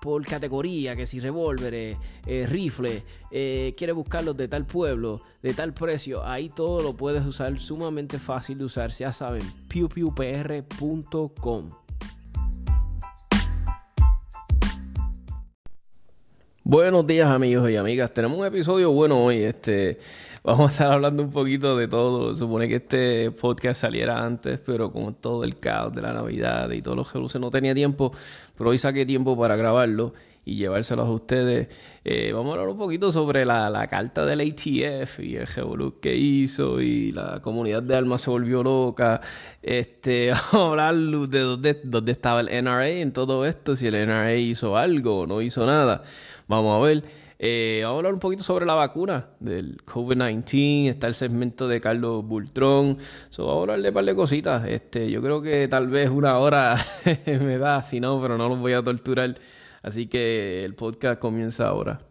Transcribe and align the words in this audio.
por 0.00 0.24
categoría, 0.24 0.94
que 0.94 1.06
si 1.06 1.20
revólveres, 1.20 1.96
eh, 2.26 2.46
rifles, 2.48 3.02
eh, 3.30 3.74
quieres 3.76 3.96
buscarlos 3.96 4.36
de 4.36 4.48
tal 4.48 4.66
pueblo, 4.66 5.20
de 5.42 5.54
tal 5.54 5.74
precio, 5.74 6.24
ahí 6.24 6.48
todo 6.48 6.82
lo 6.82 6.96
puedes 6.96 7.24
usar, 7.26 7.58
sumamente 7.58 8.18
fácil 8.18 8.58
de 8.58 8.64
usar, 8.64 8.90
ya 8.90 9.12
saben, 9.12 9.42
pewpewpr.com. 9.68 11.70
Buenos 16.64 17.06
días 17.06 17.30
amigos 17.30 17.70
y 17.70 17.76
amigas, 17.76 18.12
tenemos 18.12 18.38
un 18.38 18.46
episodio 18.46 18.92
bueno 18.92 19.24
hoy, 19.24 19.42
este... 19.42 19.98
Vamos 20.48 20.70
a 20.70 20.72
estar 20.72 20.92
hablando 20.92 21.22
un 21.22 21.30
poquito 21.30 21.76
de 21.76 21.88
todo. 21.88 22.34
Supone 22.34 22.70
que 22.70 22.76
este 22.76 23.30
podcast 23.32 23.82
saliera 23.82 24.24
antes, 24.24 24.58
pero 24.58 24.90
con 24.90 25.12
todo 25.16 25.44
el 25.44 25.58
caos 25.58 25.92
de 25.92 26.00
la 26.00 26.14
Navidad 26.14 26.70
y 26.70 26.80
todos 26.80 26.96
los 26.96 27.14
luces 27.16 27.38
no 27.38 27.50
tenía 27.50 27.74
tiempo. 27.74 28.14
Pero 28.56 28.70
hoy 28.70 28.78
saqué 28.78 29.04
tiempo 29.04 29.36
para 29.36 29.56
grabarlo 29.56 30.14
y 30.46 30.56
llevárselos 30.56 31.06
a 31.06 31.10
ustedes. 31.10 31.68
Eh, 32.02 32.32
vamos 32.32 32.48
a 32.48 32.52
hablar 32.52 32.68
un 32.70 32.78
poquito 32.78 33.12
sobre 33.12 33.44
la, 33.44 33.86
carta 33.90 34.24
del 34.24 34.40
ATF 34.40 35.20
y 35.20 35.36
el 35.36 35.46
Revolut 35.46 36.00
que 36.00 36.16
hizo 36.16 36.80
y 36.80 37.12
la 37.12 37.40
comunidad 37.42 37.82
de 37.82 37.96
almas 37.96 38.22
se 38.22 38.30
volvió 38.30 38.62
loca. 38.62 39.20
Este, 39.62 40.32
vamos 40.52 40.80
a 40.80 40.88
hablar 40.88 40.94
de 41.28 41.40
dónde, 41.40 41.80
dónde 41.84 42.12
estaba 42.12 42.40
el 42.40 42.64
NRA 42.64 42.88
en 42.88 43.12
todo 43.12 43.44
esto, 43.44 43.76
si 43.76 43.86
el 43.86 43.96
NRA 44.06 44.34
hizo 44.36 44.78
algo 44.78 45.18
o 45.18 45.26
no 45.26 45.42
hizo 45.42 45.66
nada. 45.66 46.04
Vamos 46.46 46.74
a 46.74 46.86
ver. 46.86 47.17
Eh, 47.40 47.80
vamos 47.84 47.94
a 47.94 47.98
hablar 47.98 48.14
un 48.14 48.20
poquito 48.20 48.42
sobre 48.42 48.66
la 48.66 48.74
vacuna 48.74 49.28
del 49.38 49.76
COVID-19. 49.84 50.88
Está 50.88 51.06
el 51.06 51.14
segmento 51.14 51.68
de 51.68 51.80
Carlos 51.80 52.24
Bultrón. 52.24 52.98
vamos 53.36 53.56
a 53.56 53.60
hablar 53.60 53.80
de 53.80 53.88
un 53.88 53.94
par 53.94 54.04
de 54.04 54.14
cositas. 54.14 54.66
Este, 54.66 55.10
yo 55.10 55.22
creo 55.22 55.40
que 55.40 55.68
tal 55.68 55.86
vez 55.88 56.10
una 56.10 56.38
hora 56.38 56.76
me 57.26 57.58
da, 57.58 57.82
si 57.82 58.00
no, 58.00 58.20
pero 58.20 58.36
no 58.36 58.48
los 58.48 58.58
voy 58.58 58.72
a 58.72 58.82
torturar. 58.82 59.36
Así 59.82 60.08
que 60.08 60.60
el 60.64 60.74
podcast 60.74 61.20
comienza 61.20 61.68
ahora. 61.68 62.07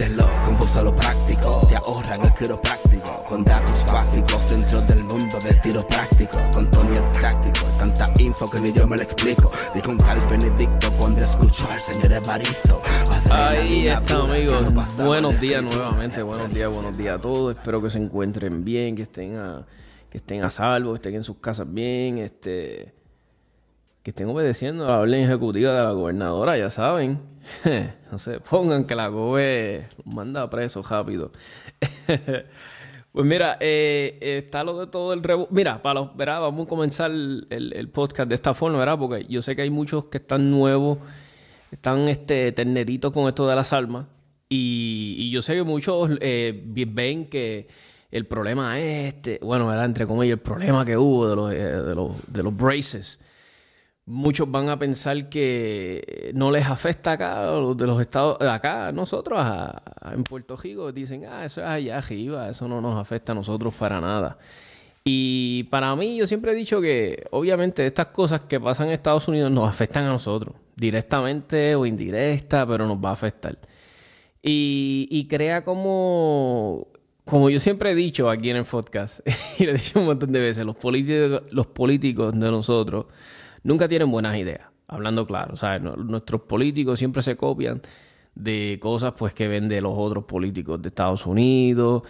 Desde 0.00 0.16
lo 0.16 0.24
confuso 0.46 0.80
a 0.80 0.82
lo 0.84 0.96
práctico, 0.96 1.66
te 1.68 1.76
ahorran 1.76 2.22
el 2.22 2.32
quiropráctico, 2.32 3.22
con 3.28 3.44
datos 3.44 3.84
básicos 3.92 4.50
dentro 4.50 4.80
del 4.82 5.04
mundo 5.04 5.38
del 5.40 5.60
tiro 5.60 5.86
práctico, 5.86 6.38
con 6.54 6.70
Tony 6.70 6.96
el 6.96 7.20
táctico, 7.20 7.66
tanta 7.78 8.10
info 8.18 8.50
que 8.50 8.60
ni 8.60 8.72
yo 8.72 8.86
me 8.86 8.96
lo 8.96 9.02
explico, 9.02 9.50
dijo 9.74 9.90
un 9.90 9.98
tal 9.98 10.18
Benedicto 10.30 10.90
cuando 10.98 11.22
escuchó 11.22 11.68
al 11.70 11.80
señor 11.80 12.12
Evaristo. 12.12 12.80
Ahí 13.30 13.88
está 13.88 14.22
amigos, 14.22 14.64
buenos 15.04 15.38
días 15.38 15.62
nuevamente, 15.62 16.22
buenos 16.22 16.50
días, 16.50 16.72
buenos 16.72 16.96
días 16.96 17.18
a 17.18 17.20
todos, 17.20 17.58
espero 17.58 17.82
que 17.82 17.90
se 17.90 17.98
encuentren 17.98 18.64
bien, 18.64 18.96
que 18.96 19.02
estén 19.02 19.36
a, 19.36 19.66
que 20.08 20.16
estén 20.16 20.42
a 20.42 20.48
salvo, 20.48 20.92
que 20.92 20.96
estén 20.96 21.16
en 21.16 21.24
sus 21.24 21.36
casas 21.36 21.70
bien, 21.70 22.16
este 22.16 22.94
que 24.02 24.10
estén 24.10 24.28
obedeciendo 24.28 24.86
a 24.86 24.92
la 24.92 25.00
orden 25.00 25.22
ejecutiva 25.22 25.72
de 25.72 25.82
la 25.82 25.92
gobernadora, 25.92 26.56
ya 26.56 26.70
saben. 26.70 27.20
no 28.12 28.18
sé, 28.18 28.40
pongan 28.40 28.84
que 28.84 28.94
la 28.94 29.08
gobe 29.08 29.86
manda 30.04 30.48
preso 30.48 30.82
rápido. 30.82 31.32
pues 33.12 33.26
mira, 33.26 33.58
eh, 33.60 34.18
está 34.20 34.64
lo 34.64 34.78
de 34.78 34.86
todo 34.86 35.12
el 35.12 35.22
revo 35.22 35.48
Mira, 35.50 35.82
para 35.82 36.00
los, 36.00 36.16
¿verdad? 36.16 36.40
vamos 36.40 36.66
a 36.66 36.68
comenzar 36.68 37.10
el, 37.10 37.90
podcast 37.92 38.28
de 38.28 38.34
esta 38.34 38.54
forma, 38.54 38.78
¿verdad? 38.78 38.98
Porque 38.98 39.26
yo 39.28 39.42
sé 39.42 39.54
que 39.54 39.62
hay 39.62 39.70
muchos 39.70 40.06
que 40.06 40.18
están 40.18 40.50
nuevos, 40.50 40.98
están 41.70 42.08
este 42.08 42.52
terneritos 42.52 43.12
con 43.12 43.28
esto 43.28 43.46
de 43.46 43.54
las 43.54 43.72
armas. 43.72 44.06
Y, 44.48 45.30
yo 45.30 45.42
sé 45.42 45.54
que 45.54 45.62
muchos 45.62 46.10
eh, 46.20 46.64
ven 46.88 47.26
que 47.26 47.68
el 48.10 48.26
problema 48.26 48.80
es 48.80 49.14
este, 49.14 49.38
bueno, 49.42 49.68
¿verdad? 49.68 49.84
Entre 49.84 50.06
comillas, 50.06 50.38
el 50.38 50.40
problema 50.40 50.84
que 50.84 50.96
hubo 50.96 51.28
de 51.28 51.36
los, 51.36 51.52
eh, 51.52 51.56
de 51.56 51.94
los, 51.94 52.12
de 52.26 52.42
los 52.42 52.56
braces 52.56 53.20
muchos 54.06 54.50
van 54.50 54.68
a 54.68 54.78
pensar 54.78 55.28
que 55.28 56.32
no 56.34 56.50
les 56.50 56.66
afecta 56.66 57.12
acá, 57.12 57.46
los 57.52 57.76
de 57.76 57.86
los 57.86 58.00
estados, 58.00 58.40
acá 58.40 58.92
nosotros, 58.92 59.40
en 60.12 60.24
Puerto 60.24 60.56
Rico, 60.56 60.92
dicen, 60.92 61.24
ah, 61.26 61.44
eso 61.44 61.60
es 61.60 61.66
allá 61.66 61.98
arriba, 61.98 62.48
eso 62.48 62.66
no 62.68 62.80
nos 62.80 62.98
afecta 63.00 63.32
a 63.32 63.34
nosotros 63.34 63.74
para 63.74 64.00
nada. 64.00 64.38
Y 65.04 65.64
para 65.64 65.94
mí, 65.96 66.16
yo 66.16 66.26
siempre 66.26 66.52
he 66.52 66.54
dicho 66.54 66.80
que, 66.80 67.24
obviamente, 67.30 67.86
estas 67.86 68.08
cosas 68.08 68.44
que 68.44 68.60
pasan 68.60 68.88
en 68.88 68.92
Estados 68.92 69.28
Unidos 69.28 69.50
nos 69.50 69.68
afectan 69.68 70.04
a 70.04 70.08
nosotros, 70.08 70.54
directamente 70.76 71.74
o 71.74 71.86
indirecta, 71.86 72.66
pero 72.66 72.86
nos 72.86 72.98
va 72.98 73.10
a 73.10 73.12
afectar. 73.12 73.56
Y, 74.42 75.08
y 75.10 75.26
crea 75.26 75.64
como, 75.64 76.88
como 77.24 77.48
yo 77.48 77.60
siempre 77.60 77.92
he 77.92 77.94
dicho 77.94 78.28
aquí 78.28 78.50
en 78.50 78.56
el 78.56 78.64
podcast, 78.64 79.20
y 79.58 79.64
lo 79.64 79.72
he 79.72 79.74
dicho 79.74 80.00
un 80.00 80.06
montón 80.06 80.32
de 80.32 80.40
veces, 80.40 80.66
los 80.66 80.76
políticos, 80.76 81.42
los 81.52 81.66
políticos 81.66 82.32
de 82.38 82.50
nosotros, 82.50 83.06
nunca 83.62 83.88
tienen 83.88 84.10
buenas 84.10 84.36
ideas, 84.36 84.68
hablando 84.88 85.26
claro. 85.26 85.56
Sea, 85.56 85.78
nuestros 85.78 86.42
políticos 86.42 86.98
siempre 86.98 87.22
se 87.22 87.36
copian 87.36 87.80
de 88.34 88.78
cosas 88.80 89.14
pues 89.16 89.34
que 89.34 89.48
ven 89.48 89.68
de 89.68 89.80
los 89.80 89.92
otros 89.96 90.24
políticos 90.24 90.80
de 90.80 90.88
Estados 90.88 91.26
Unidos 91.26 92.02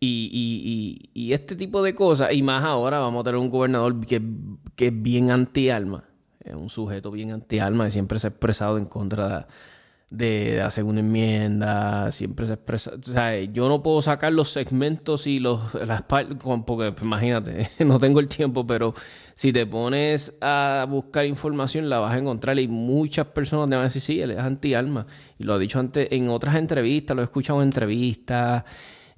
y, 0.00 1.08
y, 1.14 1.32
este 1.32 1.56
tipo 1.56 1.82
de 1.82 1.94
cosas. 1.94 2.32
Y 2.32 2.42
más 2.42 2.64
ahora 2.64 2.98
vamos 2.98 3.20
a 3.20 3.24
tener 3.24 3.38
un 3.38 3.50
gobernador 3.50 4.04
que, 4.06 4.20
que 4.76 4.88
es 4.88 5.02
bien 5.02 5.30
anti-alma, 5.30 6.04
es 6.44 6.54
un 6.54 6.68
sujeto 6.68 7.10
bien 7.10 7.32
anti-alma 7.32 7.86
que 7.86 7.90
siempre 7.90 8.18
se 8.18 8.26
ha 8.26 8.30
expresado 8.30 8.78
en 8.78 8.86
contra 8.86 9.40
de 9.40 9.44
de, 10.16 10.62
hacer 10.62 10.84
una 10.84 11.00
enmienda, 11.00 12.10
siempre 12.12 12.46
se 12.46 12.54
expresa. 12.54 12.92
O 12.98 13.02
sea, 13.02 13.42
yo 13.44 13.68
no 13.68 13.82
puedo 13.82 14.02
sacar 14.02 14.32
los 14.32 14.50
segmentos 14.50 15.26
y 15.26 15.38
los 15.38 15.74
las 15.74 16.02
porque 16.02 16.92
pues, 16.92 17.02
imagínate, 17.02 17.70
no 17.84 17.98
tengo 17.98 18.20
el 18.20 18.28
tiempo, 18.28 18.66
pero 18.66 18.94
si 19.34 19.52
te 19.52 19.66
pones 19.66 20.34
a 20.40 20.86
buscar 20.88 21.26
información 21.26 21.88
la 21.88 21.98
vas 21.98 22.14
a 22.14 22.18
encontrar 22.18 22.58
y 22.58 22.68
muchas 22.68 23.26
personas 23.26 23.68
te 23.68 23.74
van 23.74 23.82
a 23.82 23.88
decir, 23.88 24.02
sí, 24.02 24.20
él 24.20 24.30
es 24.30 24.38
anti-alma. 24.38 25.06
Y 25.38 25.44
lo 25.44 25.54
ha 25.54 25.58
dicho 25.58 25.80
antes 25.80 26.08
en 26.10 26.28
otras 26.28 26.54
entrevistas, 26.54 27.16
lo 27.16 27.22
he 27.22 27.24
escuchado 27.24 27.60
en 27.60 27.68
entrevistas, 27.68 28.64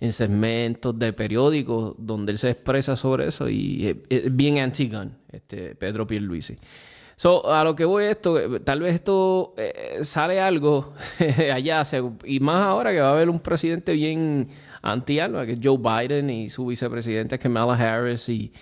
en 0.01 0.13
segmentos 0.13 0.99
de 0.99 1.13
periódicos 1.13 1.95
donde 1.99 2.33
él 2.33 2.39
se 2.39 2.51
expresa 2.51 2.97
sobre 2.97 3.29
eso 3.29 3.49
y 3.49 4.05
es, 4.09 4.35
bien 4.35 4.59
anti-gun, 4.59 5.13
este 5.31 5.75
Pedro 5.75 6.07
Pierluisi. 6.07 6.57
So, 7.19 7.51
a 7.51 7.65
lo 7.65 7.75
que 7.75 7.87
voy 7.87 8.05
esto, 8.05 8.39
eh, 8.39 8.61
tal 8.61 8.81
vez 8.81 8.95
esto 8.95 9.55
eh, 9.57 10.01
sale 10.03 10.39
algo 10.39 10.93
allá, 11.53 11.83
y 12.25 12.41
más 12.41 12.63
ahora 12.63 12.93
que 12.93 13.01
va 13.01 13.09
a 13.09 13.13
haber 13.13 13.31
un 13.31 13.41
presidente 13.41 13.93
bien 13.93 14.49
anti-alma, 14.83 15.47
que 15.47 15.53
es 15.53 15.59
Joe 15.63 15.79
Biden 15.79 16.29
y 16.29 16.51
su 16.51 16.67
vicepresidente 16.67 17.39
Kamala 17.39 17.73
Harris, 17.75 18.29
y, 18.29 18.53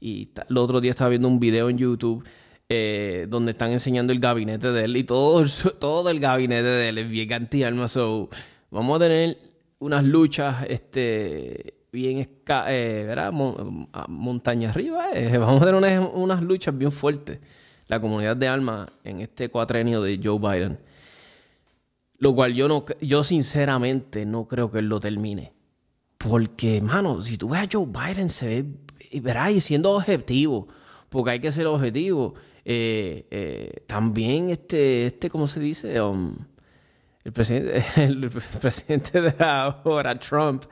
y 0.00 0.30
el 0.48 0.56
otro 0.56 0.80
día 0.80 0.90
estaba 0.90 1.10
viendo 1.10 1.28
un 1.28 1.38
video 1.38 1.68
en 1.68 1.78
YouTube 1.78 2.26
eh, 2.68 3.26
donde 3.28 3.52
están 3.52 3.72
enseñando 3.72 4.12
el 4.12 4.20
gabinete 4.20 4.72
de 4.72 4.84
él, 4.84 4.96
y 4.96 5.04
todo, 5.04 5.44
todo 5.78 6.10
el 6.10 6.20
gabinete 6.20 6.68
de 6.68 6.88
él 6.88 6.98
es 6.98 7.08
bien 7.08 7.32
anti-alma, 7.32 7.88
so, 7.88 8.28
vamos 8.70 8.96
a 8.96 9.04
tener 9.04 9.38
unas 9.78 10.04
luchas, 10.04 10.64
este 10.68 11.74
bien 11.92 12.18
eh, 12.18 13.04
¿verdad? 13.06 13.32
montaña 14.08 14.70
arriba, 14.70 15.08
vamos 15.38 15.62
a 15.62 15.66
tener 15.66 15.74
unas, 15.74 16.10
unas 16.14 16.42
luchas 16.42 16.76
bien 16.76 16.92
fuertes 16.92 17.40
la 17.90 18.00
comunidad 18.00 18.36
de 18.36 18.46
alma 18.46 18.92
en 19.02 19.20
este 19.20 19.48
cuatrenio 19.48 20.00
de 20.00 20.20
Joe 20.22 20.38
Biden. 20.38 20.78
Lo 22.18 22.34
cual 22.36 22.54
yo 22.54 22.68
no, 22.68 22.84
yo 23.00 23.24
sinceramente 23.24 24.24
no 24.24 24.46
creo 24.46 24.70
que 24.70 24.78
él 24.78 24.88
lo 24.88 25.00
termine. 25.00 25.52
Porque, 26.16 26.80
mano, 26.80 27.20
si 27.20 27.36
tú 27.36 27.48
ves 27.48 27.62
a 27.62 27.68
Joe 27.70 27.86
Biden, 27.86 28.30
se 28.30 28.46
ve, 28.46 28.64
verás, 29.20 29.52
y 29.52 29.60
siendo 29.60 29.92
objetivo, 29.92 30.68
porque 31.08 31.32
hay 31.32 31.40
que 31.40 31.52
ser 31.52 31.66
objetivo. 31.66 32.34
Eh, 32.64 33.26
eh, 33.30 33.82
también 33.86 34.50
este, 34.50 35.06
este, 35.06 35.30
¿cómo 35.30 35.46
se 35.46 35.60
dice? 35.60 36.00
Um, 36.00 36.36
el 37.24 37.32
presidente, 37.32 37.84
el 37.96 38.30
presidente 38.60 39.20
de 39.20 39.34
ahora, 39.44 40.18
Trump, 40.18 40.64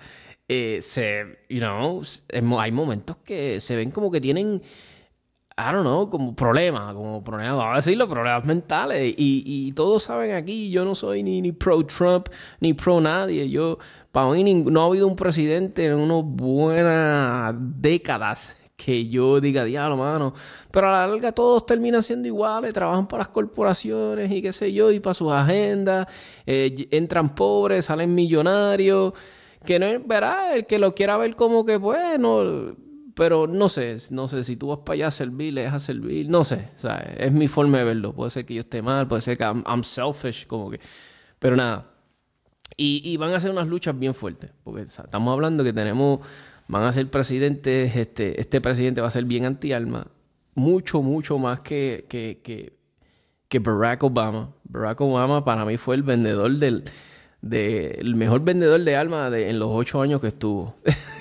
eh, 0.48 0.78
se, 0.80 1.38
you 1.48 1.60
know, 1.60 2.02
hay 2.58 2.72
momentos 2.72 3.16
que 3.18 3.60
se 3.60 3.76
ven 3.76 3.90
como 3.90 4.10
que 4.10 4.20
tienen 4.20 4.62
I 5.58 5.72
don't 5.72 5.82
know, 5.82 6.08
como 6.08 6.36
problemas, 6.36 6.94
como 6.94 7.24
problemas, 7.24 7.56
vamos 7.56 7.72
a 7.72 7.76
decirlo, 7.78 8.08
problemas 8.08 8.44
mentales. 8.44 9.12
Y, 9.18 9.42
y 9.44 9.72
todos 9.72 10.04
saben 10.04 10.32
aquí, 10.32 10.70
yo 10.70 10.84
no 10.84 10.94
soy 10.94 11.24
ni, 11.24 11.42
ni 11.42 11.50
pro 11.50 11.84
Trump, 11.84 12.28
ni 12.60 12.74
pro 12.74 13.00
nadie. 13.00 13.50
Yo, 13.50 13.76
para 14.12 14.30
mí, 14.30 14.54
no 14.54 14.82
ha 14.82 14.86
habido 14.86 15.06
un 15.06 15.16
presidente 15.16 15.86
en 15.86 15.94
unas 15.94 16.24
buenas 16.24 17.54
décadas 17.58 18.56
que 18.78 19.08
yo 19.08 19.40
diga, 19.40 19.64
diablo, 19.64 19.96
mano. 19.96 20.34
Pero 20.70 20.88
a 20.88 21.00
la 21.00 21.06
larga 21.08 21.32
todos 21.32 21.66
terminan 21.66 22.02
siendo 22.02 22.28
iguales, 22.28 22.72
trabajan 22.72 23.08
para 23.08 23.24
las 23.24 23.28
corporaciones 23.28 24.30
y 24.30 24.40
qué 24.40 24.52
sé 24.52 24.72
yo, 24.72 24.92
y 24.92 25.00
para 25.00 25.14
sus 25.14 25.32
agendas, 25.32 26.06
eh, 26.46 26.86
entran 26.92 27.34
pobres, 27.34 27.86
salen 27.86 28.14
millonarios. 28.14 29.12
Que 29.64 29.80
no 29.80 29.86
verdad, 30.06 30.56
el 30.56 30.66
que 30.66 30.78
lo 30.78 30.94
quiera 30.94 31.16
ver 31.16 31.34
como 31.34 31.66
que, 31.66 31.76
bueno, 31.76 32.76
pero 33.14 33.48
no 33.48 33.68
sé, 33.68 33.96
no 34.10 34.28
sé, 34.28 34.44
si 34.44 34.56
tú 34.56 34.68
vas 34.68 34.78
para 34.78 34.94
allá 34.94 35.06
a 35.08 35.10
servir, 35.10 35.52
le 35.52 35.62
dejas 35.62 35.82
servir, 35.82 36.30
no 36.30 36.44
sé, 36.44 36.68
sea, 36.76 36.98
es 37.18 37.32
mi 37.32 37.48
forma 37.48 37.78
de 37.78 37.84
verlo. 37.84 38.14
Puede 38.14 38.30
ser 38.30 38.46
que 38.46 38.54
yo 38.54 38.60
esté 38.60 38.80
mal, 38.80 39.08
puede 39.08 39.22
ser 39.22 39.36
que 39.36 39.42
I'm, 39.42 39.82
selfish, 39.82 40.46
como 40.46 40.70
que. 40.70 40.78
Pero 41.40 41.56
nada. 41.56 41.97
Y, 42.80 43.02
y, 43.04 43.16
van 43.16 43.34
a 43.34 43.40
ser 43.40 43.50
unas 43.50 43.66
luchas 43.66 43.98
bien 43.98 44.14
fuertes, 44.14 44.52
porque 44.62 44.82
estamos 44.82 45.32
hablando 45.32 45.64
que 45.64 45.72
tenemos, 45.72 46.20
van 46.68 46.84
a 46.84 46.92
ser 46.92 47.10
presidentes, 47.10 47.96
este, 47.96 48.40
este 48.40 48.60
presidente 48.60 49.00
va 49.00 49.08
a 49.08 49.10
ser 49.10 49.24
bien 49.24 49.46
anti-alma, 49.46 50.06
mucho, 50.54 51.02
mucho 51.02 51.38
más 51.38 51.60
que, 51.60 52.06
que, 52.08 52.40
que, 53.48 53.58
Barack 53.58 54.04
Obama. 54.04 54.50
Barack 54.62 55.00
Obama 55.00 55.44
para 55.44 55.64
mí 55.64 55.76
fue 55.76 55.96
el 55.96 56.04
vendedor 56.04 56.56
del, 56.56 56.84
de 57.40 57.98
el 58.00 58.14
mejor 58.14 58.44
vendedor 58.44 58.80
de 58.84 58.94
alma 58.94 59.28
de, 59.28 59.50
en 59.50 59.58
los 59.58 59.70
ocho 59.72 60.00
años 60.00 60.20
que 60.20 60.28
estuvo. 60.28 60.76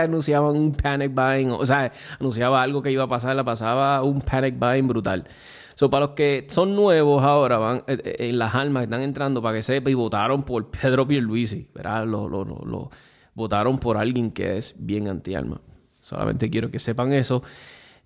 anunciaban 0.00 0.56
un 0.56 0.72
panic 0.72 1.12
buying, 1.12 1.50
o 1.50 1.66
sea, 1.66 1.92
anunciaba 2.18 2.62
algo 2.62 2.82
que 2.82 2.90
iba 2.90 3.04
a 3.04 3.08
pasar, 3.08 3.36
la 3.36 3.44
pasaba 3.44 4.02
un 4.02 4.22
panic 4.22 4.58
buying 4.58 4.88
brutal. 4.88 5.26
So, 5.74 5.90
para 5.90 6.06
los 6.06 6.14
que 6.14 6.46
son 6.48 6.76
nuevos 6.76 7.22
ahora, 7.24 7.58
van 7.58 7.78
eh, 7.88 7.98
eh, 8.04 8.16
en 8.30 8.38
las 8.38 8.54
almas 8.54 8.82
que 8.82 8.84
están 8.84 9.02
entrando 9.02 9.42
para 9.42 9.56
que 9.56 9.62
sepa 9.62 9.90
y 9.90 9.94
votaron 9.94 10.44
por 10.44 10.70
Pedro 10.82 11.06
Pierluisi, 11.06 11.68
¿verdad? 11.74 12.06
Lo, 12.06 12.28
lo, 12.28 12.44
lo, 12.44 12.90
votaron 13.34 13.78
por 13.78 13.96
alguien 13.96 14.30
que 14.30 14.56
es 14.56 14.74
bien 14.78 15.08
anti-alma. 15.08 15.60
Solamente 16.00 16.48
quiero 16.48 16.70
que 16.70 16.78
sepan 16.78 17.12
eso. 17.12 17.42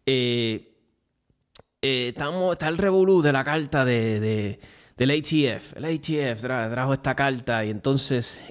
Eh, 0.06 0.72
estamos, 1.82 2.52
está 2.52 2.68
el 2.68 2.78
revolú 2.78 3.20
de 3.20 3.32
la 3.32 3.44
carta 3.44 3.84
de 3.84 4.58
del 4.96 5.10
ATF. 5.12 5.76
El 5.76 5.84
ATF 5.84 6.40
trajo 6.40 6.92
esta 6.92 7.14
carta 7.14 7.64
y 7.64 7.70
entonces 7.70 8.42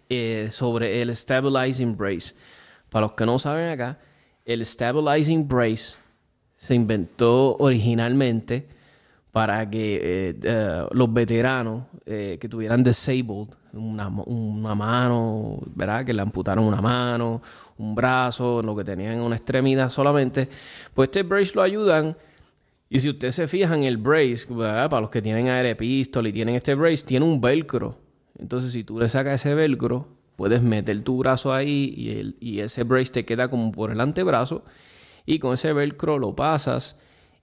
sobre 0.51 1.01
el 1.01 1.13
Stabilizing 1.13 1.97
Brace. 1.97 2.35
Para 2.89 3.07
los 3.07 3.15
que 3.15 3.25
no 3.25 3.37
saben 3.37 3.69
acá, 3.69 3.99
el 4.45 4.65
Stabilizing 4.65 5.47
Brace 5.47 5.97
se 6.55 6.73
inventó 6.73 7.57
originalmente 7.57 8.76
para 9.31 9.69
que 9.69 9.95
eh, 9.95 10.35
eh, 10.41 10.85
los 10.91 11.13
veteranos 11.13 11.83
que 12.05 12.47
tuvieran 12.49 12.83
disabled, 12.83 13.49
una, 13.73 14.09
mano, 14.09 15.59
¿verdad? 15.75 16.05
Que 16.05 16.13
le 16.13 16.21
amputaron 16.21 16.63
una 16.65 16.81
mano, 16.81 17.41
un 17.77 17.93
brazo, 17.93 18.61
lo 18.63 18.75
que 18.75 18.83
tenían 18.83 19.19
una 19.19 19.35
extremidad 19.35 19.89
solamente, 19.89 20.47
pues 20.93 21.07
este 21.09 21.23
brace 21.23 21.51
lo 21.53 21.61
ayudan 21.61 22.15
y 22.89 22.99
si 22.99 23.09
usted 23.09 23.31
se 23.31 23.47
fija 23.47 23.75
en 23.75 23.83
el 23.83 23.97
brace, 23.97 24.47
para 24.47 25.01
los 25.01 25.09
que 25.09 25.21
tienen 25.21 25.49
aire 25.49 25.75
pistol 25.75 26.27
y 26.27 26.33
tienen 26.33 26.55
este 26.55 26.73
brace, 26.73 27.05
tiene 27.05 27.25
un 27.25 27.41
velcro. 27.41 27.97
Entonces, 28.39 28.71
si 28.71 28.83
tú 28.83 28.99
le 28.99 29.09
sacas 29.09 29.41
ese 29.41 29.53
velcro, 29.53 30.07
puedes 30.35 30.61
meter 30.61 31.03
tu 31.03 31.17
brazo 31.17 31.53
ahí 31.53 31.93
y, 31.97 32.35
y 32.39 32.59
ese 32.61 32.83
brace 32.83 33.11
te 33.11 33.25
queda 33.25 33.49
como 33.49 33.71
por 33.71 33.91
el 33.91 33.99
antebrazo. 33.99 34.63
Y 35.25 35.39
con 35.39 35.53
ese 35.53 35.73
velcro 35.73 36.17
lo 36.17 36.35
pasas 36.35 36.97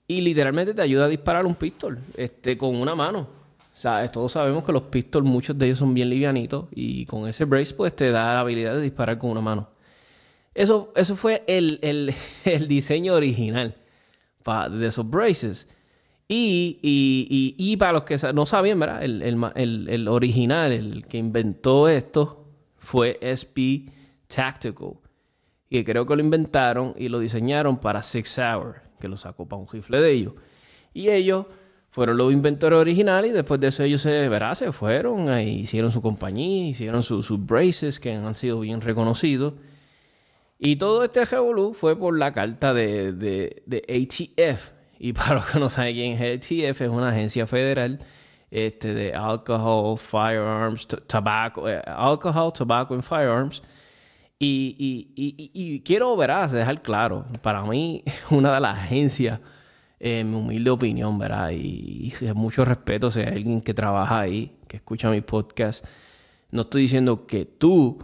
y 0.07 0.21
literalmente 0.21 0.73
te 0.73 0.81
ayuda 0.81 1.05
a 1.05 1.09
disparar 1.09 1.45
un 1.45 1.55
pistol 1.55 1.99
este, 2.15 2.57
con 2.57 2.75
una 2.75 2.95
mano. 2.95 3.27
Sea, 3.73 4.09
todos 4.09 4.31
sabemos 4.31 4.63
que 4.63 4.71
los 4.71 4.83
pistols, 4.83 5.25
muchos 5.25 5.57
de 5.57 5.65
ellos 5.65 5.79
son 5.79 5.93
bien 5.93 6.09
livianitos 6.09 6.67
y 6.71 7.05
con 7.05 7.27
ese 7.27 7.43
brace 7.43 7.73
pues 7.73 7.95
te 7.95 8.09
da 8.09 8.33
la 8.33 8.39
habilidad 8.39 8.75
de 8.75 8.81
disparar 8.81 9.17
con 9.17 9.31
una 9.31 9.41
mano. 9.41 9.69
Eso, 10.53 10.93
eso 10.95 11.15
fue 11.17 11.43
el, 11.47 11.79
el, 11.81 12.13
el 12.45 12.67
diseño 12.67 13.13
original 13.13 13.75
de 14.69 14.87
esos 14.87 15.09
braces. 15.09 15.67
Y, 16.27 16.79
y, 16.81 17.55
y, 17.57 17.77
para 17.77 17.93
los 17.93 18.03
que 18.03 18.15
no 18.33 18.45
sabían, 18.45 18.79
¿verdad? 18.79 19.03
El, 19.03 19.21
el, 19.21 19.89
el, 19.89 20.07
original, 20.07 20.71
el 20.71 21.05
que 21.05 21.17
inventó 21.17 21.87
esto, 21.87 22.47
fue 22.77 23.19
SP 23.21 23.91
Tactical. 24.27 24.93
Y 25.69 25.83
creo 25.83 26.05
que 26.05 26.15
lo 26.15 26.21
inventaron 26.21 26.95
y 26.97 27.09
lo 27.09 27.19
diseñaron 27.19 27.77
para 27.77 28.01
Six 28.01 28.39
Hour, 28.39 28.81
que 28.99 29.07
lo 29.07 29.17
sacó 29.17 29.47
para 29.47 29.61
un 29.61 29.67
rifle 29.67 29.99
de 29.99 30.11
ellos. 30.11 30.33
Y 30.93 31.09
ellos 31.09 31.45
fueron 31.89 32.17
los 32.17 32.33
inventores 32.33 32.77
originales 32.77 33.31
y 33.31 33.33
después 33.33 33.59
de 33.59 33.67
eso 33.67 33.83
ellos 33.83 34.01
se, 34.01 34.29
se 34.55 34.71
fueron, 34.73 35.39
hicieron 35.39 35.91
su 35.91 36.01
compañía, 36.01 36.67
hicieron 36.67 37.03
sus 37.03 37.45
braces 37.45 37.99
que 37.99 38.13
han 38.13 38.35
sido 38.35 38.59
bien 38.59 38.81
reconocidos. 38.81 39.53
Y 40.59 40.77
todo 40.77 41.03
este 41.03 41.23
revolú 41.25 41.73
fue 41.73 41.97
por 41.97 42.17
la 42.17 42.33
carta 42.33 42.73
de, 42.73 43.13
de, 43.13 43.83
ATF. 43.87 44.71
Y 44.99 45.13
para 45.13 45.35
los 45.35 45.45
que 45.45 45.59
no 45.59 45.69
saben 45.69 45.95
quién 45.95 46.21
es 46.21 46.37
ATF, 46.37 46.81
es 46.81 46.89
una 46.89 47.09
agencia 47.09 47.47
federal 47.47 47.99
este, 48.51 48.93
de 48.93 49.13
alcohol, 49.13 49.97
firearms, 49.97 50.87
tobacco, 51.07 51.69
eh, 51.69 51.81
alcohol, 51.85 52.51
tobacco 52.53 52.93
and 52.93 53.03
firearms. 53.03 53.61
Y, 54.37 55.13
y, 55.15 55.51
y, 55.53 55.79
quiero, 55.81 56.15
verás, 56.17 56.51
dejar 56.51 56.81
claro, 56.81 57.25
para 57.41 57.63
mí, 57.63 58.03
una 58.29 58.53
de 58.53 58.59
las 58.59 58.77
agencias, 58.77 59.39
en 59.99 60.29
mi 60.29 60.37
humilde 60.37 60.69
opinión, 60.69 61.17
¿verdad? 61.17 61.51
Y, 61.51 62.13
y 62.19 62.33
mucho 62.33 62.65
respeto 62.65 63.09
si 63.09 63.21
hay 63.21 63.27
alguien 63.27 63.61
que 63.61 63.73
trabaja 63.73 64.19
ahí, 64.19 64.57
que 64.67 64.77
escucha 64.77 65.09
mi 65.09 65.21
podcast. 65.21 65.85
No 66.51 66.61
estoy 66.61 66.83
diciendo 66.83 67.25
que 67.25 67.45
tú 67.45 67.97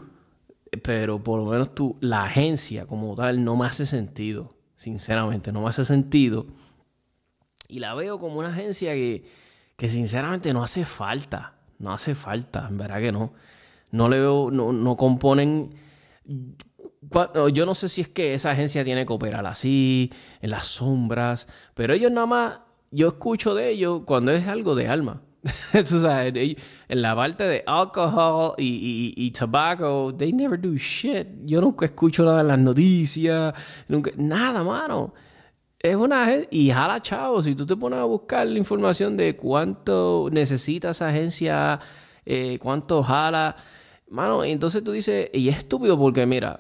pero 0.83 1.21
por 1.21 1.39
lo 1.39 1.51
menos 1.51 1.75
tú, 1.75 1.97
la 1.99 2.23
agencia 2.23 2.85
como 2.85 3.15
tal 3.15 3.43
no 3.43 3.55
me 3.57 3.65
hace 3.65 3.85
sentido, 3.85 4.55
sinceramente, 4.77 5.51
no 5.51 5.61
me 5.61 5.69
hace 5.69 5.83
sentido. 5.83 6.47
Y 7.67 7.79
la 7.79 7.93
veo 7.93 8.19
como 8.19 8.39
una 8.39 8.49
agencia 8.49 8.93
que, 8.93 9.25
que 9.75 9.89
sinceramente 9.89 10.53
no 10.53 10.63
hace 10.63 10.85
falta, 10.85 11.55
no 11.79 11.91
hace 11.91 12.15
falta, 12.15 12.69
verdad 12.71 12.99
que 12.99 13.11
no. 13.11 13.33
No 13.91 14.07
le 14.07 14.19
veo, 14.19 14.49
no, 14.51 14.71
no 14.71 14.95
componen... 14.95 15.90
Yo 16.25 17.65
no 17.65 17.73
sé 17.73 17.89
si 17.89 18.01
es 18.01 18.07
que 18.07 18.33
esa 18.33 18.51
agencia 18.51 18.83
tiene 18.83 19.05
que 19.05 19.13
operar 19.13 19.45
así, 19.45 20.11
en 20.41 20.51
las 20.51 20.65
sombras, 20.65 21.47
pero 21.73 21.93
ellos 21.93 22.11
nada 22.11 22.27
más, 22.27 22.59
yo 22.91 23.07
escucho 23.07 23.55
de 23.55 23.69
ellos 23.69 24.03
cuando 24.05 24.31
es 24.31 24.47
algo 24.47 24.75
de 24.75 24.87
alma. 24.87 25.21
en 25.73 27.01
la 27.01 27.15
parte 27.15 27.43
de 27.45 27.63
alcohol 27.65 28.53
y, 28.59 29.13
y, 29.17 29.31
tobacco, 29.31 30.13
they 30.15 30.31
never 30.31 30.59
do 30.59 30.75
shit. 30.75 31.27
Yo 31.45 31.61
nunca 31.61 31.85
escucho 31.85 32.23
nada 32.23 32.41
en 32.41 32.47
las 32.47 32.59
noticias, 32.59 33.53
nunca, 33.87 34.11
nada, 34.17 34.63
mano. 34.63 35.13
Es 35.79 35.95
una 35.95 36.27
y 36.51 36.69
jala 36.69 37.01
chao. 37.01 37.41
Si 37.41 37.55
tú 37.55 37.65
te 37.65 37.75
pones 37.75 37.97
a 37.97 38.03
buscar 38.03 38.45
la 38.45 38.59
información 38.59 39.17
de 39.17 39.35
cuánto 39.35 40.29
necesita 40.31 40.91
esa 40.91 41.09
agencia, 41.09 41.79
eh, 42.23 42.59
cuánto 42.61 43.01
jala, 43.01 43.55
mano, 44.11 44.43
entonces 44.43 44.83
tú 44.83 44.91
dices, 44.91 45.29
y 45.33 45.49
es 45.49 45.57
estúpido 45.57 45.97
porque 45.97 46.25
mira, 46.25 46.59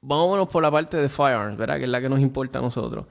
vámonos 0.00 0.48
por 0.48 0.62
la 0.62 0.70
parte 0.70 0.96
de 0.96 1.08
firearms, 1.08 1.56
¿verdad? 1.56 1.76
Que 1.78 1.84
es 1.84 1.90
la 1.90 2.00
que 2.00 2.08
nos 2.08 2.20
importa 2.20 2.58
a 2.58 2.62
nosotros. 2.62 3.06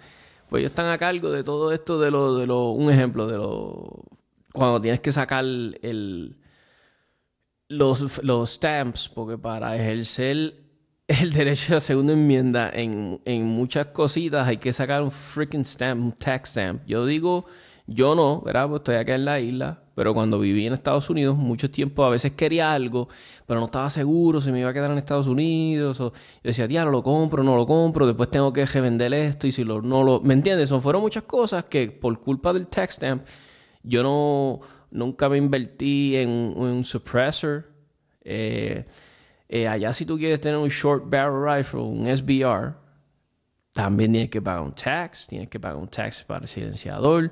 Pues 0.49 0.61
ellos 0.61 0.71
están 0.71 0.87
a 0.87 0.97
cargo 0.97 1.31
de 1.31 1.43
todo 1.43 1.71
esto 1.71 1.99
de 1.99 2.11
lo, 2.11 2.37
de 2.37 2.45
lo, 2.45 2.71
un 2.71 2.91
ejemplo, 2.91 3.27
de 3.27 3.37
los 3.37 3.87
cuando 4.53 4.79
tienes 4.79 4.99
que 4.99 5.11
sacar 5.11 5.43
el, 5.43 6.37
los, 7.69 8.23
los 8.23 8.49
stamps, 8.51 9.09
porque 9.09 9.37
para 9.37 9.75
ejercer 9.75 10.53
el 11.07 11.33
derecho 11.33 11.73
a 11.73 11.75
la 11.75 11.79
segunda 11.79 12.13
enmienda 12.13 12.69
en, 12.71 13.19
en 13.25 13.45
muchas 13.45 13.87
cositas 13.87 14.47
hay 14.47 14.57
que 14.57 14.71
sacar 14.71 15.01
un 15.01 15.11
freaking 15.11 15.65
stamp, 15.65 16.01
un 16.01 16.11
tax 16.11 16.51
stamp. 16.51 16.85
Yo 16.85 17.05
digo, 17.05 17.45
yo 17.85 18.15
no, 18.15 18.41
¿verdad? 18.41 18.69
Pues 18.69 18.79
estoy 18.79 18.95
acá 18.95 19.15
en 19.15 19.25
la 19.25 19.39
isla, 19.39 19.83
pero 19.95 20.13
cuando 20.13 20.39
viví 20.39 20.65
en 20.65 20.73
Estados 20.73 21.09
Unidos, 21.09 21.35
mucho 21.35 21.69
tiempo 21.69 22.03
a 22.03 22.09
veces 22.09 22.31
quería 22.31 22.73
algo, 22.73 23.09
pero 23.45 23.59
no 23.59 23.67
estaba 23.67 23.89
seguro 23.89 24.41
si 24.41 24.51
me 24.51 24.61
iba 24.61 24.69
a 24.69 24.73
quedar 24.73 24.91
en 24.91 24.97
Estados 24.97 25.27
Unidos. 25.27 25.99
O 25.99 26.11
yo 26.11 26.17
decía, 26.43 26.67
tía, 26.67 26.85
lo 26.85 27.03
compro, 27.03 27.43
no 27.43 27.55
lo 27.55 27.65
compro, 27.65 28.07
después 28.07 28.29
tengo 28.31 28.53
que 28.53 28.65
revender 28.65 29.13
esto 29.13 29.47
y 29.47 29.51
si 29.51 29.63
lo, 29.63 29.81
no 29.81 30.03
lo. 30.03 30.21
¿Me 30.21 30.33
entiendes? 30.33 30.69
Son, 30.69 30.81
fueron 30.81 31.01
muchas 31.01 31.23
cosas 31.23 31.65
que 31.65 31.89
por 31.91 32.19
culpa 32.19 32.53
del 32.53 32.67
tax 32.67 32.95
stamp 32.95 33.25
yo 33.83 34.01
no, 34.01 34.61
nunca 34.91 35.27
me 35.29 35.37
invertí 35.37 36.15
en, 36.15 36.29
un 36.29 36.83
suppressor. 36.83 37.65
Eh, 38.23 38.85
eh, 39.49 39.67
allá 39.67 39.91
si 39.91 40.05
tú 40.05 40.17
quieres 40.17 40.39
tener 40.39 40.57
un 40.57 40.69
short 40.69 41.03
barrel 41.09 41.57
rifle, 41.57 41.81
un 41.81 42.05
SBR, 42.05 42.75
también 43.73 44.11
tienes 44.11 44.29
que 44.29 44.41
pagar 44.41 44.61
un 44.61 44.73
tax, 44.73 45.27
tienes 45.27 45.49
que 45.49 45.59
pagar 45.59 45.77
un 45.77 45.87
tax 45.87 46.23
para 46.23 46.41
el 46.41 46.47
silenciador. 46.47 47.29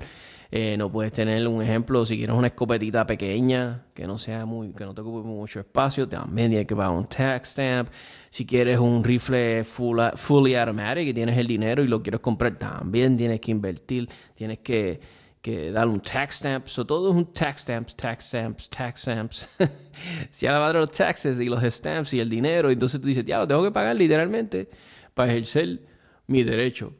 Eh, 0.54 0.76
no 0.76 0.92
puedes 0.92 1.12
tener 1.12 1.48
un 1.48 1.62
ejemplo, 1.62 2.04
si 2.04 2.18
quieres 2.18 2.36
una 2.36 2.48
escopetita 2.48 3.06
pequeña, 3.06 3.86
que 3.94 4.06
no 4.06 4.18
sea 4.18 4.44
muy, 4.44 4.70
que 4.74 4.84
no 4.84 4.94
te 4.94 5.00
ocupe 5.00 5.26
mucho 5.26 5.60
espacio, 5.60 6.06
también 6.06 6.50
tienes 6.50 6.66
que 6.66 6.76
pagar 6.76 6.92
un 6.92 7.06
tax 7.06 7.52
stamp. 7.52 7.88
Si 8.28 8.44
quieres 8.44 8.78
un 8.78 9.02
rifle 9.02 9.64
full, 9.64 9.98
fully 10.14 10.54
automatic 10.54 11.08
y 11.08 11.14
tienes 11.14 11.38
el 11.38 11.46
dinero 11.46 11.82
y 11.82 11.88
lo 11.88 12.02
quieres 12.02 12.20
comprar, 12.20 12.58
también 12.58 13.16
tienes 13.16 13.40
que 13.40 13.50
invertir, 13.50 14.10
tienes 14.34 14.58
que, 14.58 15.00
que 15.40 15.72
darle 15.72 15.94
un 15.94 16.00
tax 16.02 16.34
stamp. 16.40 16.66
So, 16.66 16.84
todo 16.84 17.08
es 17.08 17.16
un 17.16 17.32
tax 17.32 17.62
stamps, 17.62 17.96
tax 17.96 18.26
stamps, 18.26 18.68
tax 18.68 19.00
stamps. 19.00 19.48
si 20.30 20.46
a 20.46 20.52
la 20.52 20.58
madre 20.58 20.80
los 20.80 20.90
taxes 20.90 21.40
y 21.40 21.46
los 21.46 21.62
stamps 21.62 22.12
y 22.12 22.20
el 22.20 22.28
dinero, 22.28 22.70
entonces 22.70 23.00
tú 23.00 23.08
dices, 23.08 23.24
ya, 23.24 23.38
lo 23.38 23.48
tengo 23.48 23.64
que 23.64 23.70
pagar 23.70 23.96
literalmente 23.96 24.68
para 25.14 25.32
ejercer 25.32 25.80
mi 26.26 26.42
derecho. 26.42 26.92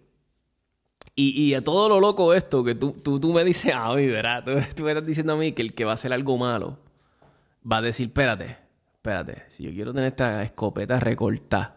Y, 1.15 1.53
a 1.53 1.63
todo 1.63 1.91
lo 1.91 2.01
loco 2.01 2.33
esto, 2.33 2.65
que 2.65 2.75
tú, 2.75 2.93
tú, 2.93 3.21
tú 3.21 3.35
me 3.35 3.45
dices 3.45 3.75
a 3.75 3.93
mí, 3.93 4.07
¿verdad? 4.07 4.43
Tú, 4.45 4.83
me 4.83 4.93
estás 4.93 5.05
diciendo 5.05 5.35
a 5.35 5.37
mí 5.37 5.53
que 5.53 5.61
el 5.61 5.75
que 5.75 5.85
va 5.85 5.91
a 5.91 5.95
hacer 5.95 6.13
algo 6.13 6.39
malo 6.39 6.79
va 7.71 7.79
a 7.79 7.83
decir, 7.83 8.07
espérate, 8.07 8.57
espérate, 8.95 9.43
si 9.51 9.65
yo 9.65 9.71
quiero 9.73 9.93
tener 9.93 10.09
esta 10.09 10.43
escopeta 10.43 10.99
recortada, 10.99 11.77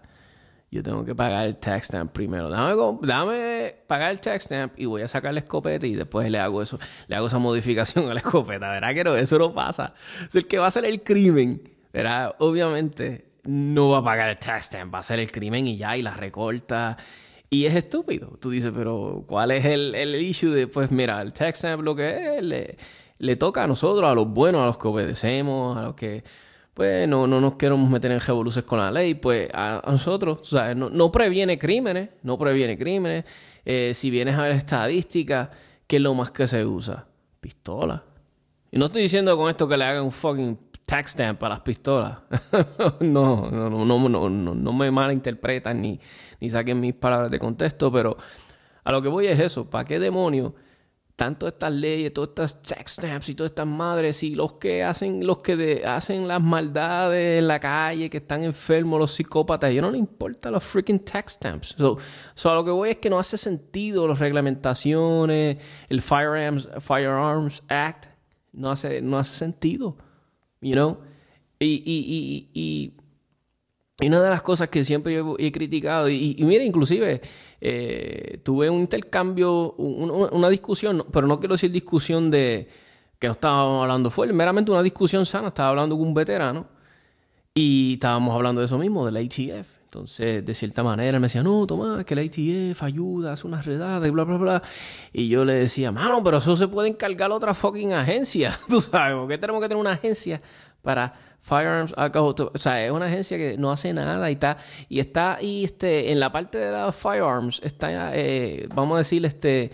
yo 0.72 0.82
tengo 0.82 1.04
que 1.04 1.13
pagar 1.13 1.46
el 1.46 1.58
tax 1.58 1.88
stamp 1.88 2.13
primero. 2.13 2.50
Dame, 2.50 2.75
dame 3.01 3.75
pagar 3.88 4.12
el 4.12 4.22
tax 4.22 4.46
stamp 4.46 4.74
y 4.80 4.86
voy 4.86 5.01
a 5.01 5.08
sacar 5.08 5.34
la 5.34 5.42
escopeta 5.42 5.86
y 5.86 5.96
después 5.96 6.30
le 6.30 6.39
hago 6.39 6.62
eso, 6.62 6.80
le 7.08 7.15
hago 7.18 7.27
esa 7.27 7.38
modificación 7.38 8.10
a 8.10 8.13
la 8.13 8.20
escopeta, 8.22 8.70
¿verdad? 8.70 8.94
Que 8.94 9.04
no, 9.04 9.18
eso 9.18 9.38
no 9.38 9.54
pasa. 9.54 9.92
O 10.34 10.38
el 10.38 10.48
que 10.48 10.60
va 10.60 10.65
a 10.65 10.68
hacer 10.70 10.86
el 10.86 11.04
crimen, 11.04 11.62
¿verdad? 11.92 12.36
Obviamente 12.39 13.25
no 13.44 13.89
va 13.89 13.98
a 14.00 14.04
pagar 14.04 14.30
el 14.30 14.38
tax 14.38 14.68
stamp, 14.68 14.94
va 14.94 15.00
a 15.00 15.01
hacer 15.01 15.20
el 15.20 15.30
crimen 15.30 15.68
y 15.68 15.75
ya, 15.75 15.98
y 15.98 16.01
la 16.01 16.15
recorta 16.15 16.98
y 17.50 17.66
es 17.66 17.75
estúpido. 17.75 18.38
Tú 18.40 18.50
dices, 18.50 18.72
pero 18.75 19.24
¿cuál 19.28 19.52
es 19.52 19.66
el, 19.66 19.96
el 19.96 20.16
issue 20.16 20.52
de, 20.52 20.68
pues 20.68 20.92
mira, 20.92 21.22
el 21.22 21.34
tax 21.34 21.60
stamp 21.60 21.84
lo 21.84 21.96
que 21.96 22.38
es, 22.38 22.44
le, 22.44 22.78
le, 23.20 23.36
toca 23.36 23.64
a 23.64 23.68
nosotros, 23.68 24.10
a 24.10 24.14
los 24.14 24.28
buenos, 24.28 24.62
a 24.62 24.66
los 24.66 24.78
que 24.78 24.88
obedecemos, 24.88 25.78
a 25.78 25.84
los 25.84 25.96
que, 25.96 26.24
pues, 26.74 27.08
no, 27.08 27.28
no 27.28 27.40
nos 27.40 27.56
queremos 27.56 27.90
meter 27.90 28.12
en 28.12 28.20
revoluciones 28.20 28.68
con 28.68 28.80
la 28.80 28.92
ley, 28.92 29.16
pues 29.16 29.50
a, 29.54 29.82
nosotros, 29.88 30.40
o 30.42 30.44
sea, 30.44 30.75
no, 30.75 30.90
no, 30.90 31.12
previene 31.12 31.58
crímenes, 31.58 32.10
no 32.24 32.38
previene 32.38 32.78
crímenes. 32.78 33.25
Eh, 33.64 33.94
si 33.94 34.10
vienes 34.10 34.36
a 34.36 34.44
ver 34.44 34.52
estadísticas, 34.52 35.50
¿qué 35.88 35.98
es 35.98 36.02
lo 36.02 36.14
más 36.14 36.32
que 36.32 36.48
se 36.48 36.66
usa? 36.66 37.08
Pistola. 37.40 38.04
Y 38.72 38.78
no 38.78 38.88
estoy 38.88 39.04
diciendo 39.04 39.38
con 39.38 39.50
esto 39.50 39.68
que 39.68 39.78
le 39.78 39.86
hagan 39.86 40.04
un 40.04 40.12
fucking 40.12 40.58
tax 40.86 41.12
stamp 41.12 41.39
para 41.39 41.56
las 41.56 41.63
pistolas. 41.63 42.20
no, 43.00 43.50
no, 43.50 43.70
no, 43.70 43.86
no, 43.86 44.30
no, 44.30 44.56
no, 44.56 44.74
me 44.74 44.92
malinterpretan 44.92 45.82
ni, 45.82 46.00
ni 46.39 46.50
saquen 46.50 46.80
mis 46.80 46.94
palabras 46.94 47.32
de 47.32 47.39
contexto, 47.39 47.92
pero 47.92 48.15
a 48.84 48.92
lo 48.92 49.01
que 49.01 49.10
voy 49.10 49.27
es 49.27 49.39
eso. 49.39 49.70
¿Para 49.70 49.86
qué 49.86 50.00
demonios 50.00 50.54
tanto 51.15 51.48
estas 51.48 51.72
leyes, 51.72 52.13
todas 52.13 52.30
estas 52.30 52.62
tax 52.62 52.92
stamps 52.92 53.30
y 53.30 53.36
todas 53.36 53.51
estas 53.51 53.68
madres 53.68 54.22
y 54.22 54.36
los 54.36 54.54
que 54.54 54.84
hacen, 54.84 55.25
los 55.25 55.39
que 55.39 55.84
hacen 55.86 56.27
las 56.27 56.42
maldades 56.42 57.39
en 57.42 57.48
la 57.48 57.60
calle, 57.60 58.10
que 58.10 58.18
están 58.18 58.44
enfermos, 58.44 59.00
los 59.00 59.13
psicópatas, 59.13 59.74
yo 59.74 59.82
no 59.82 59.92
le 59.92 59.98
importa 59.98 60.51
los 60.51 60.63
freaking 60.63 61.00
tax 61.00 61.34
stamps. 61.34 61.75
So, 61.77 61.98
so, 62.36 62.51
a 62.51 62.56
lo 62.56 62.65
que 62.65 62.72
voy 62.72 62.89
es 62.89 62.98
que 62.98 63.10
no 63.10 63.18
hace 63.18 63.38
sentido 63.38 64.08
las 64.08 64.20
reglamentaciones, 64.20 65.58
el 65.88 66.01
Firearms, 66.01 66.68
Firearms 66.82 67.63
Act, 67.70 68.08
no 68.51 68.72
hace, 68.72 69.01
no 69.01 69.18
hace 69.18 69.34
sentido 69.34 69.96
you 70.65 70.74
know? 70.74 70.98
Y, 71.60 71.84
y, 71.86 72.50
y, 72.53 72.91
y, 74.01 74.07
una 74.07 74.22
de 74.22 74.29
las 74.29 74.41
cosas 74.41 74.67
que 74.67 74.84
siempre 74.84 75.22
he, 75.39 75.51
criticado, 75.51 76.10
y, 76.10 76.36
mira, 76.39 76.63
inclusive 76.63 77.22
eh, 77.62 78.41
tuve 78.43 78.69
un 78.69 78.81
intercambio, 78.81 79.72
una 79.74 80.50
discusión, 80.50 81.05
pero 81.13 81.27
no 81.27 81.39
quiero 81.39 81.55
decir 81.55 81.72
discusión 81.72 82.29
de 82.29 82.67
que 83.17 83.27
no 83.27 83.34
estábamos 83.34 83.84
hablando 83.84 84.10
fue 84.10 84.31
meramente 84.34 84.69
una 84.69 84.84
discusión 84.84 85.25
sana, 85.25 85.48
estaba 85.48 85.69
hablando 85.69 85.98
con 85.98 86.10
un 86.10 86.13
veterano 86.13 86.67
y 87.53 87.93
estábamos 87.93 88.36
hablando 88.36 88.60
de 88.60 88.65
eso 88.65 88.77
mismo, 88.77 89.05
del 89.05 89.15
ATF. 89.15 89.75
Entonces, 89.96 90.46
de 90.46 90.54
cierta 90.54 90.84
manera, 90.84 91.20
me 91.22 91.28
decía, 91.28 91.42
no, 91.42 91.66
Tomás, 91.66 92.04
que 92.04 92.16
el 92.16 92.28
ATF 92.28 92.84
ayuda, 92.84 93.32
hace 93.32 93.48
unas 93.48 93.66
redadas 93.66 94.06
y 94.06 94.12
bla, 94.12 94.25
bla, 94.25 94.36
bla. 94.36 94.62
Y 95.14 95.30
yo 95.30 95.46
le 95.46 95.54
decía, 95.54 95.90
mano, 95.90 96.22
pero 96.22 96.40
eso 96.40 96.54
se 96.58 96.68
puede 96.68 96.90
encargar 96.90 97.32
otra 97.32 97.54
fucking 97.54 97.94
agencia. 97.94 98.60
Tú 98.68 98.82
sabes, 98.82 99.16
¿por 99.16 99.30
qué 99.30 99.38
tenemos 99.38 99.62
que 99.62 99.70
tener 99.70 99.80
una 99.80 99.94
agencia 99.94 100.42
para 100.82 101.14
firearms 101.40 101.94
O 101.96 102.58
sea, 102.58 102.86
es 102.86 102.92
una 102.92 103.06
agencia 103.06 103.38
que 103.38 103.58
no 103.58 103.72
hace 103.72 103.94
nada 103.94 104.30
y 104.30 104.34
está, 104.34 104.58
y 104.90 105.00
está 105.00 105.38
y 105.42 105.64
este, 105.64 106.12
en 106.12 106.20
la 106.20 106.30
parte 106.30 106.58
de 106.58 106.72
las 106.74 106.94
firearms, 106.94 107.62
está, 107.64 108.14
eh, 108.18 108.68
vamos 108.75 108.96
a 108.96 108.98
decir, 108.98 109.25
este, 109.25 109.72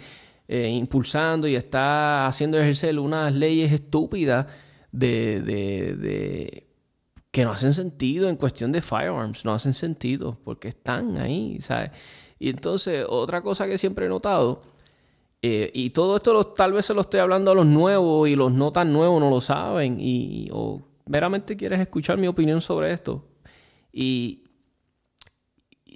eh, 0.47 0.69
impulsando 0.69 1.47
y 1.47 1.55
está 1.55 2.27
haciendo 2.27 2.59
ejercer 2.59 2.99
unas 2.99 3.33
leyes 3.33 3.71
estúpidas 3.71 4.45
de, 4.91 5.41
de, 5.41 5.95
de 5.95 6.70
que 7.31 7.45
no 7.45 7.51
hacen 7.51 7.73
sentido 7.73 8.29
en 8.29 8.35
cuestión 8.35 8.71
de 8.71 8.81
firearms, 8.81 9.45
no 9.45 9.53
hacen 9.53 9.73
sentido 9.73 10.37
porque 10.43 10.67
están 10.67 11.17
ahí, 11.17 11.57
¿sabes? 11.61 11.91
Y 12.39 12.49
entonces, 12.49 13.05
otra 13.07 13.41
cosa 13.41 13.67
que 13.67 13.77
siempre 13.77 14.05
he 14.05 14.09
notado, 14.09 14.61
eh, 15.41 15.71
y 15.73 15.91
todo 15.91 16.17
esto 16.17 16.47
tal 16.47 16.73
vez 16.73 16.85
se 16.85 16.93
lo 16.93 17.01
estoy 17.01 17.19
hablando 17.19 17.51
a 17.51 17.55
los 17.55 17.65
nuevos 17.65 18.29
y 18.29 18.35
los 18.35 18.51
no 18.51 18.71
tan 18.71 18.91
nuevos 18.93 19.19
no 19.21 19.29
lo 19.29 19.41
saben, 19.41 19.97
y, 19.99 20.49
o 20.51 20.81
meramente 21.05 21.55
quieres 21.55 21.79
escuchar 21.79 22.17
mi 22.17 22.27
opinión 22.27 22.61
sobre 22.61 22.93
esto. 22.93 23.25
Y 23.93 24.43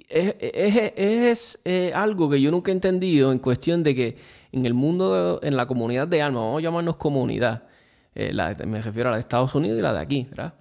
es, 0.08 1.60
eh, 1.64 1.92
algo 1.94 2.30
que 2.30 2.40
yo 2.40 2.50
nunca 2.50 2.70
he 2.70 2.74
entendido 2.74 3.32
en 3.32 3.38
cuestión 3.38 3.82
de 3.82 3.94
que 3.94 4.16
en 4.52 4.66
el 4.66 4.74
mundo, 4.74 5.40
en 5.42 5.56
la 5.56 5.66
comunidad 5.66 6.08
de 6.08 6.22
alma, 6.22 6.40
vamos 6.40 6.60
a 6.60 6.62
llamarnos 6.62 6.96
comunidad, 6.96 7.64
eh, 8.14 8.32
me 8.66 8.80
refiero 8.80 9.08
a 9.08 9.12
la 9.12 9.16
de 9.18 9.20
Estados 9.20 9.54
Unidos 9.54 9.78
y 9.78 9.82
la 9.82 9.92
de 9.92 10.00
aquí, 10.00 10.26
¿verdad? 10.30 10.54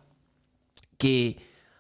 Que 0.97 1.37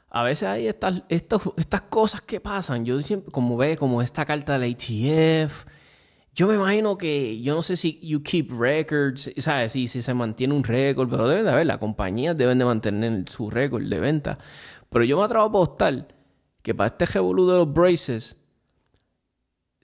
a 0.09 0.23
veces 0.23 0.47
hay 0.47 0.67
estas, 0.67 1.03
estas, 1.09 1.81
cosas 1.89 2.21
que 2.21 2.39
pasan. 2.39 2.85
Yo 2.85 3.01
siempre, 3.01 3.31
como 3.31 3.57
ve, 3.57 3.77
como 3.77 4.01
esta 4.01 4.25
carta 4.25 4.57
del 4.57 4.73
ATF. 4.73 5.65
Yo 6.33 6.47
me 6.47 6.55
imagino 6.55 6.97
que, 6.97 7.41
yo 7.41 7.55
no 7.55 7.61
sé 7.61 7.75
si 7.75 7.99
you 8.01 8.21
keep 8.21 8.51
records, 8.51 9.31
¿sabes? 9.37 9.73
Si, 9.73 9.87
si 9.87 10.01
se 10.01 10.13
mantiene 10.13 10.53
un 10.53 10.63
récord, 10.63 11.09
pero 11.09 11.27
deben 11.27 11.45
de 11.45 11.51
haber, 11.51 11.65
las 11.65 11.77
compañías 11.77 12.35
deben 12.35 12.59
de 12.59 12.65
mantener 12.65 13.25
su 13.29 13.49
récord 13.49 13.83
de 13.83 13.99
venta. 13.99 14.37
Pero 14.89 15.05
yo 15.05 15.17
me 15.17 15.23
atrevo 15.23 15.43
a 15.43 15.47
apostar 15.47 16.07
que 16.61 16.73
para 16.73 16.87
este 16.87 17.05
revolú 17.05 17.47
de 17.47 17.57
los 17.57 17.71
braces, 17.71 18.37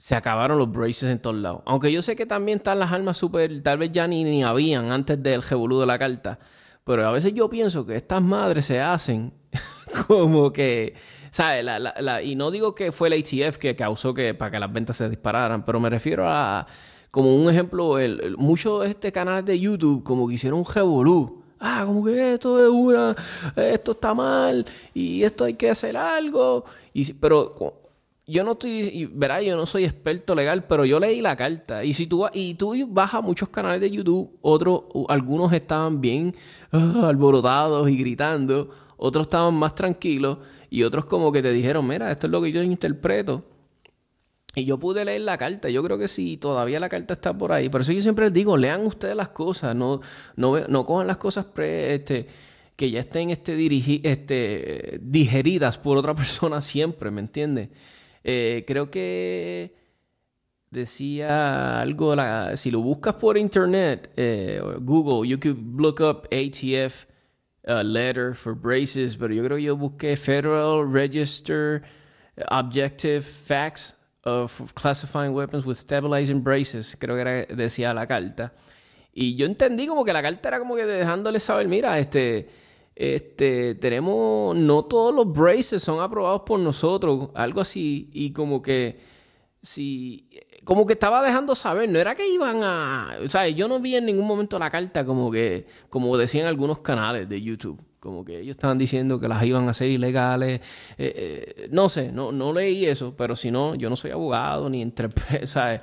se 0.02 0.16
acabaron 0.16 0.58
los 0.58 0.72
braces 0.72 1.04
en 1.04 1.20
todos 1.20 1.36
lados. 1.36 1.62
Aunque 1.68 1.92
yo 1.92 2.02
sé 2.02 2.16
que 2.16 2.26
también 2.26 2.58
están 2.58 2.80
las 2.80 2.92
armas 2.92 3.18
super, 3.18 3.62
tal 3.62 3.78
vez 3.78 3.92
ya 3.92 4.08
ni, 4.08 4.24
ni 4.24 4.44
habían 4.44 4.92
antes 4.92 5.22
del 5.22 5.44
revolú 5.44 5.80
de 5.80 5.86
la 5.86 6.00
carta. 6.00 6.40
Pero 6.92 7.08
a 7.08 7.12
veces 7.12 7.34
yo 7.34 7.50
pienso 7.50 7.86
que 7.86 7.96
estas 7.96 8.22
madres 8.22 8.66
se 8.66 8.82
hacen 8.82 9.32
como 10.08 10.52
que, 10.52 10.94
¿sabes? 11.30 11.66
y 12.26 12.36
no 12.36 12.52
digo 12.52 12.76
que 12.76 12.92
fue 12.92 13.08
el 13.08 13.14
ATF 13.22 13.56
que 13.56 13.78
causó 13.78 14.14
que 14.14 14.34
para 14.34 14.52
que 14.52 14.60
las 14.60 14.74
ventas 14.74 14.98
se 14.98 15.08
dispararan, 15.08 15.64
pero 15.64 15.80
me 15.80 15.90
refiero 15.90 16.28
a, 16.28 16.68
como 17.10 17.34
un 17.34 17.50
ejemplo, 17.50 17.98
el, 17.98 18.36
muchos 18.38 18.82
de 18.82 18.90
este 18.90 19.10
canales 19.10 19.46
de 19.46 19.58
YouTube 19.58 20.04
como 20.04 20.28
que 20.28 20.34
hicieron 20.34 20.60
un 20.60 20.66
revolú. 20.66 21.44
Ah, 21.62 21.84
como 21.88 22.04
que 22.04 22.34
esto 22.34 22.60
es 22.60 22.70
una, 22.70 23.16
esto 23.56 23.94
está 23.94 24.14
mal 24.14 24.66
y 24.94 25.24
esto 25.24 25.46
hay 25.46 25.54
que 25.54 25.70
hacer 25.70 25.96
algo. 25.96 26.66
Y, 26.94 27.14
pero 27.14 27.56
yo 28.32 28.44
no 28.44 28.54
estoy, 28.54 29.10
verá, 29.14 29.42
yo 29.42 29.58
no 29.58 29.66
soy 29.66 29.86
experto 29.86 30.34
legal, 30.34 30.64
pero 30.64 30.86
yo 30.86 31.00
leí 31.00 31.22
la 31.22 31.36
carta. 31.36 31.84
Y 31.84 31.94
si 31.94 32.08
tú 32.08 32.26
y 32.34 32.54
tú 32.56 32.74
vas 32.88 33.14
a 33.14 33.22
muchos 33.22 33.50
canales 33.50 33.82
de 33.82 33.92
YouTube, 33.92 34.38
otros, 34.42 34.84
algunos 35.10 35.52
estaban 35.52 36.00
bien 36.00 36.34
ah, 36.72 37.08
alborotados 37.08 37.90
y 37.90 37.98
gritando, 37.98 38.70
otros 38.98 39.28
estaban 39.28 39.54
más 39.56 39.76
tranquilos, 39.76 40.38
y 40.70 40.84
otros 40.84 41.06
como 41.06 41.32
que 41.34 41.42
te 41.42 41.52
dijeron, 41.52 41.86
mira, 41.86 42.10
esto 42.10 42.28
es 42.28 42.32
lo 42.32 42.42
que 42.42 42.52
yo 42.54 42.64
interpreto. 42.64 43.44
Y 44.56 44.64
yo 44.64 44.78
pude 44.80 45.04
leer 45.04 45.22
la 45.22 45.38
carta. 45.38 45.70
Yo 45.70 45.84
creo 45.84 45.98
que 45.98 46.08
sí, 46.08 46.38
todavía 46.38 46.80
la 46.80 46.90
carta 46.90 47.14
está 47.14 47.38
por 47.38 47.52
ahí. 47.52 47.70
Por 47.70 47.82
eso 47.82 47.92
yo 47.92 48.02
siempre 48.02 48.26
les 48.26 48.34
digo, 48.34 48.56
lean 48.56 48.86
ustedes 48.86 49.16
las 49.16 49.30
cosas, 49.30 49.76
no, 49.76 50.00
no, 50.38 50.60
no 50.60 50.86
cojan 50.86 51.08
las 51.08 51.18
cosas 51.18 51.46
pre, 51.46 51.96
este, 51.96 52.28
que 52.78 52.90
ya 52.90 53.02
estén 53.02 53.30
este, 53.30 53.56
este, 54.10 55.00
digeridas 55.02 55.78
por 55.78 55.98
otra 55.98 56.16
persona 56.16 56.62
siempre, 56.62 57.12
¿me 57.12 57.22
entiendes? 57.22 57.70
Eh, 58.24 58.64
creo 58.68 58.92
que 58.92 59.74
decía 60.70 61.82
algo, 61.82 62.16
si 62.56 62.72
lo 62.72 62.82
buscas 62.82 63.16
por 63.16 63.38
internet, 63.38 64.12
eh, 64.16 64.62
Google, 64.80 65.28
you 65.28 65.38
could 65.38 65.80
look 65.80 66.00
up 66.00 66.28
ATF 66.32 67.08
uh, 67.68 67.84
letter 67.84 68.34
for 68.34 68.56
braces, 68.56 69.18
pero 69.18 69.34
yo 69.34 69.44
creo 69.44 69.58
que 69.58 69.64
yo 69.64 69.76
busqué 69.76 70.16
Federal 70.16 70.86
Register 70.90 71.84
Objective 72.50 73.22
Facts 73.22 73.96
of 74.24 74.74
Classifying 74.74 75.34
Weapons 75.34 75.66
with 75.66 75.78
Stabilizing 75.78 76.44
Braces, 76.44 76.96
creo 76.98 77.16
que 77.16 77.22
era, 77.22 77.46
decía 77.56 77.94
la 77.94 78.08
carta. 78.08 78.54
Y 79.14 79.36
yo 79.36 79.46
entendí 79.46 79.88
como 79.88 80.06
que 80.06 80.14
la 80.14 80.22
carta 80.22 80.48
era 80.48 80.60
como 80.60 80.76
que 80.76 80.86
dejándole 80.86 81.40
saber, 81.40 81.68
mira, 81.68 82.00
este 82.00 82.48
este, 82.96 83.76
tenemos, 83.76 84.56
no 84.56 84.86
todos 84.86 85.14
los 85.14 85.32
braces 85.32 85.82
son 85.82 86.02
aprobados 86.02 86.42
por 86.42 86.60
nosotros, 86.60 87.30
algo 87.34 87.62
así, 87.62 88.10
y 88.14 88.32
como 88.32 88.62
que 88.62 89.00
si 89.62 90.30
como 90.64 90.86
que 90.86 90.94
estaba 90.94 91.24
dejando 91.24 91.56
saber, 91.56 91.90
no 91.90 92.00
era 92.00 92.16
que 92.16 92.28
iban 92.28 92.64
a, 92.64 93.18
o 93.24 93.28
sea, 93.28 93.48
yo 93.48 93.68
no 93.68 93.80
vi 93.80 93.96
en 93.96 94.06
ningún 94.06 94.28
momento 94.28 94.60
la 94.60 94.70
carta 94.70 95.06
como 95.06 95.32
que, 95.32 95.66
como 95.90 96.16
decían 96.18 96.46
algunos 96.46 96.80
canales 96.80 97.28
de 97.28 97.42
YouTube, 97.42 97.82
como 98.00 98.24
que 98.24 98.40
ellos 98.40 98.56
estaban 98.56 98.78
diciendo 98.78 99.20
que 99.20 99.28
las 99.28 99.44
iban 99.44 99.68
a 99.68 99.72
hacer 99.72 99.90
ilegales, 99.90 100.62
eh, 100.98 101.14
eh, 101.16 101.68
no 101.72 101.90
sé, 101.90 102.12
no, 102.12 102.32
no 102.32 102.54
leí 102.54 102.86
eso, 102.86 103.16
pero 103.16 103.36
si 103.36 103.52
no, 103.52 103.76
yo 103.76 103.90
no 103.90 103.96
soy 103.96 104.12
abogado 104.12 104.70
ni 104.70 104.82
entre, 104.82 105.10
¿sabes? 105.46 105.82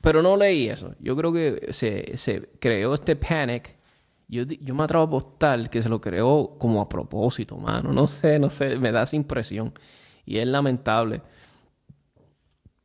Pero 0.00 0.22
no 0.22 0.36
leí 0.36 0.68
eso. 0.68 0.94
Yo 0.98 1.14
creo 1.14 1.32
que 1.32 1.72
se, 1.72 2.16
se 2.16 2.48
creó 2.58 2.94
este 2.94 3.16
panic. 3.16 3.76
Yo, 4.30 4.44
yo 4.44 4.74
me 4.76 4.84
atrevo 4.84 5.02
a 5.02 5.06
apostar 5.06 5.68
que 5.68 5.82
se 5.82 5.88
lo 5.88 6.00
creó 6.00 6.56
como 6.56 6.80
a 6.80 6.88
propósito, 6.88 7.56
mano. 7.56 7.92
No 7.92 8.06
sé, 8.06 8.38
no 8.38 8.48
sé, 8.48 8.76
me 8.76 8.92
da 8.92 9.02
esa 9.02 9.16
impresión. 9.16 9.72
Y 10.24 10.38
es 10.38 10.46
lamentable. 10.46 11.20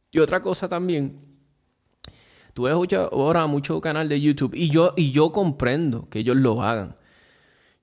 Y 0.10 0.20
otra 0.20 0.42
cosa 0.42 0.68
también, 0.68 1.20
tú 2.54 2.64
ves 2.64 2.74
ahora 3.12 3.46
mucho 3.46 3.80
canal 3.80 4.10
de 4.10 4.20
YouTube 4.20 4.56
y 4.56 4.70
yo, 4.70 4.94
y 4.96 5.12
yo 5.12 5.32
comprendo 5.32 6.10
que 6.10 6.20
ellos 6.20 6.38
lo 6.38 6.64
hagan. 6.64 6.96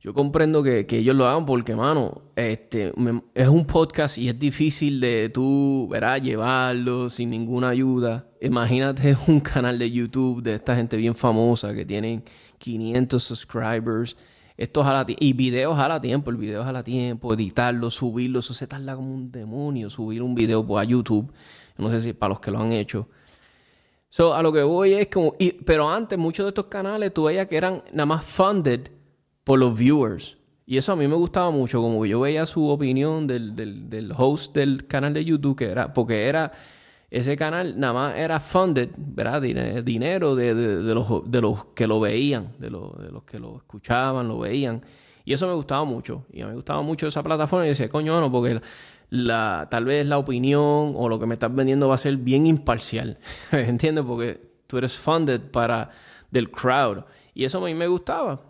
Yo 0.00 0.12
comprendo 0.14 0.64
que, 0.64 0.85
ellos 0.90 1.14
lo 1.14 1.28
hagan 1.28 1.47
porque, 1.47 1.76
mano, 1.76 2.23
este, 2.35 2.92
es 3.35 3.49
un 3.49 3.66
podcast 3.66 4.19
y 4.19 4.28
es 4.28 4.37
difícil 4.37 4.99
de 4.99 5.28
tú, 5.28 5.88
llevarlo 6.21 7.09
sin 7.09 7.31
ninguna 7.31 7.69
ayuda. 7.69 8.26
Imagínate 8.40 9.16
un 9.28 9.38
canal 9.38 9.78
de 9.78 9.92
YouTube 9.92 10.42
de 10.42 10.54
esta 10.54 10.75
gente 10.75 10.97
bien 10.97 11.14
famosa 11.14 11.73
que 11.73 11.85
tienen 11.85 12.25
500 12.62 13.23
subscribers. 13.23 14.16
Esto 14.57 14.85
jala 14.85 15.04
y 15.09 15.33
videos 15.33 15.76
jala 15.76 16.00
tiempo, 16.00 16.31
el 16.31 16.37
video 16.37 16.62
jala 16.62 16.85
tiempo, 16.85 17.35
editarlo, 17.35 17.90
subirlo, 17.90 18.38
eso 18.38 18.54
se 18.54 18.66
tarda 18.66 18.95
como 18.95 19.12
un 19.12 19.33
demonio, 19.33 19.90
subir 19.90 20.23
un 20.23 20.35
video 20.35 20.64
pues, 20.64 20.87
a 20.87 20.88
YouTube. 20.88 21.33
No 21.76 21.90
sé 21.90 22.00
si 22.00 22.12
para 22.12 22.31
los 22.31 22.40
que 22.40 22.50
lo 22.50 22.61
han 22.61 22.73
hecho. 22.73 23.09
So, 24.09 24.35
a 24.35 24.42
lo 24.42 24.52
que 24.52 24.62
voy 24.62 24.92
es 24.92 25.09
como... 25.09 25.35
pero 25.64 25.88
antes 25.88 26.19
muchos 26.19 26.45
de 26.45 26.50
estos 26.50 26.66
canales 26.66 27.12
tú 27.12 27.25
veías 27.25 27.49
que 27.49 27.57
eran 27.57 27.83
nada 27.92 28.07
más 28.07 28.25
funded 28.25 28.90
por 29.42 29.59
los 29.59 29.76
viewers. 29.76 30.37
Y 30.66 30.76
eso 30.76 30.92
a 30.92 30.97
mí 30.97 31.09
me 31.09 31.16
gustaba 31.16 31.50
mucho, 31.50 31.81
como 31.83 32.07
yo 32.07 32.21
veía 32.21 32.47
su 32.47 32.69
opinión 32.69 33.26
del, 33.26 33.57
del, 33.57 33.90
del 33.90 34.12
host 34.16 34.54
del 34.54 34.87
canal 34.87 35.12
de 35.12 35.25
YouTube, 35.25 35.57
que 35.57 35.64
era, 35.64 35.92
porque 35.92 36.28
era, 36.28 36.52
ese 37.12 37.37
canal 37.37 37.78
nada 37.78 37.92
más 37.92 38.16
era 38.16 38.40
funded, 38.40 38.88
¿verdad? 38.97 39.42
Dinero 39.42 40.35
de, 40.35 40.54
de, 40.54 40.95
los, 40.95 41.31
de 41.31 41.42
los 41.42 41.66
que 41.66 41.87
lo 41.87 42.00
veían, 42.00 42.52
de, 42.59 42.71
los, 42.71 42.99
de 43.02 43.12
los 43.12 43.25
que 43.25 43.38
lo 43.38 43.59
escuchaban, 43.59 44.28
lo 44.28 44.38
veían. 44.38 44.83
Y 45.26 45.35
eso 45.35 45.47
me 45.47 45.52
gustaba 45.52 45.85
mucho. 45.85 46.25
Y 46.33 46.42
me 46.42 46.54
gustaba 46.54 46.81
mucho 46.81 47.07
esa 47.07 47.23
plataforma. 47.23 47.66
Y 47.66 47.69
decía, 47.69 47.90
coño, 47.90 48.19
no, 48.19 48.33
porque 48.33 48.62
tal 49.69 49.85
vez 49.85 50.07
la 50.07 50.16
opinión 50.16 50.95
o 50.97 51.07
lo 51.07 51.19
que 51.19 51.26
me 51.26 51.35
estás 51.35 51.54
vendiendo 51.54 51.87
va 51.87 51.97
a 51.97 51.99
ser 51.99 52.16
bien 52.16 52.47
imparcial. 52.47 53.19
¿Entiendes? 53.52 54.07
Porque 54.07 54.40
tú 54.66 54.78
eres 54.78 54.97
funded 54.97 55.42
para 55.42 55.90
del 56.31 56.50
crowd. 56.50 57.04
Y 57.35 57.45
eso 57.45 57.59
a 57.59 57.66
mí 57.66 57.75
me 57.75 57.88
gustaba. 57.88 58.40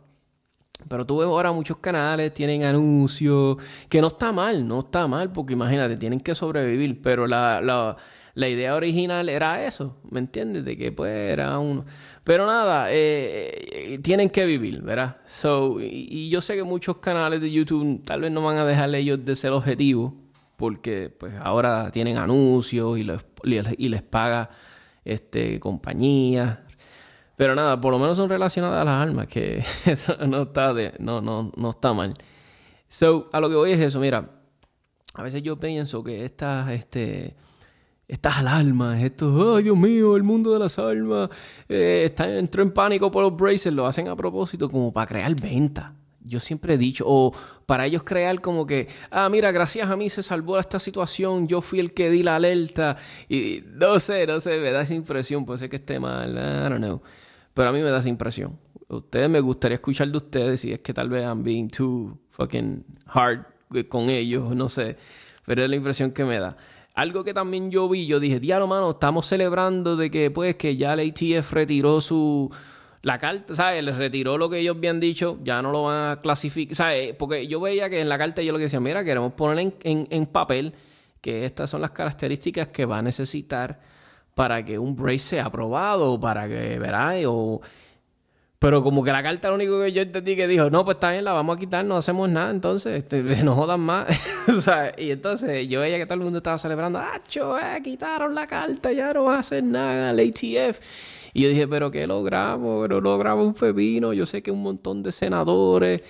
Pero 0.88 1.04
tú 1.04 1.19
ves 1.19 1.26
ahora 1.26 1.50
muchos 1.50 1.78
canales, 1.78 2.33
tienen 2.33 2.62
anuncios, 2.62 3.57
que 3.88 4.00
no 4.00 4.07
está 4.07 4.31
mal, 4.31 4.69
no 4.69 4.81
está 4.81 5.09
mal, 5.09 5.33
porque 5.33 5.54
imagínate, 5.54 5.97
tienen 5.97 6.21
que 6.21 6.33
sobrevivir. 6.37 7.02
Pero 7.02 7.26
la, 7.26 7.61
la, 7.61 7.97
la 8.34 8.48
idea 8.48 8.74
original 8.74 9.28
era 9.28 9.66
eso, 9.66 9.98
¿me 10.10 10.18
entiendes? 10.18 10.64
De 10.64 10.76
que 10.76 10.92
pues 10.92 11.12
era 11.12 11.58
un... 11.58 11.84
Pero 12.24 12.46
nada, 12.46 12.90
eh, 12.90 13.94
eh, 13.94 13.98
tienen 13.98 14.30
que 14.30 14.46
vivir, 14.46 14.80
¿verdad? 14.82 15.16
So, 15.26 15.80
y, 15.80 16.28
yo 16.30 16.40
sé 16.40 16.54
que 16.54 16.62
muchos 16.62 16.98
canales 16.98 17.40
de 17.40 17.50
YouTube 17.50 18.04
tal 18.04 18.20
vez 18.20 18.30
no 18.30 18.42
van 18.42 18.58
a 18.58 18.64
dejarle 18.64 18.98
ellos 18.98 19.24
de 19.24 19.34
ser 19.34 19.50
objetivos, 19.52 20.12
porque 20.56 21.10
pues 21.10 21.34
ahora 21.42 21.90
tienen 21.90 22.16
anuncios 22.16 22.98
y, 22.98 23.06
y 23.76 23.88
les 23.88 24.02
paga 24.02 24.50
este, 25.04 25.58
compañías. 25.60 26.58
Pero 27.36 27.54
nada, 27.54 27.80
por 27.80 27.92
lo 27.92 27.98
menos 27.98 28.16
son 28.16 28.28
relacionadas 28.28 28.82
a 28.82 28.84
las 28.84 29.02
armas, 29.02 29.26
que 29.26 29.64
eso 29.86 30.16
no 30.26 30.42
está, 30.42 30.72
de, 30.72 30.94
no, 30.98 31.20
no, 31.20 31.50
no 31.56 31.70
está 31.70 31.92
mal. 31.92 32.14
So, 32.88 33.28
a 33.32 33.40
lo 33.40 33.48
que 33.48 33.56
voy 33.56 33.72
es 33.72 33.80
eso, 33.80 33.98
mira, 34.00 34.30
a 35.14 35.22
veces 35.22 35.42
yo 35.42 35.58
pienso 35.58 36.04
que 36.04 36.24
estas, 36.24 36.70
este, 36.70 37.34
estas 38.12 38.37
alarmas, 38.37 39.02
estos, 39.02 39.57
ay 39.57 39.62
Dios 39.62 39.78
mío, 39.78 40.16
el 40.16 40.23
mundo 40.23 40.52
de 40.52 40.58
las 40.58 40.78
almas, 40.78 41.30
eh, 41.67 42.02
está, 42.04 42.28
entró 42.39 42.63
en 42.63 42.71
pánico 42.71 43.10
por 43.10 43.23
los 43.23 43.34
braces, 43.34 43.73
lo 43.73 43.86
hacen 43.86 44.06
a 44.08 44.15
propósito 44.15 44.69
como 44.69 44.93
para 44.93 45.06
crear 45.06 45.34
venta. 45.34 45.95
Yo 46.23 46.39
siempre 46.39 46.75
he 46.75 46.76
dicho, 46.76 47.04
o 47.06 47.32
para 47.65 47.86
ellos 47.86 48.02
crear 48.02 48.39
como 48.43 48.67
que, 48.67 48.86
ah, 49.10 49.30
mira, 49.30 49.50
gracias 49.50 49.89
a 49.89 49.97
mí 49.97 50.10
se 50.10 50.23
salvó 50.23 50.58
esta 50.58 50.78
situación, 50.78 51.49
yo 51.49 51.63
fui 51.63 51.80
el 51.80 51.95
que 51.95 52.10
di 52.10 52.23
la 52.23 52.36
alerta, 52.36 52.99
y 53.30 53.65
no 53.67 53.99
sé, 53.99 54.26
no 54.26 54.41
sé, 54.41 54.58
me 54.58 54.73
da 54.73 54.82
esa 54.82 54.93
impresión, 54.93 55.47
puede 55.47 55.60
ser 55.60 55.71
que 55.71 55.76
esté 55.76 55.99
mal, 55.99 56.32
I 56.32 56.69
don't 56.69 56.84
know, 56.84 57.00
pero 57.54 57.71
a 57.71 57.73
mí 57.73 57.80
me 57.80 57.89
da 57.89 58.00
esa 58.00 58.10
impresión. 58.10 58.58
Ustedes 58.89 59.30
me 59.30 59.41
gustaría 59.41 59.76
escuchar 59.76 60.08
de 60.08 60.19
ustedes 60.19 60.60
si 60.60 60.71
es 60.71 60.80
que 60.80 60.93
tal 60.93 61.08
vez 61.08 61.23
I'm 61.23 61.43
being 61.43 61.69
too 61.69 62.19
fucking 62.32 62.84
hard 63.06 63.47
con 63.89 64.10
ellos, 64.10 64.54
no 64.54 64.69
sé, 64.69 64.99
pero 65.47 65.65
es 65.65 65.71
la 65.71 65.76
impresión 65.76 66.10
que 66.10 66.26
me 66.26 66.39
da. 66.39 66.58
Algo 66.95 67.25
que 67.25 67.33
también 67.33 67.71
yo 67.71 67.89
vi, 67.89 68.07
yo 68.07 68.21
dije, 68.21 68.39
diablo, 68.39 68.67
mano, 68.67 68.91
estamos 68.91 69.26
celebrando 69.26 69.97
de 69.97 70.11
que, 70.11 70.31
pues, 70.31 70.57
que 70.57 70.76
ya 70.76 70.95
la 70.95 71.02
ATF 71.02 71.52
retiró 71.52 72.00
su 72.00 72.50
la 73.02 73.19
carta, 73.19 73.55
¿sabes? 73.55 73.83
Les 73.83 73.97
retiró 73.97 74.39
lo 74.39 74.49
que 74.49 74.59
ellos 74.59 74.76
habían 74.76 75.00
dicho, 75.00 75.39
ya 75.43 75.61
no 75.61 75.73
lo 75.73 75.85
van 75.85 76.11
a 76.13 76.21
clasificar, 76.21 76.76
¿sabes? 76.76 77.15
Porque 77.17 77.49
yo 77.49 77.61
veía 77.61 77.91
que 77.91 78.00
en 78.00 78.09
la 78.09 78.17
carta 78.17 78.43
yo 78.43 78.52
lo 78.52 78.59
que 78.59 78.65
decía, 78.65 78.81
mira, 78.81 79.05
queremos 79.05 79.33
poner 79.33 79.75
en, 79.83 80.26
papel 80.26 80.75
que 81.21 81.45
estas 81.45 81.71
son 81.71 81.81
las 81.81 81.91
características 81.91 82.69
que 82.69 82.85
va 82.85 82.99
a 82.99 83.02
necesitar 83.02 83.81
para 84.35 84.65
que 84.65 84.78
un 84.78 84.95
brace 84.97 85.19
sea 85.19 85.47
aprobado, 85.47 86.19
para 86.21 86.49
que, 86.49 86.78
verá, 86.78 87.15
o... 87.26 87.61
Pero 88.62 88.80
como 88.84 89.02
que 89.02 89.10
la 89.10 89.25
carta 89.25 89.48
lo 89.48 89.56
único 89.56 89.80
que 89.82 89.90
yo 89.90 90.02
entendí 90.02 90.36
que 90.36 90.46
dijo, 90.46 90.70
no, 90.70 90.84
pues 90.84 90.94
está 90.94 91.10
bien, 91.10 91.25
la 91.25 91.32
vamos 91.32 91.56
a 91.56 91.58
quitar, 91.58 91.84
no 91.84 91.96
hacemos 91.96 92.30
nada, 92.30 92.48
entonces, 92.52 93.02
este, 93.02 93.20
no 93.42 93.56
jodan 93.56 93.80
más. 93.80 94.06
Y 94.96 95.10
entonces 95.10 95.66
yo 95.66 95.80
veía 95.80 95.98
que 95.98 96.06
todo 96.06 96.14
el 96.14 96.20
mundo 96.20 96.38
estaba 96.38 96.58
celebrando, 96.58 97.00
ah, 97.00 97.20
eh, 97.20 97.82
quitaron 97.82 98.36
la 98.36 98.46
carta, 98.46 98.92
ya 98.92 99.12
no 99.12 99.25
va 99.25 99.36
a 99.36 99.38
hacer 99.40 99.64
nada, 99.64 100.12
el 100.12 100.20
ATF. 100.20 100.78
Y 101.34 101.42
yo 101.42 101.48
dije, 101.48 101.66
pero 101.66 101.90
¿qué 101.90 102.06
logramos? 102.06 102.82
Pero 102.82 103.00
logramos 103.00 103.48
un 103.48 103.54
pepino. 103.54 104.12
Yo 104.12 104.26
sé 104.26 104.42
que 104.42 104.52
un 104.52 104.62
montón 104.62 105.02
de 105.02 105.10
senadores 105.10 106.02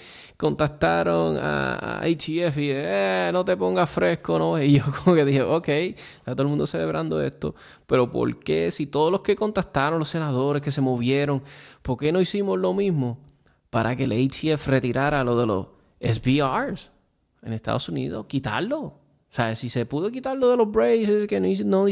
contactaron 0.42 1.38
a, 1.40 2.00
HF 2.02 2.59
y 2.59 2.70
eh, 2.72 3.31
no 3.33 3.44
te 3.44 3.57
pongas 3.57 3.88
fresco, 3.88 4.40
¿no? 4.40 4.61
Y 4.61 4.78
yo 4.78 4.85
como 5.05 5.14
que 5.14 5.24
dije, 5.24 5.40
ok, 5.40 5.68
está 5.68 6.33
todo 6.33 6.42
el 6.42 6.48
mundo 6.48 6.66
celebrando 6.66 7.22
esto, 7.22 7.55
pero 7.87 8.11
¿por 8.11 8.40
qué 8.40 8.72
si 8.72 8.88
todos 8.88 9.12
los 9.12 9.20
que 9.20 9.37
contactaron, 9.37 10.00
los 10.00 10.09
senadores 10.09 10.61
que 10.61 10.72
se 10.72 10.81
movieron, 10.81 11.44
¿por 11.81 11.96
qué 11.96 12.11
no 12.11 12.20
hicimos 12.20 12.59
lo 12.59 12.74
mismo 12.74 13.20
para 13.70 13.94
que 13.94 14.02
el 14.02 14.12
HF 14.12 14.66
retirara 14.66 15.22
lo 15.22 15.38
de 15.38 15.46
los 15.46 15.68
SBRs 16.00 16.90
en 17.42 17.52
Estados 17.52 17.88
Unidos? 17.88 18.26
Quitarlo. 18.26 18.81
O 18.81 19.35
sea, 19.35 19.55
si 19.55 19.70
se 19.70 19.87
pudo 19.87 20.11
quitar 20.11 20.37
lo 20.37 20.50
de 20.50 20.57
los 20.57 20.72
braces, 20.72 21.28
que 21.28 21.38
no, 21.38 21.46
no 21.64 21.87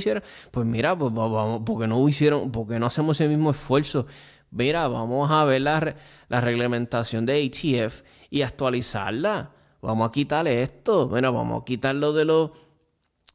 pues 0.51 0.67
mira, 0.67 0.99
pues 0.99 1.15
vamos, 1.15 1.63
porque 1.65 1.87
no 1.87 2.07
hicieron, 2.09 2.51
porque 2.51 2.81
no 2.81 2.87
hacemos 2.87 3.21
ese 3.21 3.29
mismo 3.29 3.53
esfuerzo. 3.53 4.07
Mira, 4.51 4.89
vamos 4.89 5.31
a 5.31 5.45
ver 5.45 5.63
la, 5.63 5.95
la 6.29 6.41
reglamentación 6.41 7.25
de 7.27 7.47
ATF 7.47 8.03
y 8.31 8.43
actualizarla. 8.43 9.51
Vamos 9.83 10.09
a 10.09 10.13
quitarle 10.13 10.63
esto. 10.63 11.09
Mira, 11.09 11.31
vamos 11.31 11.63
a 11.63 11.65
quitar 11.65 11.95
lo 11.95 12.13
de 12.13 12.25
los 12.25 12.51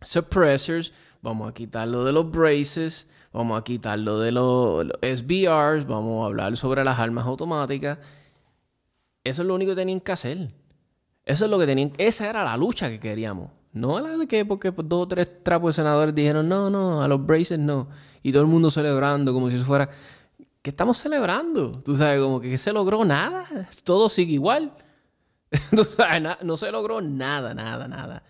suppressors, 0.02 0.94
vamos 1.22 1.50
a 1.50 1.54
quitar 1.54 1.88
lo 1.88 2.04
de 2.06 2.14
los 2.14 2.32
braces, 2.32 3.10
vamos 3.34 3.60
a 3.60 3.64
quitar 3.64 4.00
lo 4.00 4.20
de 4.20 4.32
los, 4.32 4.86
los 4.86 4.98
SBRs, 5.02 5.86
vamos 5.88 6.24
a 6.24 6.28
hablar 6.28 6.56
sobre 6.58 6.84
las 6.84 7.00
armas 7.00 7.26
automáticas. 7.26 8.00
Eso 9.24 9.42
es 9.42 9.48
lo 9.48 9.56
único 9.56 9.72
que 9.72 9.78
tenían 9.78 10.00
que 10.00 10.12
hacer. 10.12 10.52
Eso 11.26 11.46
es 11.46 11.52
lo 11.52 11.58
que 11.58 11.66
tenían. 11.66 11.92
Esa 11.98 12.30
era 12.30 12.44
la 12.44 12.56
lucha 12.56 12.90
que 12.90 13.00
queríamos. 13.00 13.50
No 13.74 14.00
la 14.00 14.16
de 14.16 14.28
que 14.28 14.46
porque 14.46 14.72
dos 14.72 15.04
o 15.04 15.08
tres 15.08 15.44
trapos 15.44 15.76
de 15.76 15.82
senadores 15.82 16.16
dijeron 16.16 16.48
no, 16.48 16.70
no, 16.70 17.02
a 17.02 17.08
los 17.08 17.26
braces 17.26 17.60
no. 17.60 17.90
Y 18.24 18.32
todo 18.32 18.42
el 18.44 18.48
mundo 18.48 18.72
celebrando 18.72 19.34
como 19.34 19.50
si 19.50 19.56
eso 19.56 19.66
fuera. 19.66 19.90
¿Qué 20.62 20.70
estamos 20.70 20.98
celebrando? 20.98 21.72
Tú 21.72 21.96
sabes, 21.96 22.22
como 22.22 22.40
que 22.40 22.58
se 22.58 22.72
logró 22.72 23.04
nada. 23.04 23.44
Todo 23.84 24.10
sigue 24.10 24.34
igual. 24.34 24.72
Sabes, 25.84 26.24
no 26.44 26.58
se 26.58 26.72
logró 26.72 27.02
nada, 27.02 27.54
nada, 27.54 27.88
nada. 27.88 28.24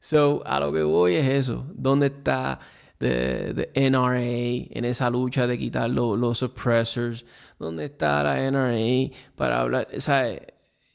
So, 0.00 0.42
a 0.46 0.60
lo 0.60 0.72
que 0.72 0.82
voy 0.82 1.16
es 1.16 1.26
eso. 1.26 1.66
¿Dónde 1.74 2.06
está 2.06 2.60
the, 2.98 3.70
NRA 3.74 4.20
en 4.20 4.84
esa 4.84 5.10
lucha 5.10 5.46
de 5.46 5.58
quitar 5.58 5.90
los 5.90 6.38
suppressors? 6.38 7.24
¿Dónde 7.58 7.86
está 7.86 8.22
la 8.22 8.50
NRA 8.50 9.10
para 9.34 9.60
hablar? 9.60 9.88
Sea, 9.98 10.40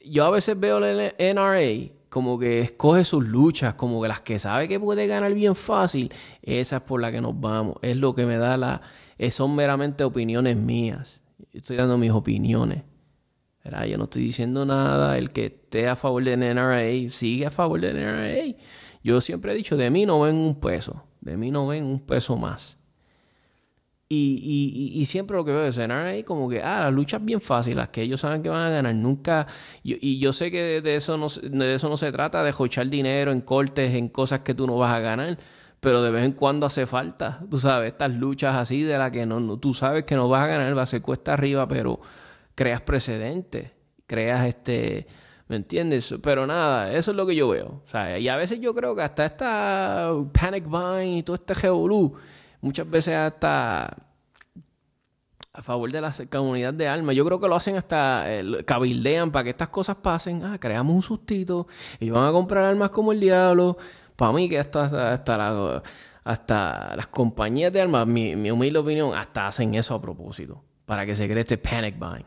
yo 0.00 0.24
a 0.24 0.30
veces 0.30 0.58
veo 0.58 0.80
la 0.80 1.14
NRA 1.18 1.92
como 2.08 2.38
que 2.38 2.60
escoge 2.60 3.04
sus 3.04 3.26
luchas, 3.26 3.74
como 3.74 4.00
que 4.00 4.08
las 4.08 4.20
que 4.20 4.38
sabe 4.38 4.68
que 4.68 4.78
puede 4.78 5.06
ganar 5.06 5.34
bien 5.34 5.56
fácil, 5.56 6.12
esa 6.42 6.76
es 6.76 6.82
por 6.82 7.00
la 7.00 7.10
que 7.10 7.20
nos 7.20 7.38
vamos. 7.38 7.76
Es 7.82 7.96
lo 7.96 8.14
que 8.14 8.24
me 8.24 8.38
da 8.38 8.56
la... 8.56 8.80
Son 9.30 9.54
meramente 9.54 10.04
opiniones 10.04 10.56
mías. 10.56 11.20
Estoy 11.52 11.76
dando 11.76 11.98
mis 11.98 12.10
opiniones. 12.10 12.82
Yo 13.64 13.96
no 13.96 14.04
estoy 14.04 14.22
diciendo 14.22 14.64
nada. 14.66 15.16
El 15.18 15.30
que 15.30 15.46
esté 15.46 15.88
a 15.88 15.96
favor 15.96 16.22
del 16.22 16.40
NRA, 16.40 17.10
sigue 17.10 17.46
a 17.46 17.50
favor 17.50 17.80
del 17.80 17.96
NRA. 17.96 18.56
Yo 19.02 19.20
siempre 19.20 19.52
he 19.52 19.54
dicho, 19.54 19.76
de 19.76 19.90
mí 19.90 20.06
no 20.06 20.20
ven 20.20 20.36
un 20.36 20.60
peso. 20.60 21.04
De 21.20 21.36
mí 21.36 21.50
no 21.50 21.66
ven 21.66 21.84
un 21.84 22.00
peso 22.00 22.36
más. 22.36 22.78
Y, 24.16 24.92
y, 24.94 25.04
siempre 25.06 25.36
lo 25.36 25.44
que 25.44 25.50
veo 25.50 25.66
es 25.66 25.78
ahí 25.78 26.22
como 26.22 26.48
que, 26.48 26.62
ah, 26.62 26.82
las 26.82 26.92
luchas 26.92 27.24
bien 27.24 27.40
fáciles, 27.40 27.88
que 27.88 28.02
ellos 28.02 28.20
saben 28.20 28.42
que 28.42 28.48
van 28.48 28.60
a 28.62 28.70
ganar. 28.70 28.94
Nunca, 28.94 29.46
y, 29.82 30.18
yo 30.18 30.32
sé 30.32 30.50
que 30.50 30.80
de 30.80 30.96
eso, 30.96 31.16
no, 31.16 31.26
de 31.28 31.74
eso 31.74 31.88
no 31.88 31.96
se 31.96 32.12
trata, 32.12 32.44
de 32.44 32.52
jochar 32.52 32.88
dinero 32.88 33.32
en 33.32 33.40
cortes, 33.40 33.92
en 33.94 34.08
cosas 34.08 34.40
que 34.40 34.54
tú 34.54 34.66
no 34.66 34.76
vas 34.76 34.92
a 34.94 35.00
ganar 35.00 35.38
pero 35.80 36.00
de 36.00 36.10
vez 36.10 36.24
en 36.24 36.32
cuando 36.32 36.64
hace 36.64 36.86
falta, 36.86 37.40
tú 37.50 37.58
sabes, 37.58 37.92
estas 37.92 38.14
luchas 38.14 38.56
así 38.56 38.82
de 38.84 38.96
las 38.96 39.10
que 39.10 39.26
no, 39.26 39.58
tú 39.58 39.74
sabes 39.74 40.04
que 40.04 40.16
no 40.16 40.30
vas 40.30 40.44
a 40.44 40.46
ganar, 40.46 40.74
va 40.74 40.80
a 40.80 40.86
ser 40.86 41.02
cuesta 41.02 41.34
arriba, 41.34 41.68
pero 41.68 42.00
creas 42.54 42.80
precedentes, 42.82 43.70
creas 44.06 44.46
este, 44.46 45.06
¿me 45.48 45.56
entiendes? 45.56 46.14
Pero 46.22 46.46
nada, 46.46 46.92
eso 46.92 47.10
es 47.10 47.16
lo 47.16 47.26
que 47.26 47.34
yo 47.34 47.48
veo, 47.48 47.82
o 47.84 47.88
sea, 47.88 48.18
y 48.18 48.28
a 48.28 48.36
veces 48.36 48.60
yo 48.60 48.74
creo 48.74 48.94
que 48.94 49.02
hasta 49.02 49.24
esta 49.24 50.10
panic 50.32 50.64
buying 50.66 51.18
y 51.18 51.22
todo 51.22 51.36
este 51.36 51.54
revolú, 51.54 52.14
muchas 52.60 52.88
veces 52.88 53.14
hasta 53.14 53.96
a 55.56 55.62
favor 55.62 55.92
de 55.92 56.00
la 56.00 56.12
comunidad 56.32 56.74
de 56.74 56.88
almas. 56.88 57.14
Yo 57.14 57.24
creo 57.24 57.38
que 57.38 57.46
lo 57.46 57.54
hacen 57.54 57.76
hasta, 57.76 58.26
cabildean 58.66 59.30
para 59.30 59.44
que 59.44 59.50
estas 59.50 59.68
cosas 59.68 59.94
pasen. 59.94 60.44
Ah, 60.44 60.58
creamos 60.58 60.92
un 60.92 61.00
sustito 61.00 61.68
y 62.00 62.10
van 62.10 62.26
a 62.26 62.32
comprar 62.32 62.64
armas 62.64 62.90
como 62.90 63.12
el 63.12 63.20
diablo 63.20 63.78
para 64.16 64.32
mí 64.32 64.48
que 64.48 64.58
hasta, 64.58 65.12
hasta, 65.12 65.82
hasta 66.24 66.96
las 66.96 67.06
compañías 67.08 67.72
de 67.72 67.80
armas, 67.80 68.06
mi, 68.06 68.36
mi, 68.36 68.50
humilde 68.50 68.78
opinión, 68.78 69.14
hasta 69.14 69.46
hacen 69.46 69.74
eso 69.74 69.94
a 69.94 70.00
propósito, 70.00 70.62
para 70.84 71.04
que 71.06 71.14
se 71.14 71.28
cree 71.28 71.40
este 71.40 71.58
panic 71.58 71.98
buying. 71.98 72.26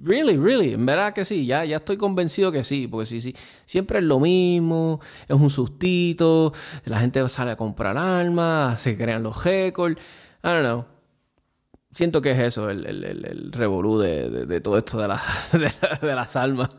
Really, 0.00 0.38
really, 0.38 0.72
en 0.72 0.86
verdad 0.86 1.12
que 1.12 1.24
sí, 1.24 1.44
ya, 1.44 1.64
ya 1.64 1.76
estoy 1.76 1.98
convencido 1.98 2.50
que 2.50 2.64
sí, 2.64 2.88
porque 2.88 3.06
sí, 3.06 3.20
sí, 3.20 3.36
siempre 3.66 3.98
es 3.98 4.04
lo 4.04 4.18
mismo, 4.20 5.00
es 5.28 5.36
un 5.36 5.50
sustito, 5.50 6.52
la 6.86 6.98
gente 6.98 7.28
sale 7.28 7.50
a 7.52 7.56
comprar 7.56 7.98
armas, 7.98 8.80
se 8.80 8.96
crean 8.96 9.22
los 9.22 9.44
récords, 9.44 10.00
I 10.42 10.48
don't 10.48 10.60
know. 10.62 10.84
Siento 11.94 12.22
que 12.22 12.30
es 12.30 12.38
eso, 12.38 12.70
el, 12.70 12.86
el, 12.86 13.04
el, 13.04 13.52
revolú 13.52 13.98
de, 13.98 14.46
de, 14.46 14.60
todo 14.62 14.78
esto 14.78 14.98
de, 14.98 15.08
de, 15.58 15.70
de 16.06 16.14
las 16.14 16.36
almas. 16.36 16.70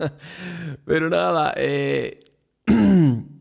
Pero 0.83 1.07
nada, 1.07 1.53
eh, 1.55 2.19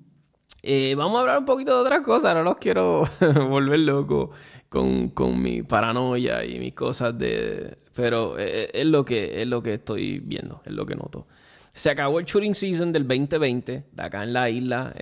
Eh, 0.64 0.94
vamos 0.96 1.16
a 1.16 1.20
hablar 1.22 1.38
un 1.40 1.44
poquito 1.44 1.74
de 1.74 1.82
otras 1.82 2.02
cosas, 2.02 2.34
no 2.34 2.44
los 2.44 2.56
quiero 2.58 3.02
volver 3.48 3.80
loco 3.80 4.30
con, 4.72 5.10
con, 5.10 5.40
mi 5.40 5.62
paranoia 5.62 6.44
y 6.44 6.58
mis 6.58 6.72
cosas 6.72 7.16
de... 7.18 7.76
Pero 7.94 8.38
eh, 8.38 8.64
eh, 8.64 8.70
es, 8.72 8.86
lo 8.86 9.04
que, 9.04 9.42
es 9.42 9.46
lo 9.46 9.62
que 9.62 9.74
estoy 9.74 10.18
viendo, 10.18 10.62
es 10.64 10.72
lo 10.72 10.86
que 10.86 10.96
noto. 10.96 11.26
Se 11.74 11.90
acabó 11.90 12.18
el 12.18 12.24
shooting 12.24 12.54
season 12.54 12.90
del 12.90 13.06
2020, 13.06 13.84
de 13.92 14.02
acá 14.02 14.22
en 14.22 14.32
la 14.32 14.48
isla. 14.48 14.94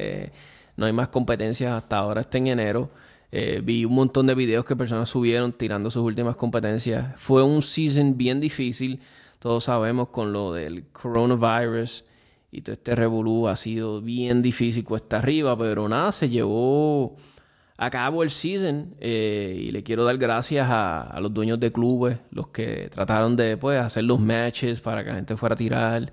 no 0.76 0.86
hay 0.86 0.92
más 0.92 1.08
competencias 1.08 1.72
hasta 1.72 1.98
ahora, 1.98 2.22
está 2.22 2.38
en 2.38 2.48
enero. 2.48 2.90
vi 3.62 3.84
un 3.84 3.94
montón 3.94 4.26
de 4.26 4.34
videos 4.34 4.64
que 4.64 4.76
personas 4.76 5.08
subieron 5.08 5.52
tirando 5.52 5.90
sus 5.90 6.02
últimas 6.02 6.36
competencias. 6.36 7.14
Fue 7.16 7.42
un 7.42 7.62
season 7.62 8.16
bien 8.16 8.40
difícil, 8.40 9.00
todos 9.38 9.64
sabemos, 9.64 10.08
con 10.08 10.32
lo 10.32 10.52
del 10.52 10.88
coronavirus 10.88 12.04
y 12.52 12.62
todo 12.62 12.72
este 12.72 12.94
revolú 12.94 13.48
ha 13.48 13.56
sido 13.56 14.00
bien 14.00 14.42
difícil 14.42 14.84
cuesta 14.84 15.18
arriba, 15.18 15.56
pero 15.56 15.88
nada, 15.88 16.12
se 16.12 16.28
llevó 16.28 17.16
a 17.80 17.90
cabo 17.90 18.22
el 18.22 18.30
season 18.30 18.94
eh, 19.00 19.56
y 19.58 19.70
le 19.70 19.82
quiero 19.82 20.04
dar 20.04 20.18
gracias 20.18 20.68
a, 20.70 21.18
los 21.20 21.32
dueños 21.32 21.58
de 21.58 21.72
clubes, 21.72 22.18
los 22.30 22.48
que 22.48 22.88
trataron 22.90 23.36
de 23.36 23.56
pues, 23.56 23.80
hacer 23.80 24.04
los 24.04 24.20
matches 24.20 24.80
para 24.80 25.02
que 25.02 25.10
la 25.10 25.16
gente 25.16 25.36
fuera 25.36 25.54
a 25.54 25.56
tirar 25.56 26.12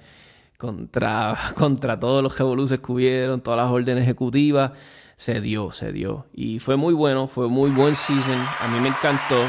contra, 0.58 1.36
contra 1.56 1.99
todos 1.99 2.23
los 2.23 2.38
revolús 2.38 2.71
que 2.71 2.91
hubieron, 2.91 3.41
todas 3.41 3.60
las 3.60 3.71
órdenes 3.71 4.03
ejecutivas. 4.03 4.71
Se 5.15 5.41
dio, 5.41 5.71
se 5.71 5.91
dio. 5.91 6.27
Y 6.34 6.60
fue 6.60 6.75
muy 6.75 6.93
bueno, 6.93 7.27
fue 7.27 7.47
muy 7.47 7.71
buen 7.71 7.95
season. 7.95 8.39
A 8.60 8.67
mí 8.67 8.80
me 8.80 8.89
encantó. 8.89 9.41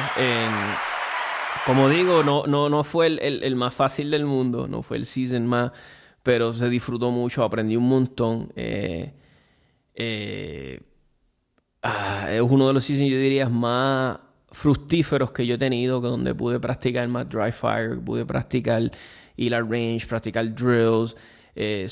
como 1.66 1.90
digo, 1.90 2.22
no, 2.22 2.46
no, 2.46 2.70
no 2.70 2.83
fue 2.85 3.09
el, 3.09 3.20
el 3.20 3.54
más 3.54 3.74
fácil 3.74 4.11
del 4.11 4.24
mundo, 4.24 4.66
no 4.66 4.83
fue 4.83 4.96
el 4.96 5.04
season 5.04 5.46
más 5.46 5.72
pero 6.28 6.52
se 6.52 6.68
disfrutó 6.68 7.11
mucho, 7.11 7.42
aprendí 7.42 7.74
un 7.74 7.88
montón. 7.88 8.52
Eh, 8.54 9.14
eh, 9.94 10.78
ah, 11.88 12.29
es 12.31 12.40
uno 12.40 12.68
de 12.68 12.74
los 12.74 12.85
seasons, 12.85 13.11
yo 13.11 13.18
diría, 13.18 13.48
más 13.48 14.18
fructíferos 14.51 15.31
que 15.31 15.46
yo 15.46 15.55
he 15.55 15.59
tenido, 15.59 16.01
donde 16.01 16.35
pude 16.35 16.59
practicar 16.59 17.07
más 17.09 17.29
dry 17.29 17.53
fire, 17.53 17.98
pude 18.01 18.24
practicar 18.24 18.90
ir 19.37 19.55
al 19.55 19.68
range, 19.68 20.07
practicar 20.07 20.55
drills. 20.55 21.16
Eh, 21.55 21.88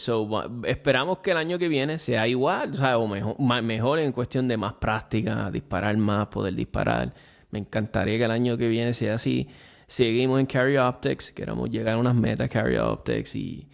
esperamos 0.65 1.19
que 1.19 1.33
el 1.33 1.37
año 1.37 1.59
que 1.59 1.69
viene 1.69 1.99
sea 1.99 2.29
igual, 2.29 2.73
o, 2.97 3.09
mejor, 3.09 3.63
mejor 3.63 3.99
en 3.99 4.13
cuestión 4.13 4.47
de 4.49 4.57
más 4.57 4.75
práctica, 4.75 5.51
disparar 5.51 5.97
más, 5.97 6.29
poder 6.29 6.55
disparar. 6.55 7.15
Me 7.51 7.59
encantaría 7.59 8.19
que 8.19 8.25
el 8.25 8.31
año 8.31 8.57
que 8.57 8.69
viene 8.69 8.93
sea 8.93 9.15
así. 9.15 9.49
Seguimos 9.87 10.41
en 10.41 10.47
Carry 10.47 10.77
Optics, 10.79 11.31
queremos 11.33 11.71
llegar 11.71 11.95
a 11.95 11.99
unas 11.99 12.15
metas 12.15 12.49
Carry 12.49 12.77
Optics 12.77 13.37
y 13.37 13.69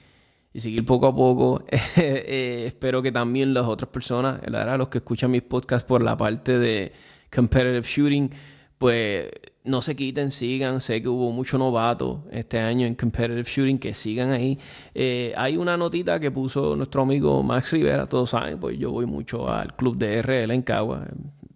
y 0.54 0.60
seguir 0.60 0.84
poco 0.84 1.06
a 1.06 1.14
poco. 1.14 1.64
Eh, 1.96 2.64
espero 2.66 3.02
que 3.02 3.12
también 3.12 3.52
las 3.52 3.66
otras 3.66 3.90
personas, 3.90 4.40
la 4.46 4.76
los 4.76 4.88
que 4.88 4.98
escuchan 4.98 5.30
mis 5.30 5.42
podcasts 5.42 5.86
por 5.86 6.02
la 6.02 6.16
parte 6.16 6.58
de 6.58 6.92
competitive 7.34 7.82
shooting, 7.82 8.30
pues 8.78 9.28
no 9.64 9.82
se 9.82 9.94
quiten, 9.94 10.30
sigan. 10.30 10.80
Sé 10.80 11.02
que 11.02 11.08
hubo 11.08 11.30
mucho 11.30 11.58
novato 11.58 12.24
este 12.30 12.58
año 12.58 12.86
en 12.86 12.94
competitive 12.94 13.44
shooting, 13.44 13.78
que 13.78 13.94
sigan 13.94 14.30
ahí. 14.30 14.58
Eh, 14.94 15.32
hay 15.36 15.56
una 15.56 15.76
notita 15.76 16.18
que 16.18 16.30
puso 16.30 16.74
nuestro 16.76 17.02
amigo 17.02 17.42
Max 17.42 17.72
Rivera, 17.72 18.08
todos 18.08 18.30
saben, 18.30 18.58
pues 18.58 18.78
yo 18.78 18.90
voy 18.90 19.06
mucho 19.06 19.48
al 19.48 19.74
club 19.74 19.96
de 19.96 20.22
RL 20.22 20.52
en 20.52 20.62
Cagua, 20.62 21.06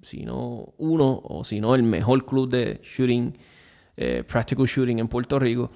si 0.02 0.24
no 0.24 0.74
uno 0.78 1.20
o 1.24 1.44
si 1.44 1.61
no 1.61 1.74
el 1.74 1.82
mejor 1.82 2.24
club 2.24 2.48
de 2.50 2.80
shooting, 2.82 3.37
eh, 3.96 4.22
practical 4.26 4.66
shooting 4.66 4.98
en 4.98 5.09
Puerto 5.09 5.38
Rico. 5.38 5.70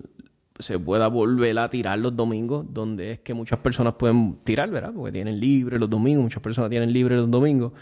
se 0.57 0.79
pueda 0.79 1.07
volver 1.07 1.59
a 1.59 1.69
tirar 1.69 1.99
los 1.99 2.15
domingos, 2.15 2.65
donde 2.67 3.11
es 3.11 3.19
que 3.19 3.35
muchas 3.35 3.59
personas 3.59 3.93
pueden 3.93 4.39
tirar, 4.43 4.71
¿verdad? 4.71 4.91
Porque 4.91 5.11
tienen 5.11 5.39
libre 5.39 5.77
los 5.77 5.87
domingos, 5.87 6.23
muchas 6.23 6.41
personas 6.41 6.71
tienen 6.71 6.91
libre 6.91 7.15
los 7.15 7.29
domingos. 7.29 7.73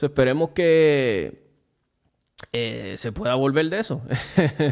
esperemos 0.00 0.52
que 0.52 1.50
eh, 2.50 2.94
se 2.96 3.12
pueda 3.12 3.34
volver 3.34 3.68
de 3.68 3.78
eso. 3.78 4.00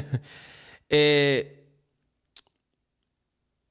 eh, 0.88 1.61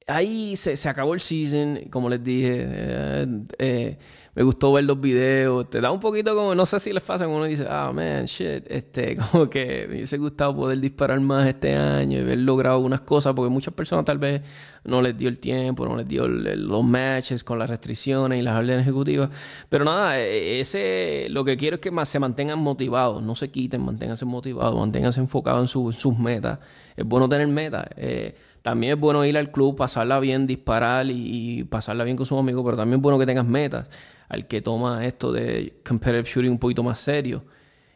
ahí 0.06 0.56
se, 0.56 0.76
se, 0.76 0.88
acabó 0.88 1.14
el 1.14 1.20
season, 1.20 1.80
como 1.90 2.08
les 2.08 2.22
dije. 2.22 2.66
Eh, 2.68 3.26
eh, 3.58 3.98
me 4.34 4.42
gustó 4.44 4.72
ver 4.72 4.84
los 4.84 4.98
videos. 5.00 5.68
Te 5.68 5.80
da 5.80 5.90
un 5.90 6.00
poquito 6.00 6.34
como, 6.34 6.54
no 6.54 6.64
sé 6.64 6.78
si 6.78 6.92
les 6.92 7.02
pasa, 7.02 7.24
como 7.26 7.36
uno 7.36 7.46
dice, 7.46 7.66
ah, 7.68 7.92
man, 7.92 8.24
shit, 8.24 8.64
este, 8.68 9.16
como 9.32 9.50
que 9.50 9.86
me 9.88 9.96
hubiese 9.96 10.16
gustado 10.16 10.56
poder 10.56 10.80
disparar 10.80 11.20
más 11.20 11.46
este 11.46 11.74
año 11.74 12.18
y 12.18 12.20
haber 12.22 12.38
logrado 12.38 12.76
algunas 12.76 13.02
cosas, 13.02 13.34
porque 13.34 13.50
muchas 13.50 13.74
personas 13.74 14.04
tal 14.04 14.18
vez 14.18 14.42
no 14.84 15.02
les 15.02 15.16
dio 15.16 15.28
el 15.28 15.38
tiempo, 15.38 15.86
no 15.86 15.96
les 15.96 16.08
dio 16.08 16.26
los 16.26 16.82
matches 16.82 17.44
con 17.44 17.58
las 17.58 17.68
restricciones 17.68 18.38
y 18.38 18.42
las 18.42 18.58
órdenes 18.58 18.82
ejecutivas. 18.82 19.28
Pero 19.68 19.84
nada, 19.84 20.18
e, 20.18 20.60
ese, 20.60 21.26
lo 21.28 21.44
que 21.44 21.56
quiero 21.58 21.76
es 21.76 21.80
que 21.80 21.90
más 21.90 22.08
se 22.08 22.18
mantengan 22.18 22.58
motivados, 22.58 23.22
no 23.22 23.34
se 23.34 23.50
quiten, 23.50 23.82
manténganse 23.82 24.24
motivados, 24.24 24.78
manténganse 24.78 25.20
enfocados 25.20 25.74
en, 25.76 25.92
sus 25.92 26.18
metas. 26.18 26.58
Es 26.96 27.04
bueno 27.04 27.28
tener 27.28 27.48
metas. 27.48 27.86
Eh, 27.96 28.34
también 28.62 28.94
es 28.94 29.00
bueno 29.00 29.24
ir 29.24 29.36
al 29.36 29.50
club, 29.50 29.76
pasarla 29.76 30.20
bien, 30.20 30.46
disparar 30.46 31.06
y, 31.08 31.64
pasarla 31.64 32.04
bien 32.04 32.16
con 32.16 32.26
sus 32.26 32.38
amigos, 32.38 32.64
pero 32.64 32.76
también 32.76 33.00
es 33.00 33.02
bueno 33.02 33.18
que 33.18 33.26
tengas 33.26 33.46
metas 33.46 33.88
al 34.28 34.46
que 34.46 34.62
toma 34.62 35.04
esto 35.04 35.32
de 35.32 35.80
competitive 35.86 36.22
shooting 36.22 36.52
un 36.52 36.58
poquito 36.58 36.82
más 36.82 36.98
serio. 36.98 37.44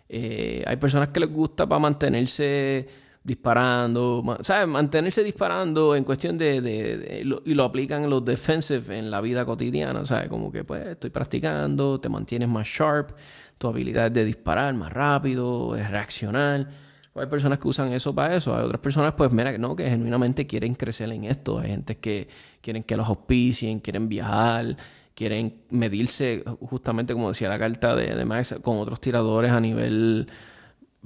Eh, 0.09 0.63
hay 0.67 0.77
personas 0.77 1.09
que 1.09 1.21
les 1.21 1.33
gusta 1.33 1.67
para 1.67 1.79
mantenerse 1.79 2.87
disparando, 3.27 4.23
¿sabes? 4.43 4.69
Mantenerse 4.69 5.25
disparando 5.25 5.97
en 5.97 6.05
cuestión 6.05 6.39
de, 6.39 7.23
y 7.45 7.55
lo 7.55 7.65
aplican 7.65 8.05
en 8.05 8.11
los 8.11 8.25
defensive 8.25 8.97
en 8.97 9.11
la 9.11 9.21
vida 9.21 9.45
cotidiana, 9.45 10.05
¿sabes? 10.05 10.29
Como 10.29 10.53
que 10.53 10.63
pues 10.63 10.87
estoy 10.87 11.11
practicando, 11.11 11.99
te 12.01 12.09
mantienes 12.09 12.49
más 12.49 12.69
sharp, 12.69 13.17
tu 13.59 13.67
habilidad 13.67 14.13
de 14.13 14.25
disparar 14.25 14.75
más 14.75 14.93
rápido, 14.93 15.75
de 15.75 15.89
reaccionar. 15.89 16.86
Hay 17.19 17.27
personas 17.27 17.59
que 17.59 17.69
usan 17.69 17.93
eso 17.93 18.15
para 18.15 18.37
eso. 18.37 18.57
Hay 18.57 18.65
otras 18.65 18.81
personas, 18.81 19.15
pues, 19.15 19.33
mira, 19.33 19.57
no, 19.59 19.75
que 19.75 19.89
genuinamente 19.89 20.47
quieren 20.47 20.75
crecer 20.75 21.11
en 21.13 21.25
esto. 21.25 21.59
Hay 21.59 21.71
gente 21.71 21.97
que 21.99 22.29
quieren 22.61 22.83
que 22.83 22.97
los 22.97 23.09
auspicien, 23.09 23.81
quieren 23.81 24.09
viajar, 24.09 24.77
quieren 25.15 25.63
medirse, 25.71 26.45
justamente 26.61 27.15
como 27.15 27.29
decía 27.29 27.49
la 27.49 27.59
carta 27.59 27.97
de, 27.97 28.15
de 28.15 28.25
Max, 28.25 28.55
con 28.63 28.79
otros 28.79 29.01
tiradores 29.01 29.51
a 29.51 29.61
nivel, 29.61 30.29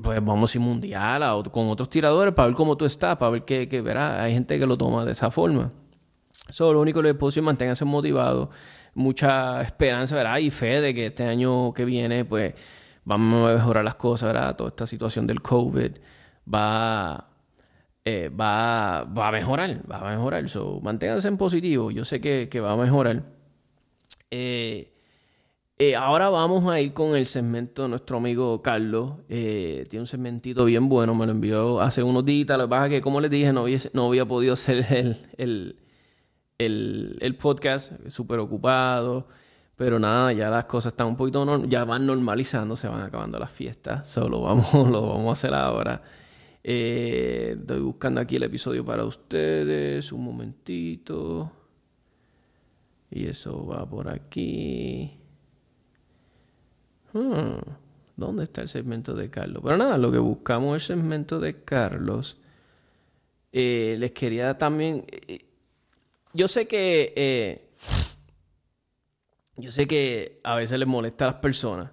pues 0.03 0.19
vamos 0.23 0.55
a 0.55 0.59
ir 0.59 0.63
mundial, 0.63 1.23
o 1.23 1.45
con 1.45 1.69
otros 1.69 1.89
tiradores 1.89 2.35
para 2.35 2.49
ver 2.49 2.57
cómo 2.57 2.77
tú 2.77 2.85
estás, 2.85 3.17
para 3.17 3.31
ver 3.31 3.45
qué, 3.45 3.69
qué 3.69 3.81
verás. 3.81 4.21
Hay 4.21 4.33
gente 4.33 4.59
que 4.59 4.67
lo 4.67 4.77
toma 4.77 5.05
de 5.05 5.13
esa 5.13 5.31
forma. 5.31 5.73
Eso 6.49 6.73
lo 6.73 6.81
único 6.81 7.01
que 7.01 7.09
les 7.09 7.17
puedo 7.17 7.31
decir, 7.31 7.43
manténganse 7.43 7.85
motivados, 7.85 8.49
mucha 8.95 9.61
esperanza, 9.63 10.17
¿verdad? 10.17 10.39
Y 10.39 10.51
fe 10.51 10.81
de 10.81 10.93
que 10.93 11.07
este 11.07 11.25
año 11.25 11.73
que 11.73 11.85
viene, 11.85 12.25
pues, 12.25 12.55
vamos 13.11 13.51
a 13.51 13.55
mejorar 13.55 13.85
las 13.85 13.97
cosas, 13.97 14.33
¿verdad? 14.33 14.57
Toda 14.57 14.69
esta 14.69 14.87
situación 14.87 15.27
del 15.27 15.43
COVID 15.43 15.93
va... 16.53 17.27
Eh, 18.03 18.31
va, 18.31 19.05
va 19.05 19.29
a 19.29 19.33
mejorar, 19.33 19.83
va 19.91 19.99
a 19.99 20.17
mejorar. 20.17 20.49
So, 20.49 20.81
manténganse 20.81 21.29
en 21.29 21.37
positivo. 21.37 21.91
Yo 21.91 22.05
sé 22.05 22.21
que, 22.21 22.49
que 22.49 22.59
va 22.59 22.73
a 22.73 22.77
mejorar. 22.77 23.25
Eh, 24.31 24.95
eh, 25.77 25.95
ahora 25.95 26.31
vamos 26.31 26.67
a 26.67 26.81
ir 26.81 26.95
con 26.95 27.15
el 27.15 27.27
segmento 27.27 27.83
de 27.83 27.89
nuestro 27.91 28.17
amigo 28.17 28.63
Carlos. 28.63 29.19
Tiene 29.29 30.01
un 30.01 30.07
segmentito 30.07 30.65
bien 30.65 30.89
bueno, 30.89 31.15
me 31.15 31.27
lo 31.27 31.33
envió 31.33 31.81
hace 31.81 32.03
unos 32.03 32.25
días. 32.25 32.49
Lo 32.57 32.65
que 32.65 32.71
pasa 32.71 32.87
es 32.87 32.91
que, 32.91 33.01
como 33.03 33.21
les 33.21 33.31
dije, 33.31 33.53
no 33.53 33.63
había, 33.63 33.79
no 33.93 34.07
había 34.07 34.25
podido 34.25 34.53
hacer 34.55 34.87
el, 34.91 35.77
el, 36.59 37.19
el, 37.21 37.37
podcast, 37.37 37.93
súper 38.09 38.39
ocupado. 38.39 39.29
Pero 39.81 39.99
nada, 39.99 40.31
ya 40.35 40.51
las 40.51 40.67
cosas 40.67 40.93
están 40.93 41.07
un 41.07 41.17
poquito, 41.17 41.65
ya 41.65 41.85
van 41.85 42.05
normalizando, 42.05 42.77
se 42.77 42.87
van 42.87 43.01
acabando 43.01 43.39
las 43.39 43.51
fiestas. 43.51 44.07
Solo 44.07 44.43
vamos, 44.43 44.71
lo 44.75 45.09
vamos 45.09 45.31
a 45.31 45.33
hacer 45.33 45.55
ahora. 45.55 46.03
estoy 46.63 47.81
buscando 47.81 48.21
aquí 48.21 48.37
el 48.37 48.43
episodio 48.43 48.85
para 48.85 49.07
ustedes. 49.07 50.13
Un 50.13 50.23
momentito. 50.23 51.51
Y 53.11 53.25
eso 53.25 53.67
va 53.67 53.89
por 53.89 54.11
aquí. 54.11 55.19
Hmm, 57.15 57.61
¿Dónde 58.17 58.45
está 58.45 58.61
el 58.61 58.69
segmento 58.69 59.15
de 59.15 59.31
Carlos? 59.31 59.63
Pero 59.65 59.79
nada, 59.79 59.97
lo 59.97 60.13
que 60.13 60.19
buscamos 60.19 60.77
es 60.77 60.91
el 60.91 60.99
segmento 60.99 61.41
de 61.41 61.65
Carlos. 61.65 62.37
Eh, 63.51 63.97
les 63.99 64.13
quería 64.13 64.59
también... 64.59 65.07
Eh, 65.09 65.47
yo 66.35 66.49
sé 66.49 66.69
que... 66.69 67.70
Yo 69.61 69.71
sé 69.73 69.87
que 69.87 70.41
a 70.45 70.55
veces 70.57 70.79
les 70.79 70.89
molesta 70.89 71.25
a 71.27 71.33
las 71.33 71.41
personas 71.41 71.91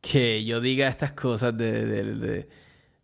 que 0.00 0.44
yo 0.44 0.60
diga 0.60 0.88
estas 0.88 1.12
cosas 1.12 1.56
de, 1.56 1.86
de 1.86 2.48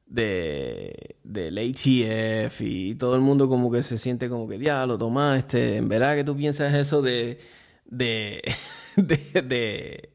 de, 0.08 1.16
del 1.22 1.58
ATF 1.58 2.60
y 2.62 2.94
todo 2.94 3.14
el 3.14 3.20
mundo 3.20 3.48
como 3.48 3.70
que 3.70 3.82
se 3.82 3.98
siente 3.98 4.28
como 4.28 4.48
que, 4.48 4.58
ya, 4.58 4.86
lo 4.86 4.98
tomaste, 4.98 5.76
en 5.76 5.88
verdad 5.88 6.16
que 6.16 6.24
tú 6.24 6.36
piensas 6.36 6.74
eso 6.74 7.02
de, 7.02 7.38
de, 7.84 8.42
de, 8.96 10.10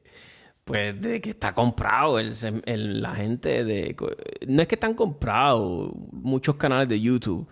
pues 0.64 1.00
de 1.00 1.22
que 1.22 1.30
está 1.30 1.54
comprado 1.54 2.20
el, 2.20 3.02
la 3.02 3.16
gente 3.16 3.64
de 3.64 3.96
no 4.48 4.62
es 4.62 4.68
que 4.68 4.76
están 4.76 4.96
comprados 4.96 5.92
muchos 6.12 6.56
canales 6.56 6.90
de 6.90 7.00
YouTube 7.00 7.48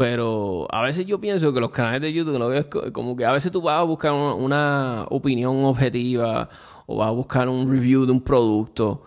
pero 0.00 0.66
a 0.70 0.80
veces 0.80 1.04
yo 1.04 1.20
pienso 1.20 1.52
que 1.52 1.60
los 1.60 1.72
canales 1.72 2.00
de 2.00 2.10
YouTube 2.10 2.38
lo 2.38 2.90
como 2.90 3.14
que 3.14 3.26
a 3.26 3.32
veces 3.32 3.52
tú 3.52 3.60
vas 3.60 3.80
a 3.80 3.82
buscar 3.82 4.12
una 4.12 5.04
opinión 5.10 5.62
objetiva 5.62 6.48
o 6.86 6.96
vas 6.96 7.08
a 7.08 7.10
buscar 7.10 7.50
un 7.50 7.70
review 7.70 8.06
de 8.06 8.12
un 8.12 8.22
producto 8.22 9.02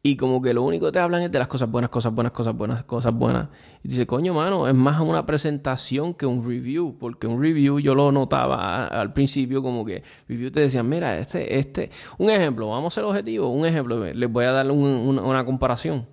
y 0.00 0.16
como 0.16 0.40
que 0.40 0.54
lo 0.54 0.62
único 0.62 0.86
que 0.86 0.92
te 0.92 1.00
hablan 1.00 1.22
es 1.22 1.32
de 1.32 1.40
las 1.40 1.48
cosas 1.48 1.68
buenas, 1.68 1.90
cosas 1.90 2.14
buenas, 2.14 2.30
cosas 2.30 2.56
buenas, 2.56 2.84
cosas 2.84 3.12
buenas. 3.12 3.48
Y 3.82 3.88
dice, 3.88 4.06
coño, 4.06 4.32
mano, 4.32 4.68
es 4.68 4.76
más 4.76 5.00
una 5.00 5.26
presentación 5.26 6.14
que 6.14 6.24
un 6.24 6.48
review. 6.48 6.96
Porque 7.00 7.26
un 7.26 7.42
review 7.42 7.80
yo 7.80 7.96
lo 7.96 8.12
notaba 8.12 8.86
al 8.86 9.12
principio 9.12 9.60
como 9.60 9.84
que 9.84 10.04
review 10.28 10.52
te 10.52 10.60
decían, 10.60 10.88
mira, 10.88 11.18
este, 11.18 11.58
este... 11.58 11.90
Un 12.16 12.30
ejemplo, 12.30 12.68
vamos 12.68 12.94
a 12.94 12.94
ser 12.94 13.04
objetivos. 13.04 13.50
Un 13.52 13.66
ejemplo, 13.66 14.04
les 14.04 14.30
voy 14.32 14.44
a 14.44 14.52
dar 14.52 14.70
una 14.70 15.44
comparación. 15.44 16.06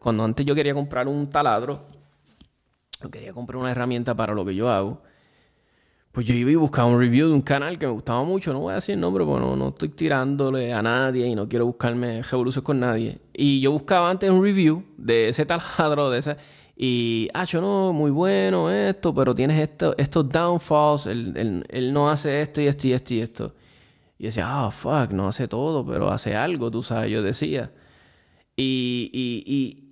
Cuando 0.00 0.24
antes 0.24 0.44
yo 0.44 0.56
quería 0.56 0.74
comprar 0.74 1.06
un 1.06 1.30
taladro, 1.30 1.84
quería 3.10 3.32
comprar 3.32 3.58
una 3.58 3.70
herramienta 3.70 4.14
para 4.14 4.34
lo 4.34 4.44
que 4.44 4.54
yo 4.54 4.70
hago 4.70 5.02
pues 6.14 6.26
yo 6.28 6.34
iba 6.34 6.52
y 6.52 6.54
buscaba 6.54 6.86
un 6.88 7.00
review 7.00 7.26
de 7.26 7.34
un 7.34 7.42
canal 7.42 7.76
que 7.76 7.86
me 7.86 7.92
gustaba 7.92 8.22
mucho. 8.22 8.52
No 8.52 8.60
voy 8.60 8.70
a 8.70 8.74
decir 8.76 8.94
el 8.94 9.00
nombre 9.00 9.24
porque 9.24 9.44
no, 9.44 9.68
estoy 9.70 9.88
tirándole 9.88 10.72
a 10.72 10.80
nadie 10.80 11.26
y 11.26 11.34
no 11.34 11.48
quiero 11.48 11.66
buscarme 11.66 12.22
revoluciones 12.22 12.64
con 12.64 12.78
nadie. 12.78 13.18
Y 13.32 13.60
yo 13.60 13.72
buscaba 13.72 14.08
antes 14.08 14.30
un 14.30 14.40
review 14.40 14.84
de 14.96 15.30
ese 15.30 15.44
taladro, 15.44 16.10
de 16.10 16.20
ese. 16.20 16.36
Y, 16.76 17.28
ah, 17.34 17.42
yo 17.42 17.60
no, 17.60 17.92
muy 17.92 18.12
bueno 18.12 18.70
esto, 18.70 19.12
pero 19.12 19.34
tienes 19.34 19.60
esto, 19.60 19.96
estos 19.98 20.28
downfalls. 20.28 21.06
Él, 21.06 21.64
él, 21.68 21.92
no 21.92 22.08
hace 22.08 22.42
esto 22.42 22.60
y 22.60 22.68
esto 22.68 22.86
y 22.86 22.92
esto 22.92 23.14
y 23.14 23.20
esto. 23.20 23.54
Y 24.16 24.26
decía, 24.26 24.44
ah, 24.46 24.70
fuck, 24.70 25.10
no 25.10 25.26
hace 25.26 25.48
todo, 25.48 25.84
pero 25.84 26.12
hace 26.12 26.36
algo, 26.36 26.70
tú 26.70 26.84
sabes, 26.84 27.10
yo 27.10 27.24
decía. 27.24 27.72
Y, 28.54 29.10
y, 29.12 29.42
y, 29.52 29.83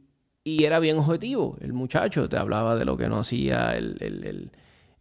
y 0.44 0.64
era 0.64 0.78
bien 0.78 0.98
objetivo. 0.98 1.56
El 1.60 1.72
muchacho 1.72 2.28
te 2.28 2.36
hablaba 2.36 2.76
de 2.76 2.84
lo 2.84 2.96
que 2.96 3.08
no 3.08 3.18
hacía, 3.18 3.76
el, 3.76 3.96
el 4.00 4.50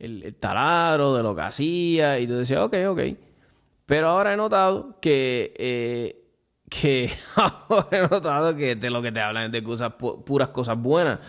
el, 0.02 0.36
taladro, 0.36 1.16
de 1.16 1.24
lo 1.24 1.36
que 1.36 1.42
hacía, 1.42 2.20
y 2.20 2.28
tú 2.28 2.34
decías, 2.34 2.62
ok, 2.62 2.76
ok. 2.90 3.02
Pero 3.86 4.10
ahora 4.10 4.34
he 4.34 4.38
notado 4.38 5.00
que, 5.00 5.54
eh, 5.58 6.24
que 6.70 7.06
he 7.92 8.02
notado 8.10 8.56
que 8.56 8.76
de 8.76 8.90
lo 8.90 9.02
que 9.02 9.12
te 9.12 9.22
hablan 9.22 9.46
es 9.46 9.52
de 9.52 9.64
cosas, 9.64 9.94
puras 9.94 10.50
cosas 10.50 10.78
buenas, 10.78 11.20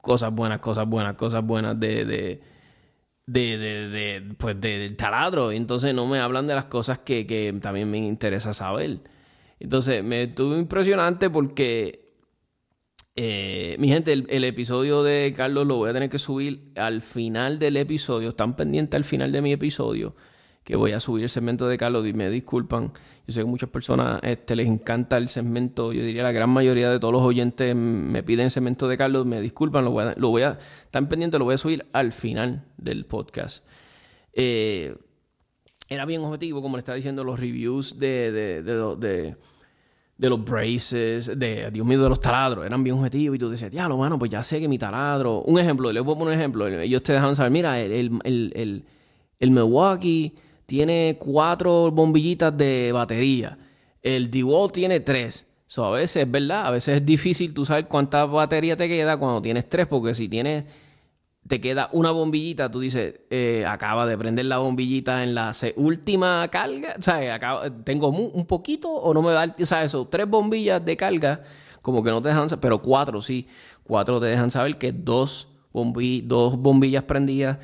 cosas 0.00 0.32
buenas, 0.32 0.58
cosas 0.60 0.86
buenas, 0.86 1.14
cosas 1.14 1.44
buenas 1.44 1.78
de, 1.78 2.04
de 2.04 2.42
de, 3.26 3.58
de, 3.58 3.88
de, 3.88 4.34
pues 4.38 4.58
de, 4.60 4.78
del 4.78 4.96
taladro. 4.96 5.52
Entonces 5.52 5.94
no 5.94 6.06
me 6.06 6.18
hablan 6.18 6.46
de 6.46 6.54
las 6.54 6.64
cosas 6.66 6.98
que, 7.00 7.26
que 7.26 7.54
también 7.60 7.90
me 7.90 7.98
interesa 7.98 8.54
saber. 8.54 9.00
Entonces 9.60 10.02
me 10.02 10.24
estuvo 10.24 10.56
impresionante 10.56 11.28
porque 11.30 12.07
eh, 13.20 13.74
mi 13.80 13.88
gente, 13.88 14.12
el, 14.12 14.44
episodio 14.44 15.02
de 15.02 15.34
Carlos 15.36 15.66
lo 15.66 15.74
voy 15.74 15.90
a 15.90 15.92
tener 15.92 16.08
que 16.08 16.20
subir 16.20 16.70
al 16.76 17.02
final 17.02 17.58
del 17.58 17.76
episodio. 17.76 18.28
Están 18.28 18.54
pendientes 18.54 18.96
al 18.96 19.02
final 19.02 19.32
de 19.32 19.42
mi 19.42 19.52
episodio 19.52 20.14
que 20.62 20.76
voy 20.76 20.92
a 20.92 21.00
subir 21.00 21.24
el 21.24 21.28
segmento 21.28 21.66
de 21.66 21.76
Carlos 21.76 22.06
y 22.06 22.12
me 22.12 22.30
disculpan. 22.30 22.92
Yo 23.26 23.34
sé 23.34 23.40
que 23.40 23.46
muchas 23.46 23.70
personas 23.70 24.20
este, 24.22 24.54
les 24.54 24.68
encanta 24.68 25.16
el 25.16 25.26
segmento. 25.26 25.92
Yo 25.92 26.04
diría 26.04 26.22
la 26.22 26.30
gran 26.30 26.48
mayoría 26.50 26.90
de 26.90 27.00
todos 27.00 27.12
los 27.12 27.22
oyentes 27.22 27.74
me 27.74 28.22
piden 28.22 28.50
segmento 28.50 28.86
de 28.86 28.96
Carlos. 28.96 29.26
Me 29.26 29.40
disculpan, 29.40 29.84
lo 29.84 29.90
voy 29.90 30.04
a, 30.04 30.14
lo 30.16 30.28
voy 30.28 30.42
a 30.42 30.56
están 30.84 31.08
pendientes, 31.08 31.40
lo 31.40 31.44
voy 31.44 31.54
a 31.54 31.58
subir 31.58 31.86
al 31.92 32.12
final 32.12 32.66
del 32.76 33.04
podcast. 33.04 33.66
Eh, 34.32 34.96
era 35.88 36.04
bien 36.04 36.22
objetivo, 36.22 36.62
como 36.62 36.76
le 36.76 36.82
estaba 36.82 36.94
diciendo, 36.94 37.24
los 37.24 37.40
reviews 37.40 37.98
de, 37.98 38.30
de 38.30 38.62
de 38.62 39.36
los 40.18 40.44
braces, 40.44 41.38
de, 41.38 41.70
Dios 41.70 41.86
mío, 41.86 42.02
de 42.02 42.08
los 42.08 42.20
taladros, 42.20 42.66
eran 42.66 42.82
bien 42.82 42.96
objetivos. 42.96 43.36
Y 43.36 43.38
tú 43.38 43.48
decías, 43.48 43.70
ya, 43.70 43.88
lo 43.88 43.96
bueno, 43.96 44.18
pues 44.18 44.30
ya 44.30 44.42
sé 44.42 44.60
que 44.60 44.66
mi 44.66 44.78
taladro, 44.78 45.42
un 45.42 45.58
ejemplo, 45.58 45.92
les 45.92 46.02
voy 46.02 46.14
a 46.14 46.18
poner 46.18 46.34
un 46.34 46.40
ejemplo, 46.40 46.66
ellos 46.66 47.02
te 47.02 47.12
dejan 47.12 47.36
saber, 47.36 47.52
mira, 47.52 47.80
el, 47.80 48.18
el, 48.24 48.84
el, 49.38 49.50
Milwaukee 49.50 50.34
tiene 50.66 51.16
cuatro 51.20 51.90
bombillitas 51.92 52.56
de 52.56 52.90
batería, 52.92 53.56
el 54.02 54.30
DeWalt 54.30 54.72
tiene 54.72 55.00
tres. 55.00 55.46
So, 55.68 55.84
a 55.84 55.90
veces 55.90 56.24
es 56.24 56.30
verdad, 56.30 56.66
a 56.66 56.70
veces 56.70 56.96
es 56.96 57.06
difícil 57.06 57.52
tú 57.52 57.64
saber 57.64 57.86
cuánta 57.86 58.24
batería 58.24 58.76
te 58.76 58.88
queda 58.88 59.18
cuando 59.18 59.42
tienes 59.42 59.68
tres, 59.68 59.86
porque 59.86 60.14
si 60.14 60.28
tienes 60.28 60.64
te 61.48 61.60
queda 61.60 61.88
una 61.92 62.10
bombillita, 62.10 62.70
tú 62.70 62.80
dices, 62.80 63.14
eh, 63.30 63.64
acaba 63.66 64.06
de 64.06 64.16
prender 64.16 64.44
la 64.44 64.58
bombillita 64.58 65.24
en 65.24 65.34
la 65.34 65.52
última 65.76 66.46
carga, 66.48 66.96
¿sabes? 67.00 67.40
tengo 67.84 68.08
un 68.08 68.46
poquito 68.46 68.90
o 68.90 69.14
no 69.14 69.22
me 69.22 69.32
da, 69.32 69.54
¿sabes? 69.64 69.86
Eso, 69.86 70.06
tres 70.06 70.28
bombillas 70.28 70.84
de 70.84 70.96
carga, 70.96 71.42
como 71.82 72.02
que 72.02 72.10
no 72.10 72.20
te 72.20 72.28
dejan, 72.28 72.48
pero 72.60 72.80
cuatro 72.82 73.22
sí, 73.22 73.46
cuatro 73.82 74.20
te 74.20 74.26
dejan 74.26 74.50
saber 74.50 74.76
que 74.78 74.92
dos, 74.92 75.48
dos 75.72 76.56
bombillas 76.58 77.04
prendidas 77.04 77.58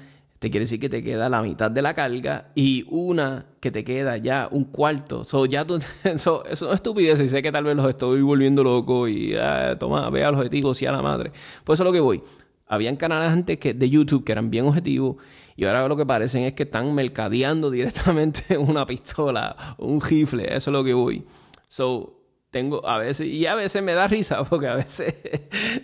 te 0.45 0.51
quiere 0.51 0.65
decir 0.65 0.79
que 0.79 0.91
te 0.91 1.03
queda 1.03 1.31
la 1.31 1.41
mitad 1.41 1.71
de 1.71 1.81
la 1.81 1.95
carga 1.95 2.51
y 2.55 2.85
una 2.91 3.47
que 3.61 3.71
te 3.71 3.83
queda 3.83 4.19
ya 4.19 4.47
un 4.51 4.65
cuarto. 4.65 5.25
So, 5.25 5.47
ya 5.47 5.65
tú, 5.65 5.79
eso 6.05 6.45
es 6.45 6.61
estupidez 6.61 7.19
y 7.23 7.29
sé 7.29 7.41
que 7.41 7.51
tal 7.51 7.65
vez 7.65 7.75
los 7.75 7.89
estoy 7.89 8.21
volviendo 8.21 8.63
loco 8.63 9.09
y 9.09 9.35
ah, 9.37 9.75
toma, 9.79 10.11
vea 10.11 10.31
los 10.31 10.39
objetivos 10.39 10.83
y 10.83 10.87
a 10.87 10.93
la 10.93 11.01
madre. 11.01 11.33
Pues 11.65 11.79
eso 11.79 11.85
es 11.85 11.87
lo 11.87 11.93
que 11.93 12.01
voy. 12.01 12.21
Habían 12.67 12.97
canales 12.97 13.33
antes 13.33 13.59
que, 13.59 13.75
de 13.75 13.91
YouTube 13.91 14.25
que 14.25 14.33
eran 14.33 14.51
bien 14.51 14.67
objetivos 14.67 15.17
y 15.57 15.65
ahora 15.65 15.87
lo 15.87 15.97
que 15.97 16.07
parecen 16.07 16.45
es 16.45 16.55
que 16.55 16.65
están 16.65 16.95
mercadeando 16.95 17.71
directamente 17.71 18.59
una 18.59 18.85
pistola, 18.87 19.77
un 19.79 20.01
rifle. 20.01 20.45
Eso 20.49 20.71
es 20.71 20.73
lo 20.73 20.83
que 20.83 20.95
voy. 20.95 21.25
So, 21.69 22.21
tengo 22.51 22.87
a 22.87 22.99
veces, 22.99 23.27
y 23.27 23.47
a 23.47 23.55
veces 23.55 23.83
me 23.83 23.95
da 23.95 24.07
risa 24.09 24.43
porque 24.49 24.69
a 24.69 24.75
veces, 24.75 25.15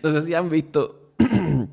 no 0.03 0.13
sé 0.13 0.23
si 0.23 0.35
han 0.35 0.49
visto 0.49 1.15
en 1.19 1.69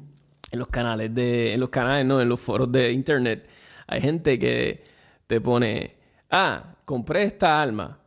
los 0.60 0.68
canales 0.68 1.14
de, 1.14 1.54
en 1.54 1.60
los 1.60 1.70
canales, 1.70 2.06
no, 2.06 2.22
en 2.22 2.30
los 2.30 2.40
foros 2.40 2.72
de 2.72 2.92
internet, 2.92 3.48
hay 3.88 4.02
gente 4.02 4.38
que 4.38 4.84
te 5.26 5.42
pone, 5.42 5.96
ah, 6.32 6.76
compré 6.86 7.24
esta 7.24 7.62
alma, 7.62 8.00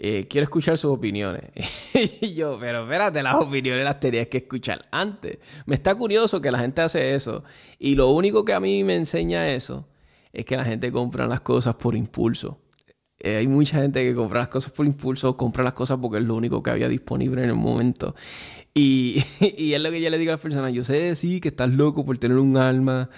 eh, 0.00 0.28
quiero 0.28 0.44
escuchar 0.44 0.78
sus 0.78 0.92
opiniones. 0.92 1.50
y 2.20 2.34
yo, 2.34 2.56
pero 2.60 2.84
espérate, 2.84 3.20
las 3.20 3.34
opiniones 3.34 3.84
las 3.84 3.98
tenías 3.98 4.28
que 4.28 4.38
escuchar 4.38 4.86
antes. 4.92 5.38
Me 5.66 5.74
está 5.74 5.96
curioso 5.96 6.40
que 6.40 6.52
la 6.52 6.60
gente 6.60 6.82
hace 6.82 7.14
eso. 7.14 7.42
Y 7.80 7.96
lo 7.96 8.10
único 8.10 8.44
que 8.44 8.54
a 8.54 8.60
mí 8.60 8.84
me 8.84 8.94
enseña 8.94 9.50
eso 9.50 9.88
es 10.32 10.44
que 10.44 10.56
la 10.56 10.64
gente 10.64 10.92
compra 10.92 11.26
las 11.26 11.40
cosas 11.40 11.74
por 11.74 11.96
impulso. 11.96 12.60
Eh, 13.18 13.36
hay 13.38 13.48
mucha 13.48 13.80
gente 13.80 14.04
que 14.04 14.14
compra 14.14 14.38
las 14.38 14.48
cosas 14.48 14.70
por 14.70 14.86
impulso, 14.86 15.36
compra 15.36 15.64
las 15.64 15.72
cosas 15.72 15.98
porque 16.00 16.18
es 16.18 16.24
lo 16.24 16.36
único 16.36 16.62
que 16.62 16.70
había 16.70 16.88
disponible 16.88 17.42
en 17.42 17.48
el 17.48 17.56
momento. 17.56 18.14
Y, 18.74 19.20
y 19.40 19.74
es 19.74 19.82
lo 19.82 19.90
que 19.90 20.00
yo 20.00 20.10
le 20.10 20.18
digo 20.18 20.30
a 20.30 20.34
las 20.34 20.40
personas, 20.40 20.72
yo 20.72 20.84
sé 20.84 21.16
sí 21.16 21.40
que 21.40 21.48
estás 21.48 21.70
loco 21.70 22.04
por 22.04 22.18
tener 22.18 22.38
un 22.38 22.56
alma 22.56 23.10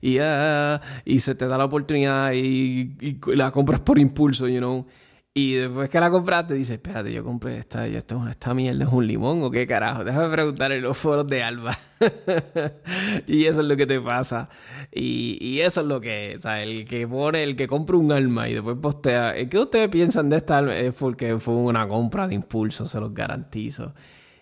y, 0.00 0.18
ah, 0.20 0.80
y 1.04 1.18
se 1.18 1.34
te 1.34 1.48
da 1.48 1.58
la 1.58 1.64
oportunidad 1.64 2.32
y, 2.32 2.94
y, 3.00 3.18
la 3.34 3.50
compras 3.50 3.80
por 3.80 3.98
impulso, 3.98 4.46
you 4.46 4.58
know. 4.58 4.86
Y 5.34 5.54
después 5.54 5.88
que 5.88 6.00
la 6.00 6.10
compraste, 6.10 6.54
dices, 6.54 6.76
espérate, 6.76 7.12
yo 7.12 7.22
compré 7.22 7.58
esta, 7.58 7.86
y 7.86 7.94
esto, 7.94 8.26
esta 8.28 8.54
mierda 8.54 8.84
es 8.84 8.92
un 8.92 9.06
limón 9.06 9.42
o 9.44 9.50
qué 9.50 9.66
carajo. 9.68 10.02
Déjame 10.02 10.30
preguntar 10.30 10.72
en 10.72 10.82
los 10.82 10.98
foros 10.98 11.28
de 11.28 11.44
Alba. 11.44 11.78
y 13.26 13.44
eso 13.46 13.60
es 13.60 13.66
lo 13.68 13.76
que 13.76 13.86
te 13.86 14.00
pasa. 14.00 14.48
Y, 14.90 15.38
y 15.40 15.60
eso 15.60 15.82
es 15.82 15.86
lo 15.86 16.00
que, 16.00 16.34
o 16.36 16.40
sea, 16.40 16.62
el 16.62 16.84
que 16.84 17.06
pone, 17.06 17.44
el 17.44 17.54
que 17.54 17.68
compra 17.68 17.96
un 17.96 18.10
alma 18.10 18.48
y 18.48 18.54
después 18.54 18.78
postea. 18.82 19.34
¿Qué 19.48 19.58
ustedes 19.58 19.88
piensan 19.90 20.28
de 20.28 20.38
esta 20.38 20.58
alma? 20.58 20.76
Es 20.76 20.94
porque 20.94 21.38
fue 21.38 21.54
una 21.54 21.86
compra 21.86 22.26
de 22.26 22.34
impulso, 22.34 22.86
se 22.86 22.98
los 22.98 23.14
garantizo. 23.14 23.94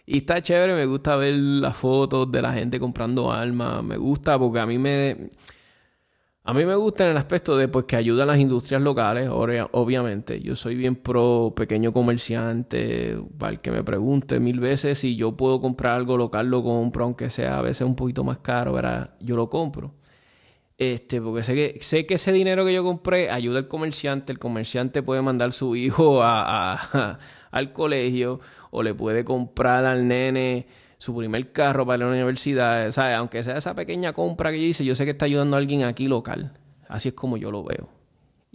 Y 0.07 0.19
está 0.19 0.41
chévere, 0.41 0.75
me 0.75 0.87
gusta 0.87 1.17
ver 1.17 1.35
las 1.35 1.77
fotos 1.77 2.31
de 2.31 2.41
la 2.41 2.53
gente 2.53 2.79
comprando 2.79 3.33
almas. 3.33 3.83
Me 3.83 3.97
gusta 3.97 4.39
porque 4.39 4.61
a 4.61 4.67
mí 4.67 4.79
me. 4.79 5.31
A 6.49 6.55
mí 6.55 6.65
me 6.65 6.77
gusta 6.77 7.03
en 7.05 7.11
el 7.11 7.17
aspecto 7.17 7.57
de 7.57 7.67
pues, 7.67 7.87
que 7.87 7.97
ayuda 7.97 8.23
a 8.23 8.27
las 8.27 8.39
industrias 8.39 8.81
locales, 8.81 9.29
obviamente. 9.33 10.41
Yo 10.41 10.55
soy 10.55 10.77
bien 10.77 10.95
pro 10.95 11.53
pequeño 11.57 11.93
comerciante, 11.93 13.19
para 13.37 13.57
que 13.57 13.73
me 13.73 13.83
pregunte 13.83 14.39
mil 14.39 14.61
veces 14.61 15.01
si 15.01 15.17
yo 15.17 15.37
puedo 15.37 15.61
comprar 15.61 15.97
algo 15.97 16.17
local, 16.17 16.47
lo 16.47 16.63
compro, 16.63 17.05
aunque 17.05 17.31
sea 17.31 17.59
a 17.59 17.63
veces 17.63 17.85
un 17.85 17.97
poquito 17.97 18.23
más 18.23 18.39
caro, 18.39 18.75
¿verdad? 18.75 19.17
yo 19.21 19.35
lo 19.35 19.51
compro. 19.51 19.95
Este, 20.79 21.21
porque 21.21 21.43
sé 21.43 21.55
que, 21.55 21.79
sé 21.81 22.07
que 22.07 22.15
ese 22.15 22.31
dinero 22.33 22.65
que 22.65 22.75
yo 22.75 22.85
compré 22.85 23.29
ayuda 23.31 23.59
al 23.59 23.67
comerciante, 23.67 24.31
el 24.31 24.39
comerciante 24.39 25.03
puede 25.03 25.23
mandar 25.23 25.53
su 25.53 25.75
hijo 25.75 26.23
a, 26.23 27.19
al 27.51 27.73
colegio 27.73 28.39
o 28.71 28.85
le 28.85 28.95
puede 28.95 29.25
comprar 29.25 29.85
al 29.85 30.07
nene 30.07 30.67
su 30.99 31.15
primer 31.17 31.53
carro 31.53 31.87
para 31.87 31.99
la 31.99 32.09
universidad, 32.09 32.91
¿sabes? 32.91 33.17
Aunque 33.17 33.43
sea 33.43 33.57
esa 33.57 33.75
pequeña 33.75 34.13
compra 34.13 34.51
que 34.51 34.61
yo 34.61 34.67
hice, 34.67 34.85
yo 34.85 34.95
sé 34.95 35.05
que 35.05 35.13
está 35.13 35.27
ayudando 35.27 35.57
a 35.57 35.59
alguien 35.59 35.85
aquí 35.85 36.09
local. 36.09 36.53
Así 36.89 37.09
es 37.09 37.15
como 37.15 37.37
yo 37.37 37.51
lo 37.51 37.65
veo. 37.65 37.89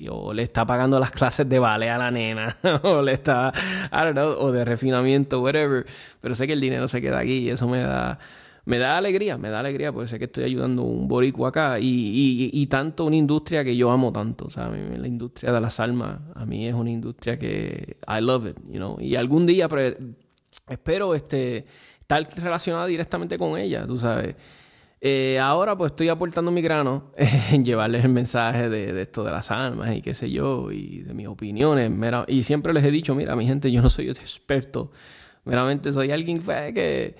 O 0.09 0.33
le 0.33 0.43
está 0.43 0.65
pagando 0.65 0.99
las 0.99 1.11
clases 1.11 1.47
de 1.47 1.59
ballet 1.59 1.89
a 1.89 1.97
la 1.97 2.09
nena, 2.09 2.57
o 2.83 3.01
le 3.01 3.13
está, 3.13 3.53
I 3.91 3.97
don't 4.05 4.13
know, 4.13 4.31
o 4.31 4.51
de 4.51 4.65
refinamiento, 4.65 5.41
whatever. 5.41 5.85
Pero 6.19 6.33
sé 6.33 6.47
que 6.47 6.53
el 6.53 6.61
dinero 6.61 6.87
se 6.87 7.01
queda 7.01 7.19
aquí 7.19 7.39
y 7.39 7.49
eso 7.49 7.67
me 7.67 7.81
da, 7.81 8.17
me 8.65 8.79
da 8.79 8.97
alegría, 8.97 9.37
me 9.37 9.49
da 9.49 9.59
alegría 9.59 9.91
porque 9.91 10.07
sé 10.07 10.17
que 10.17 10.25
estoy 10.25 10.45
ayudando 10.45 10.81
a 10.81 10.85
un 10.85 11.07
boricua 11.07 11.49
acá 11.49 11.79
y, 11.79 11.85
y, 11.85 12.49
y, 12.51 12.67
tanto 12.67 13.05
una 13.05 13.15
industria 13.15 13.63
que 13.63 13.75
yo 13.75 13.91
amo 13.91 14.11
tanto, 14.11 14.45
o 14.45 14.49
sea, 14.49 14.69
la 14.69 15.07
industria 15.07 15.51
de 15.51 15.61
las 15.61 15.79
almas, 15.79 16.19
a 16.33 16.45
mí 16.45 16.67
es 16.67 16.73
una 16.73 16.89
industria 16.89 17.37
que 17.37 17.97
I 18.07 18.21
love 18.21 18.47
it, 18.47 18.57
you 18.69 18.77
know, 18.77 18.97
y 18.99 19.15
algún 19.15 19.45
día 19.45 19.67
espero 20.67 21.15
este 21.15 21.65
estar 22.19 22.43
relacionada 22.43 22.85
directamente 22.87 23.37
con 23.37 23.57
ella, 23.57 23.85
tú 23.85 23.97
sabes. 23.97 24.35
Eh, 25.03 25.39
ahora 25.39 25.75
pues 25.75 25.93
estoy 25.93 26.09
aportando 26.09 26.51
mi 26.51 26.61
grano 26.61 27.11
en 27.51 27.65
llevarles 27.65 28.05
el 28.05 28.11
mensaje 28.11 28.69
de, 28.69 29.01
esto 29.01 29.23
de 29.23 29.31
las 29.31 29.49
almas 29.49 29.95
y 29.95 30.01
qué 30.01 30.13
sé 30.13 30.29
yo, 30.29 30.71
y 30.71 31.01
de 31.01 31.13
mis 31.13 31.27
opiniones. 31.27 31.91
y 32.27 32.43
siempre 32.43 32.73
les 32.73 32.83
he 32.83 32.91
dicho, 32.91 33.15
mira, 33.15 33.35
mi 33.35 33.47
gente, 33.47 33.71
yo 33.71 33.81
no 33.81 33.89
soy 33.89 34.09
experto, 34.09 34.91
meramente 35.43 35.91
soy 35.91 36.11
alguien 36.11 36.39
que, 36.39 37.15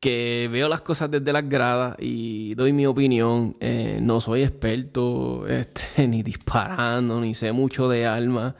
que 0.00 0.48
veo 0.50 0.68
las 0.68 0.80
cosas 0.80 1.10
desde 1.10 1.32
las 1.32 1.48
gradas 1.48 1.96
y 2.00 2.54
doy 2.54 2.72
mi 2.72 2.86
opinión. 2.86 3.56
Eh, 3.60 3.98
no 4.02 4.20
soy 4.20 4.42
experto 4.42 5.46
este, 5.48 6.08
ni 6.08 6.22
disparando, 6.22 7.20
ni 7.20 7.34
sé 7.34 7.52
mucho 7.52 7.88
de 7.88 8.06
almas. 8.06 8.54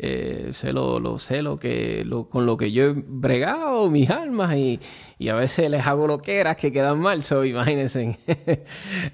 Eh, 0.00 0.50
sé 0.52 0.72
lo, 0.72 1.18
sé 1.18 1.42
lo 1.42 1.58
que 1.58 2.04
lo, 2.04 2.28
con 2.28 2.46
lo 2.46 2.56
que 2.56 2.70
yo 2.70 2.84
he 2.84 2.92
bregado 2.94 3.90
mis 3.90 4.08
almas 4.08 4.54
y, 4.56 4.78
y 5.18 5.28
a 5.28 5.34
veces 5.34 5.68
les 5.68 5.84
hago 5.84 6.06
loqueras 6.06 6.56
que 6.56 6.72
quedan 6.72 7.00
mal. 7.00 7.22
So 7.22 7.44
imagínense. 7.44 8.18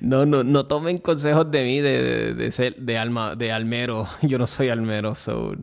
No, 0.01 0.27
no, 0.27 0.45
no 0.45 0.67
tomen 0.67 0.99
consejos 0.99 1.51
de 1.51 1.65
mí 1.65 1.81
de, 1.81 2.35
de, 2.35 2.53
ser 2.53 2.77
de 2.77 2.99
alma 2.99 3.35
de 3.35 3.53
almero. 3.53 4.07
Yo 4.23 4.39
no 4.39 4.47
soy 4.47 4.69
almero 4.69 5.15
so 5.15 5.55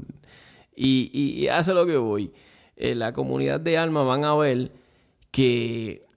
y, 0.75 1.11
y, 1.13 1.47
es 1.47 1.67
lo 1.67 1.85
que 1.85 1.97
voy. 1.97 2.33
En 2.75 2.99
la 2.99 3.13
comunidad 3.13 3.59
de 3.59 3.77
alma 3.77 4.03
van 4.03 4.25
a 4.25 4.35
ver 4.35 4.71
que 5.29 6.07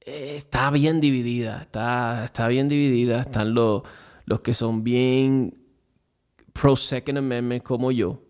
eh, 0.00 0.36
está 0.36 0.70
bien 0.70 1.00
dividida 1.00 1.62
está, 1.62 2.24
está 2.24 2.48
bien 2.48 2.68
dividida 2.68 3.20
están 3.20 3.54
los 3.54 3.82
los 4.24 4.40
que 4.40 4.54
son 4.54 4.82
bien 4.82 5.59
pro 6.60 6.76
Second 6.76 7.18
Amendment 7.18 7.62
como 7.62 7.90
yo, 7.90 8.22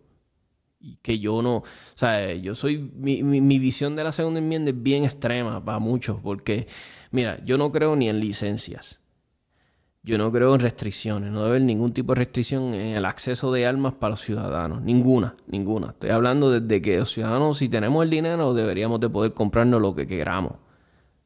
y 0.79 0.97
que 1.03 1.19
yo 1.19 1.43
no, 1.43 1.57
o 1.57 1.64
sea, 1.95 2.33
yo 2.35 2.55
soy, 2.55 2.79
mi, 2.79 3.23
mi, 3.23 3.59
visión 3.59 3.97
de 3.97 4.05
la 4.05 4.12
segunda 4.12 4.38
enmienda 4.38 4.71
es 4.71 4.83
bien 4.83 5.05
extrema 5.05 5.62
para 5.64 5.79
muchos, 5.79 6.21
porque, 6.23 6.69
mira, 7.11 7.45
yo 7.45 7.59
no 7.59 7.73
creo 7.73 7.97
ni 7.97 8.09
en 8.09 8.21
licencias, 8.21 9.01
yo 10.03 10.16
no 10.16 10.31
creo 10.31 10.55
en 10.55 10.61
restricciones, 10.61 11.31
no 11.33 11.40
debe 11.40 11.51
haber 11.51 11.62
ningún 11.62 11.93
tipo 11.93 12.14
de 12.14 12.21
restricción 12.21 12.73
en 12.75 12.97
el 12.97 13.05
acceso 13.05 13.53
de 13.53 13.66
armas 13.66 13.95
para 13.95 14.12
los 14.12 14.21
ciudadanos, 14.21 14.81
ninguna, 14.81 15.35
ninguna. 15.49 15.88
Estoy 15.88 16.11
hablando 16.11 16.51
desde 16.51 16.81
que 16.81 16.99
los 16.99 17.11
ciudadanos, 17.11 17.59
si 17.59 17.69
tenemos 17.69 18.03
el 18.05 18.11
dinero, 18.11 18.55
deberíamos 18.55 19.01
de 19.01 19.11
poder 19.11 19.35
comprarnos 19.35 19.83
lo 19.83 19.95
que 19.95 20.07
queramos, 20.07 20.55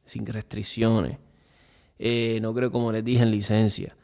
sin 0.05 0.25
restricciones. 0.25 1.19
Eh, 1.99 2.39
no 2.41 2.53
creo, 2.53 2.71
como 2.71 2.91
les 2.91 3.05
dije, 3.05 3.23
en 3.23 3.31
licencias 3.31 3.95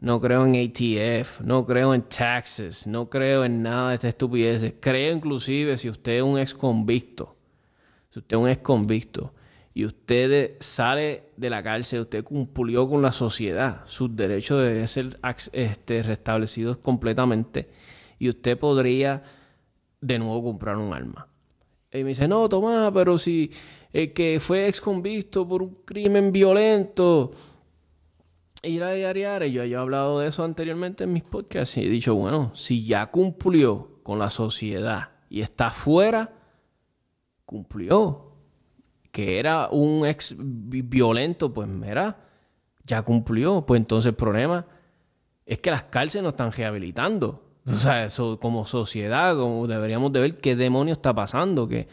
no 0.00 0.20
creo 0.20 0.46
en 0.46 0.54
ATF, 0.54 1.40
no 1.40 1.66
creo 1.66 1.92
en 1.92 2.02
taxes, 2.02 2.86
no 2.86 3.08
creo 3.08 3.44
en 3.44 3.62
nada 3.62 3.90
de 3.90 3.94
estas 3.96 4.10
estupideces. 4.10 4.74
Creo 4.80 5.14
inclusive 5.14 5.76
si 5.76 5.88
usted 5.88 6.18
es 6.18 6.22
un 6.22 6.38
ex 6.38 6.54
convicto, 6.54 7.36
si 8.10 8.20
usted 8.20 8.36
es 8.36 8.42
un 8.42 8.48
ex 8.48 8.58
convicto 8.62 9.34
y 9.74 9.84
usted 9.84 10.56
sale 10.60 11.30
de 11.36 11.50
la 11.50 11.62
cárcel, 11.62 12.00
usted 12.00 12.22
cumplió 12.22 12.88
con 12.88 13.02
la 13.02 13.12
sociedad, 13.12 13.82
sus 13.86 14.14
derechos 14.14 14.62
deben 14.62 14.86
ser 14.86 15.18
este, 15.52 16.02
restablecidos 16.02 16.76
completamente 16.78 17.68
y 18.20 18.28
usted 18.28 18.56
podría 18.56 19.22
de 20.00 20.18
nuevo 20.18 20.44
comprar 20.44 20.76
un 20.76 20.92
arma. 20.92 21.28
Y 21.92 22.04
me 22.04 22.10
dice, 22.10 22.28
no, 22.28 22.48
Tomás, 22.48 22.92
pero 22.92 23.18
si 23.18 23.50
el 23.92 24.12
que 24.12 24.38
fue 24.40 24.68
ex 24.68 24.80
convicto 24.80 25.48
por 25.48 25.62
un 25.62 25.74
crimen 25.84 26.30
violento 26.30 27.32
ir 28.62 28.82
a 28.82 28.92
diariar, 28.92 29.44
yo, 29.44 29.64
yo 29.64 29.78
he 29.78 29.80
hablado 29.80 30.20
de 30.20 30.28
eso 30.28 30.44
anteriormente 30.44 31.04
en 31.04 31.12
mis 31.12 31.22
podcasts 31.22 31.76
y 31.76 31.86
he 31.86 31.88
dicho, 31.88 32.14
bueno, 32.14 32.50
si 32.54 32.84
ya 32.84 33.06
cumplió 33.06 34.00
con 34.02 34.18
la 34.18 34.30
sociedad 34.30 35.10
y 35.28 35.42
está 35.42 35.70
fuera, 35.70 36.32
cumplió. 37.44 38.24
Que 39.10 39.38
era 39.38 39.68
un 39.70 40.06
ex 40.06 40.34
violento, 40.38 41.52
pues 41.52 41.66
mira, 41.66 42.28
ya 42.84 43.02
cumplió. 43.02 43.64
Pues 43.66 43.80
entonces 43.80 44.10
el 44.10 44.14
problema 44.14 44.66
es 45.46 45.58
que 45.58 45.70
las 45.70 45.84
cárceles 45.84 46.22
no 46.22 46.30
están 46.30 46.52
rehabilitando. 46.52 47.44
O 47.68 47.74
sea, 47.74 48.06
eso, 48.06 48.40
como 48.40 48.64
sociedad, 48.64 49.36
como 49.36 49.66
deberíamos 49.66 50.10
de 50.10 50.20
ver 50.20 50.38
qué 50.38 50.56
demonio 50.56 50.94
está 50.94 51.12
pasando, 51.12 51.68
que 51.68 51.86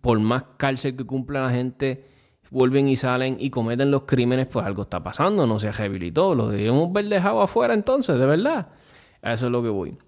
por 0.00 0.20
más 0.20 0.44
cárcel 0.56 0.94
que 0.94 1.04
cumpla 1.04 1.42
la 1.42 1.50
gente 1.50 2.06
vuelven 2.50 2.88
y 2.88 2.96
salen 2.96 3.36
y 3.38 3.50
cometen 3.50 3.90
los 3.90 4.02
crímenes, 4.02 4.46
pues 4.46 4.64
algo 4.64 4.82
está 4.82 5.02
pasando, 5.02 5.46
no 5.46 5.58
se 5.58 5.70
rehabilitó. 5.70 6.34
Lo 6.34 6.48
debíamos 6.48 6.92
ver 6.92 7.08
dejado 7.08 7.42
afuera 7.42 7.74
entonces, 7.74 8.18
de 8.18 8.26
verdad. 8.26 8.68
A 9.22 9.32
eso 9.32 9.46
es 9.46 9.52
lo 9.52 9.62
que 9.62 9.68
voy. 9.68 9.98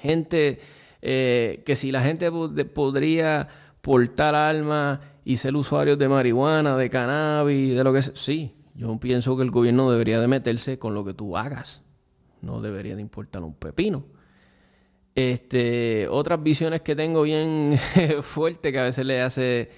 Gente, 0.00 0.58
eh, 1.02 1.62
que 1.64 1.76
si 1.76 1.90
la 1.90 2.02
gente 2.02 2.30
podría 2.30 3.48
portar 3.80 4.34
alma 4.34 5.00
y 5.24 5.36
ser 5.36 5.56
usuarios 5.56 5.98
de 5.98 6.08
marihuana, 6.08 6.76
de 6.76 6.90
cannabis, 6.90 7.76
de 7.76 7.84
lo 7.84 7.92
que 7.92 8.02
sea, 8.02 8.14
sí, 8.14 8.54
yo 8.74 8.98
pienso 8.98 9.36
que 9.36 9.42
el 9.42 9.50
gobierno 9.50 9.90
debería 9.90 10.20
de 10.20 10.28
meterse 10.28 10.78
con 10.78 10.94
lo 10.94 11.04
que 11.04 11.14
tú 11.14 11.36
hagas. 11.36 11.82
No 12.42 12.60
debería 12.60 12.94
de 12.94 13.02
importar 13.02 13.42
un 13.42 13.54
pepino. 13.54 14.04
Este, 15.14 16.08
otras 16.08 16.42
visiones 16.42 16.82
que 16.82 16.96
tengo 16.96 17.22
bien 17.22 17.78
fuertes 18.22 18.72
que 18.72 18.78
a 18.78 18.84
veces 18.84 19.04
le 19.04 19.20
hace 19.20 19.70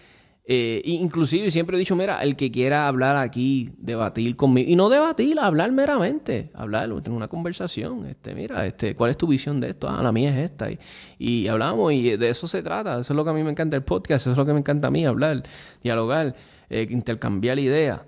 eh, 0.44 0.82
inclusive 0.84 1.50
siempre 1.50 1.76
he 1.76 1.78
dicho, 1.78 1.94
mira, 1.94 2.20
el 2.20 2.34
que 2.34 2.50
quiera 2.50 2.88
hablar 2.88 3.16
aquí, 3.16 3.70
debatir 3.78 4.34
conmigo, 4.34 4.68
y 4.68 4.74
no 4.74 4.88
debatir, 4.88 5.38
hablar 5.38 5.70
meramente, 5.70 6.50
hablar, 6.54 6.88
tener 7.00 7.16
una 7.16 7.28
conversación, 7.28 8.06
este, 8.06 8.34
mira, 8.34 8.66
este, 8.66 8.96
¿cuál 8.96 9.12
es 9.12 9.16
tu 9.16 9.28
visión 9.28 9.60
de 9.60 9.70
esto? 9.70 9.88
Ah, 9.88 10.02
la 10.02 10.10
mía 10.10 10.30
es 10.30 10.50
esta, 10.50 10.68
y, 11.16 11.46
hablamos, 11.46 11.92
y 11.92 12.16
de 12.16 12.28
eso 12.28 12.48
se 12.48 12.60
trata, 12.60 12.98
eso 12.98 13.12
es 13.12 13.16
lo 13.16 13.22
que 13.22 13.30
a 13.30 13.34
mí 13.34 13.44
me 13.44 13.52
encanta 13.52 13.76
el 13.76 13.84
podcast, 13.84 14.22
eso 14.22 14.32
es 14.32 14.36
lo 14.36 14.44
que 14.44 14.52
me 14.52 14.58
encanta 14.58 14.88
a 14.88 14.90
mí, 14.90 15.06
hablar, 15.06 15.44
dialogar, 15.80 16.34
eh, 16.68 16.88
intercambiar 16.90 17.60
ideas. 17.60 18.00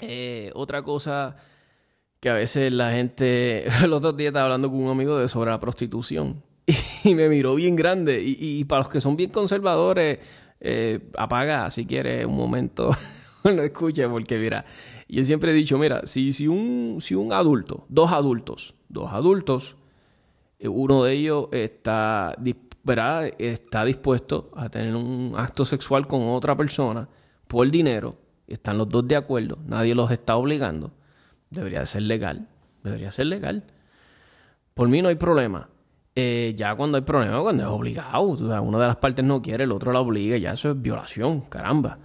Eh, 0.00 0.50
otra 0.54 0.82
cosa 0.82 1.36
que 2.18 2.30
a 2.30 2.34
veces 2.34 2.72
la 2.72 2.92
gente, 2.92 3.66
el 3.84 3.92
otro 3.92 4.14
día 4.14 4.28
estaba 4.28 4.46
hablando 4.46 4.70
con 4.70 4.80
un 4.80 4.90
amigo 4.90 5.18
de 5.18 5.28
sobre 5.28 5.50
la 5.50 5.60
prostitución, 5.60 6.42
y 7.04 7.14
me 7.14 7.28
miró 7.28 7.56
bien 7.56 7.76
grande, 7.76 8.22
y, 8.22 8.36
y 8.40 8.64
para 8.64 8.84
los 8.84 8.88
que 8.88 9.02
son 9.02 9.16
bien 9.16 9.30
conservadores, 9.30 10.18
eh, 10.60 11.10
apaga 11.16 11.70
si 11.70 11.86
quieres 11.86 12.26
un 12.26 12.36
momento, 12.36 12.90
no 13.44 13.62
escuche, 13.62 14.08
porque 14.08 14.38
mira, 14.38 14.64
yo 15.08 15.22
siempre 15.24 15.52
he 15.52 15.54
dicho, 15.54 15.78
mira, 15.78 16.02
si, 16.06 16.32
si, 16.32 16.48
un, 16.48 16.98
si 17.00 17.14
un 17.14 17.32
adulto, 17.32 17.86
dos 17.88 18.12
adultos, 18.12 18.74
dos 18.88 19.12
adultos, 19.12 19.76
eh, 20.58 20.68
uno 20.68 21.04
de 21.04 21.12
ellos 21.12 21.48
está, 21.52 22.36
está 23.38 23.84
dispuesto 23.84 24.50
a 24.54 24.68
tener 24.68 24.96
un 24.96 25.34
acto 25.36 25.64
sexual 25.64 26.06
con 26.06 26.28
otra 26.28 26.56
persona 26.56 27.08
por 27.46 27.70
dinero, 27.70 28.16
están 28.46 28.78
los 28.78 28.88
dos 28.88 29.06
de 29.06 29.16
acuerdo, 29.16 29.58
nadie 29.66 29.94
los 29.94 30.10
está 30.10 30.36
obligando, 30.36 30.92
debería 31.50 31.84
ser 31.86 32.02
legal, 32.02 32.48
debería 32.82 33.12
ser 33.12 33.26
legal. 33.26 33.64
Por 34.74 34.88
mí 34.88 35.00
no 35.00 35.08
hay 35.08 35.14
problema. 35.14 35.70
Eh, 36.18 36.54
ya 36.56 36.74
cuando 36.74 36.96
hay 36.96 37.04
problema, 37.04 37.42
cuando 37.42 37.62
es 37.62 37.68
obligado, 37.68 38.22
una 38.22 38.78
de 38.78 38.86
las 38.86 38.96
partes 38.96 39.22
no 39.22 39.42
quiere, 39.42 39.64
el 39.64 39.72
otro 39.72 39.92
la 39.92 40.00
obliga, 40.00 40.38
ya 40.38 40.52
eso 40.52 40.70
es 40.70 40.80
violación, 40.80 41.42
caramba. 41.42 41.98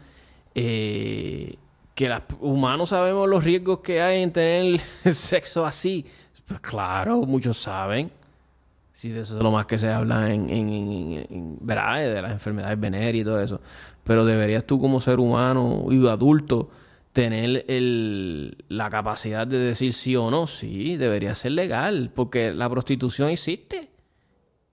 Eh, 0.53 1.55
que 1.95 2.09
los 2.09 2.21
humanos 2.41 2.89
sabemos 2.89 3.29
los 3.29 3.41
riesgos 3.41 3.79
que 3.79 4.01
hay 4.01 4.21
en 4.21 4.33
tener 4.33 4.81
sexo 5.13 5.65
así. 5.65 6.05
Pues 6.45 6.59
claro, 6.59 7.21
muchos 7.21 7.55
saben. 7.57 8.11
Si 8.91 9.09
de 9.09 9.21
eso 9.21 9.37
es 9.37 9.43
lo 9.43 9.49
más 9.49 9.65
que 9.65 9.77
se 9.77 9.89
habla 9.89 10.29
en, 10.33 10.49
en, 10.49 11.57
de 11.61 12.21
las 12.21 12.31
enfermedades 12.33 12.77
venéreas 12.77 13.21
y 13.21 13.23
todo 13.23 13.39
eso. 13.39 13.61
Pero 14.03 14.25
deberías 14.25 14.65
tú 14.65 14.81
como 14.81 14.99
ser 14.99 15.21
humano 15.21 15.85
y 15.89 16.05
adulto 16.05 16.69
tener 17.13 17.63
el, 17.69 18.57
la 18.67 18.89
capacidad 18.89 19.47
de 19.47 19.57
decir 19.57 19.93
sí 19.93 20.17
o 20.17 20.29
no. 20.29 20.47
Sí, 20.47 20.97
debería 20.97 21.33
ser 21.33 21.53
legal, 21.53 22.11
porque 22.13 22.53
la 22.53 22.69
prostitución 22.69 23.29
existe 23.29 23.90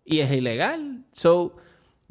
y 0.09 0.21
es 0.21 0.33
ilegal. 0.33 1.05
So, 1.13 1.57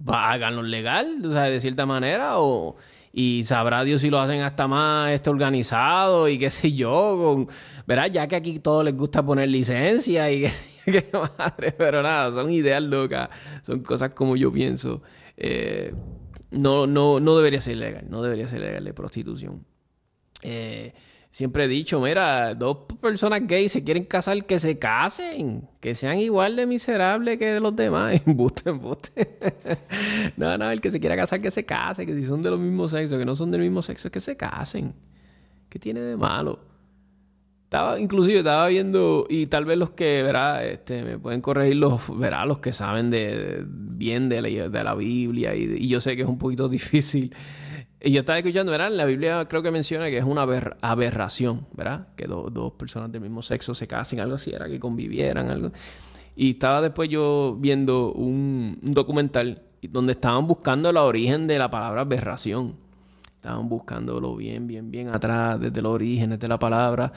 háganlo 0.06 0.62
legal, 0.62 1.22
o 1.26 1.32
sea, 1.32 1.44
de 1.44 1.60
cierta 1.60 1.86
manera, 1.86 2.40
o 2.40 2.76
y 3.20 3.46
sabrá 3.46 3.84
Dios 3.84 4.02
si 4.02 4.12
lo 4.12 4.20
hacen 4.20 4.42
hasta 4.42 4.68
más 4.68 5.12
este, 5.12 5.32
organizado 5.32 6.30
y 6.30 6.38
qué 6.38 6.52
sé 6.52 6.74
yo, 6.74 7.18
con, 7.18 7.48
¿verdad? 7.88 8.12
Ya 8.12 8.28
que 8.28 8.36
aquí 8.36 8.60
todos 8.60 8.86
les 8.86 8.96
gusta 8.96 9.26
poner 9.26 9.50
licencia 9.50 10.30
y 10.32 10.46
qué, 10.86 11.10
madre, 11.12 11.72
pero 11.72 12.04
nada, 12.04 12.30
son 12.30 12.52
ideas 12.52 12.84
locas, 12.84 13.30
son 13.64 13.80
cosas 13.82 14.12
como 14.12 14.36
yo 14.36 14.52
pienso. 14.52 15.02
Eh, 15.36 15.96
no, 16.52 16.86
no, 16.86 17.20
no 17.20 17.36
debería 17.36 17.60
ser 17.60 17.78
legal, 17.78 18.06
no 18.08 18.22
debería 18.22 18.48
ser 18.48 18.62
legal 18.62 18.84
de 18.84 18.94
prostitución. 18.94 19.66
Eh, 20.44 20.94
Siempre 21.32 21.66
he 21.66 21.68
dicho, 21.68 22.00
mira, 22.02 22.56
dos 22.56 22.80
personas 23.00 23.46
gays 23.46 23.72
se 23.72 23.84
quieren 23.84 24.06
casar, 24.06 24.46
que 24.46 24.60
se 24.60 24.80
casen, 24.80 25.68
que 25.80 25.94
sean 25.94 26.18
igual 26.20 26.56
de 26.56 26.66
miserables 26.66 27.38
que 27.38 27.60
los 27.60 27.76
demás. 27.76 28.22
Embuste, 28.26 28.70
embuste. 28.70 29.38
no, 30.38 30.58
no, 30.58 30.72
el 30.72 30.82
que 30.82 30.90
se 30.90 31.00
quiera 31.00 31.16
casar, 31.16 31.42
que 31.42 31.52
se 31.52 31.66
case, 31.66 32.06
que 32.06 32.14
si 32.16 32.24
son 32.24 32.42
de 32.42 32.50
los 32.50 32.60
mismos 32.60 32.92
sexos, 32.92 33.20
que 33.20 33.26
no 33.26 33.36
son 33.36 33.52
del 33.52 33.62
mismo 33.62 33.82
sexo, 33.82 34.10
que 34.10 34.20
se 34.20 34.36
casen. 34.36 34.96
¿Qué 35.70 35.80
tiene 35.80 36.00
de 36.00 36.18
malo? 36.18 36.60
Estaba, 37.66 38.00
inclusive 38.00 38.40
estaba 38.40 38.68
viendo, 38.70 39.28
y 39.30 39.48
tal 39.48 39.66
vez 39.66 39.78
los 39.78 39.90
que, 39.90 40.24
verá, 40.24 40.66
este, 40.66 41.04
me 41.04 41.20
pueden 41.20 41.42
corregir 41.42 41.76
los, 41.76 42.18
verá, 42.18 42.46
los 42.46 42.60
que 42.60 42.72
saben 42.72 43.10
de, 43.10 43.64
bien 43.68 44.30
de 44.30 44.42
la, 44.42 44.70
de 44.70 44.84
la 44.84 44.96
Biblia, 44.96 45.54
y, 45.54 45.76
y 45.78 45.88
yo 45.90 46.00
sé 46.00 46.16
que 46.16 46.22
es 46.22 46.28
un 46.28 46.38
poquito 46.38 46.70
difícil 46.70 47.36
y 48.00 48.12
yo 48.12 48.20
estaba 48.20 48.38
escuchando, 48.38 48.72
¿verdad? 48.72 48.92
La 48.92 49.06
Biblia 49.06 49.46
creo 49.50 49.64
que 49.64 49.72
menciona 49.72 50.06
que 50.06 50.18
es 50.18 50.24
una 50.24 50.44
aberración, 50.82 51.66
¿verdad? 51.74 52.10
Que 52.16 52.28
dos 52.28 52.74
personas 52.74 53.12
del 53.12 53.22
mismo 53.22 53.42
sexo 53.42 53.74
se 53.74 53.88
casen, 53.88 54.20
algo 54.20 54.36
así, 54.36 54.52
era 54.52 54.68
que 54.68 54.80
convivieran, 54.80 55.50
algo. 55.50 55.72
Y 56.36 56.52
estaba 56.52 56.80
después 56.82 57.10
yo 57.10 57.58
viendo 57.60 58.14
un, 58.14 58.78
documental 58.84 59.64
donde 59.82 60.12
estaban 60.12 60.46
buscando 60.46 60.92
el 60.92 60.98
origen 60.98 61.48
de 61.48 61.58
la 61.58 61.72
palabra 61.72 62.02
aberración. 62.02 62.76
Estaban 63.36 63.68
buscándolo 63.68 64.36
bien, 64.36 64.68
bien, 64.68 64.92
bien 64.92 65.10
atrás, 65.10 65.60
desde 65.60 65.82
los 65.82 65.94
orígenes 65.94 66.40
de 66.40 66.48
la 66.48 66.60
palabra. 66.60 67.12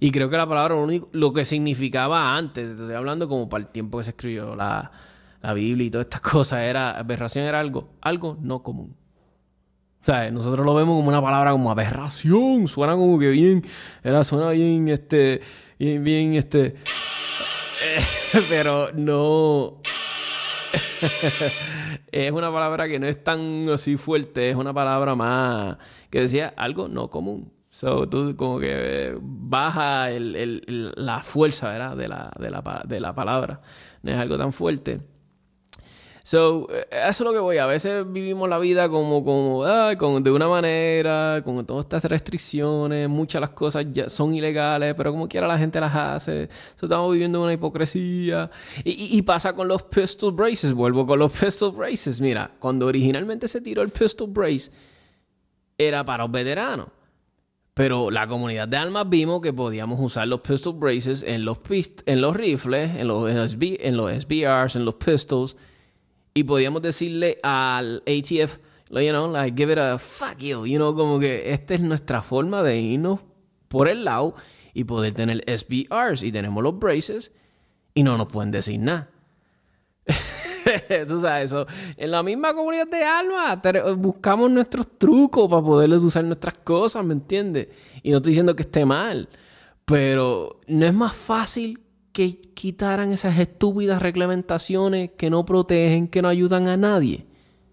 Y 0.00 0.10
creo 0.10 0.28
que 0.28 0.36
la 0.36 0.48
palabra, 0.48 0.74
lo, 0.74 0.82
único, 0.82 1.08
lo 1.12 1.32
que 1.32 1.44
significaba 1.44 2.36
antes, 2.36 2.70
estoy 2.70 2.94
hablando 2.94 3.28
como 3.28 3.48
para 3.48 3.64
el 3.64 3.70
tiempo 3.70 3.98
que 3.98 4.04
se 4.04 4.10
escribió 4.10 4.56
la, 4.56 4.90
la 5.40 5.54
Biblia 5.54 5.86
y 5.86 5.90
todas 5.90 6.06
estas 6.06 6.20
cosas, 6.32 6.60
era 6.62 6.98
aberración 6.98 7.44
era 7.44 7.60
algo, 7.60 7.90
algo 8.00 8.36
no 8.40 8.64
común. 8.64 8.96
Nosotros 10.06 10.66
lo 10.66 10.74
vemos 10.74 10.96
como 10.96 11.08
una 11.08 11.22
palabra 11.22 11.52
como 11.52 11.70
aberración, 11.70 12.68
suena 12.68 12.92
como 12.94 13.18
que 13.18 13.30
bien, 13.30 13.64
era, 14.02 14.22
suena 14.22 14.50
bien, 14.50 14.88
este, 14.88 15.40
bien, 15.78 16.04
bien, 16.04 16.34
este, 16.34 16.74
pero 18.50 18.92
no, 18.92 19.80
es 22.12 22.32
una 22.32 22.52
palabra 22.52 22.86
que 22.86 22.98
no 22.98 23.06
es 23.06 23.24
tan 23.24 23.70
así 23.70 23.96
fuerte, 23.96 24.50
es 24.50 24.56
una 24.56 24.74
palabra 24.74 25.14
más, 25.14 25.78
que 26.10 26.20
decía 26.20 26.52
algo 26.54 26.86
no 26.86 27.08
común. 27.08 27.50
So, 27.70 28.06
tú 28.06 28.36
como 28.36 28.60
que 28.60 29.16
baja 29.20 30.10
el, 30.10 30.92
la 30.96 31.24
fuerza. 31.24 31.72
De 31.72 31.78
la, 31.80 31.96
de, 31.96 32.06
la, 32.08 32.82
de 32.86 33.00
la 33.00 33.14
palabra. 33.16 33.62
No 34.02 34.12
es 34.12 34.16
algo 34.16 34.38
tan 34.38 34.52
fuerte. 34.52 35.00
So, 36.26 36.68
eh, 36.70 36.86
eso 36.90 37.08
es 37.10 37.20
lo 37.20 37.32
que 37.34 37.38
voy. 37.38 37.58
A 37.58 37.66
veces 37.66 38.10
vivimos 38.10 38.48
la 38.48 38.58
vida 38.58 38.88
como, 38.88 39.22
como, 39.22 39.62
como 39.98 40.20
de 40.20 40.30
una 40.30 40.48
manera, 40.48 41.42
con 41.44 41.66
todas 41.66 41.84
estas 41.84 42.04
restricciones, 42.06 43.10
muchas 43.10 43.42
las 43.42 43.50
cosas 43.50 43.84
ya 43.92 44.08
son 44.08 44.34
ilegales, 44.34 44.94
pero 44.94 45.12
como 45.12 45.28
quiera 45.28 45.46
la 45.46 45.58
gente 45.58 45.78
las 45.78 45.94
hace. 45.94 46.48
estamos 46.80 47.12
viviendo 47.12 47.42
una 47.42 47.52
hipocresía. 47.52 48.50
Y, 48.84 49.18
y, 49.18 49.20
pasa 49.20 49.52
con 49.52 49.68
los 49.68 49.82
pistol 49.82 50.32
braces. 50.32 50.72
Vuelvo 50.72 51.04
con 51.04 51.18
los 51.18 51.30
pistol 51.30 51.72
braces. 51.72 52.18
Mira, 52.22 52.50
cuando 52.58 52.86
originalmente 52.86 53.46
se 53.46 53.60
tiró 53.60 53.82
el 53.82 53.90
pistol 53.90 54.30
brace, 54.30 54.72
era 55.76 56.06
para 56.06 56.24
los 56.24 56.32
veteranos. 56.32 56.86
Pero 57.74 58.10
la 58.10 58.26
comunidad 58.26 58.66
de 58.66 58.78
almas 58.78 59.10
vimos 59.10 59.42
que 59.42 59.52
podíamos 59.52 60.00
usar 60.00 60.26
los 60.26 60.40
pistol 60.40 60.72
braces 60.72 61.22
en 61.22 61.44
los, 61.44 61.58
en 62.06 62.20
los 62.22 62.34
rifles, 62.34 62.96
en 62.96 63.08
los, 63.08 63.28
en 63.28 63.96
los 63.96 64.22
SBRs, 64.22 64.76
en 64.76 64.86
los 64.86 64.94
pistols 64.94 65.54
y 66.34 66.44
podíamos 66.44 66.82
decirle 66.82 67.38
al 67.42 68.02
ATF, 68.06 68.58
you 68.90 69.10
know, 69.10 69.30
like, 69.30 69.56
give 69.56 69.72
it 69.72 69.78
a 69.78 69.98
fuck 69.98 70.36
you, 70.38 70.66
you 70.66 70.76
know, 70.76 70.94
como 70.94 71.20
que 71.20 71.52
esta 71.52 71.74
es 71.74 71.80
nuestra 71.80 72.22
forma 72.22 72.62
de 72.62 72.80
irnos 72.80 73.20
por 73.68 73.88
el 73.88 74.04
lado 74.04 74.34
y 74.74 74.84
poder 74.84 75.14
tener 75.14 75.44
SBRs 75.46 76.24
y 76.24 76.32
tenemos 76.32 76.62
los 76.62 76.78
braces 76.78 77.32
y 77.94 78.02
no 78.02 78.18
nos 78.18 78.26
pueden 78.26 78.50
decir 78.50 78.80
nada. 78.80 79.10
Tú 81.08 81.20
sabes, 81.20 81.44
eso. 81.52 81.66
En 81.96 82.10
la 82.10 82.22
misma 82.22 82.52
comunidad 82.52 82.88
de 82.88 83.04
alma 83.04 83.60
buscamos 83.96 84.50
nuestros 84.50 84.98
trucos 84.98 85.48
para 85.48 85.62
poderles 85.62 86.02
usar 86.02 86.24
nuestras 86.24 86.58
cosas, 86.58 87.04
¿me 87.04 87.14
entiendes? 87.14 87.68
Y 88.02 88.10
no 88.10 88.16
estoy 88.16 88.30
diciendo 88.30 88.56
que 88.56 88.62
esté 88.62 88.84
mal, 88.84 89.28
pero 89.84 90.60
no 90.66 90.86
es 90.86 90.94
más 90.94 91.14
fácil 91.14 91.83
que 92.14 92.40
quitaran 92.40 93.12
esas 93.12 93.36
estúpidas 93.40 94.00
reglamentaciones 94.00 95.10
que 95.18 95.30
no 95.30 95.44
protegen, 95.44 96.06
que 96.06 96.22
no 96.22 96.28
ayudan 96.28 96.68
a 96.68 96.76
nadie. 96.76 97.26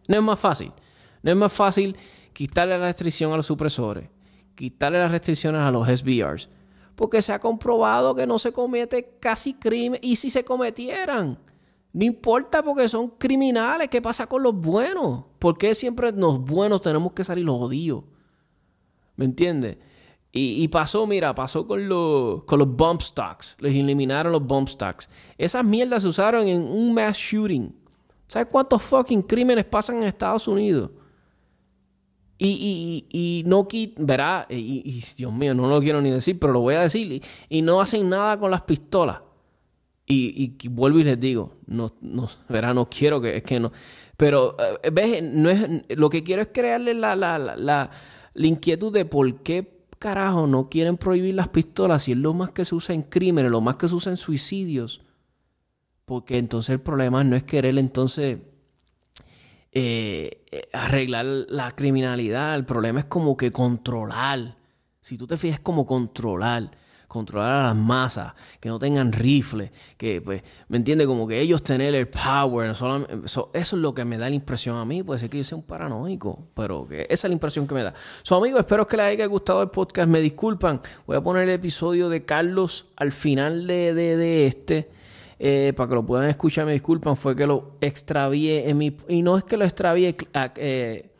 No 0.07 0.17
es 0.17 0.23
más 0.23 0.39
fácil. 0.39 0.73
No 1.21 1.29
es 1.29 1.37
más 1.37 1.53
fácil 1.53 1.95
quitarle 2.33 2.75
la 2.79 2.87
restricción 2.87 3.31
a 3.31 3.37
los 3.37 3.45
supresores, 3.45 4.09
quitarle 4.55 4.97
las 4.97 5.11
restricciones 5.11 5.61
a 5.61 5.69
los 5.69 5.87
SBRs, 5.87 6.49
porque 6.95 7.21
se 7.21 7.33
ha 7.33 7.39
comprobado 7.39 8.15
que 8.15 8.25
no 8.25 8.39
se 8.39 8.51
comete 8.51 9.15
casi 9.19 9.53
crimen. 9.53 9.99
Y 10.01 10.15
si 10.15 10.31
se 10.31 10.43
cometieran, 10.43 11.37
no 11.93 12.03
importa 12.03 12.63
porque 12.63 12.87
son 12.87 13.09
criminales. 13.09 13.89
¿Qué 13.89 14.01
pasa 14.01 14.25
con 14.25 14.41
los 14.41 14.55
buenos? 14.55 15.23
¿Por 15.37 15.55
qué 15.55 15.75
siempre 15.75 16.11
los 16.13 16.39
buenos 16.39 16.81
tenemos 16.81 17.13
que 17.13 17.23
salir 17.23 17.45
los 17.45 17.61
odios? 17.61 18.05
¿Me 19.17 19.25
entiendes? 19.25 19.77
Y, 20.33 20.65
pasó, 20.69 21.05
mira, 21.05 21.35
pasó 21.35 21.67
con, 21.67 21.89
los 21.89 22.45
con 22.45 22.59
los 22.59 22.67
bump 22.73 23.01
stocks. 23.01 23.57
Les 23.59 23.75
eliminaron 23.75 24.31
los 24.31 24.41
bump 24.41 24.69
stocks. 24.69 25.09
Esas 25.37 25.65
mierdas 25.65 26.03
se 26.03 26.07
usaron 26.07 26.47
en 26.47 26.61
un 26.61 26.93
mass 26.93 27.17
shooting. 27.17 27.75
¿Sabes 28.27 28.47
cuántos 28.49 28.81
fucking 28.81 29.23
crímenes 29.23 29.65
pasan 29.65 29.97
en 29.97 30.03
Estados 30.03 30.47
Unidos? 30.47 30.89
Y, 32.37 33.05
y, 33.11 33.43
no 33.45 33.67
verá, 33.97 34.47
y, 34.49 35.03
Dios 35.15 35.31
mío, 35.33 35.53
no 35.53 35.67
lo 35.67 35.79
quiero 35.79 36.01
ni 36.01 36.09
decir, 36.09 36.39
pero 36.39 36.53
lo 36.53 36.61
voy 36.61 36.75
a 36.75 36.81
decir. 36.83 37.21
Y, 37.49 37.61
no 37.61 37.81
hacen 37.81 38.07
nada 38.09 38.39
con 38.39 38.49
las 38.49 38.61
pistolas. 38.61 39.19
Y, 40.07 40.55
vuelvo 40.69 40.99
y 40.99 41.03
les 41.03 41.19
digo, 41.19 41.57
no, 41.67 41.93
no, 41.99 42.29
verá, 42.47 42.73
no 42.73 42.89
quiero 42.89 43.19
que, 43.19 43.37
es 43.37 43.43
que 43.43 43.59
no. 43.59 43.71
Pero, 44.15 44.55
eh, 44.81 44.89
ves, 44.91 45.21
no 45.21 45.49
es, 45.49 45.83
lo 45.89 46.09
que 46.09 46.23
quiero 46.23 46.41
es 46.41 46.49
crearle 46.53 46.93
la, 46.93 47.15
la, 47.17 47.37
la, 47.37 47.91
la 48.33 48.47
inquietud 48.47 48.93
de 48.93 49.05
por 49.05 49.43
qué 49.43 49.80
carajo 50.01 50.47
no 50.47 50.67
quieren 50.67 50.97
prohibir 50.97 51.35
las 51.35 51.49
pistolas 51.49 52.03
si 52.03 52.13
es 52.13 52.17
lo 52.17 52.33
más 52.33 52.49
que 52.49 52.65
se 52.65 52.73
usa 52.73 52.95
en 52.95 53.03
crímenes, 53.03 53.51
lo 53.51 53.61
más 53.61 53.75
que 53.75 53.87
se 53.87 53.93
usa 53.93 54.11
en 54.11 54.17
suicidios? 54.17 55.01
Porque 56.05 56.39
entonces 56.39 56.71
el 56.71 56.81
problema 56.81 57.23
no 57.23 57.35
es 57.35 57.43
querer 57.43 57.77
entonces 57.77 58.39
eh, 59.71 60.43
eh, 60.51 60.69
arreglar 60.73 61.25
la 61.25 61.71
criminalidad, 61.75 62.55
el 62.55 62.65
problema 62.65 63.01
es 63.01 63.05
como 63.05 63.37
que 63.37 63.51
controlar. 63.51 64.57
Si 65.01 65.17
tú 65.17 65.27
te 65.27 65.37
fijas, 65.37 65.59
como 65.59 65.85
controlar 65.85 66.71
controlar 67.11 67.51
a 67.51 67.63
las 67.67 67.75
masas, 67.75 68.33
que 68.61 68.69
no 68.69 68.79
tengan 68.79 69.11
rifles, 69.11 69.69
que 69.97 70.21
pues, 70.21 70.41
¿me 70.69 70.77
entiendes? 70.77 71.07
Como 71.07 71.27
que 71.27 71.41
ellos 71.41 71.61
tener 71.61 71.93
el 71.93 72.07
power, 72.07 72.71
eso, 72.71 73.51
es 73.53 73.73
lo 73.73 73.93
que 73.93 74.05
me 74.05 74.17
da 74.17 74.29
la 74.29 74.35
impresión 74.35 74.77
a 74.77 74.85
mí, 74.85 75.03
puede 75.03 75.19
ser 75.19 75.29
que 75.29 75.37
yo 75.39 75.43
sea 75.43 75.57
un 75.57 75.65
paranoico, 75.65 76.47
pero 76.55 76.87
que 76.87 77.01
esa 77.09 77.27
es 77.27 77.29
la 77.29 77.33
impresión 77.33 77.67
que 77.67 77.75
me 77.75 77.83
da. 77.83 77.93
So 78.23 78.37
amigos, 78.37 78.61
espero 78.61 78.87
que 78.87 78.95
les 78.95 79.07
haya 79.07 79.25
gustado 79.25 79.61
el 79.61 79.69
podcast, 79.69 80.07
me 80.07 80.21
disculpan, 80.21 80.79
voy 81.05 81.17
a 81.17 81.21
poner 81.21 81.43
el 81.43 81.49
episodio 81.49 82.07
de 82.07 82.23
Carlos 82.23 82.87
al 82.95 83.11
final 83.11 83.67
de, 83.67 83.93
de, 83.93 84.47
este. 84.47 84.89
Eh, 85.37 85.73
para 85.75 85.89
que 85.89 85.95
lo 85.95 86.05
puedan 86.05 86.29
escuchar, 86.29 86.65
me 86.65 86.71
disculpan, 86.71 87.17
fue 87.17 87.35
que 87.35 87.45
lo 87.45 87.73
extravié 87.81 88.69
en 88.69 88.77
mi... 88.77 88.95
Y 89.09 89.21
no 89.21 89.37
es 89.37 89.43
que 89.43 89.57
lo 89.57 89.65
extravié, 89.65 90.15
eh, 90.55 91.10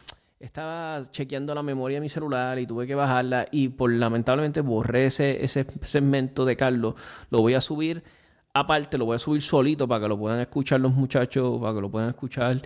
estaba 0.42 1.02
chequeando 1.12 1.54
la 1.54 1.64
memoria 1.64 1.98
de 1.98 2.02
mi 2.02 2.10
celular 2.10 2.60
y 2.60 2.66
tuve 2.66 2.88
que 2.88 2.96
bajarla 2.96 3.48
y 3.52 3.70
por 3.70 3.92
lamentablemente 3.92 4.62
borré 4.62 5.06
ese, 5.06 5.44
ese 5.44 5.66
segmento 5.84 6.46
de 6.46 6.56
Carlos. 6.56 6.96
Lo 7.30 7.40
voy 7.40 7.54
a 7.54 7.62
subir 7.62 8.04
aparte, 8.54 8.98
lo 8.98 9.06
voy 9.06 9.16
a 9.16 9.20
subir 9.20 9.42
solito 9.42 9.88
para 9.88 10.02
que 10.02 10.08
lo 10.10 10.18
puedan 10.18 10.40
escuchar 10.40 10.80
los 10.80 10.94
muchachos, 10.94 11.60
para 11.60 11.76
que 11.76 11.82
lo 11.82 11.90
puedan 11.90 12.10
escuchar. 12.10 12.58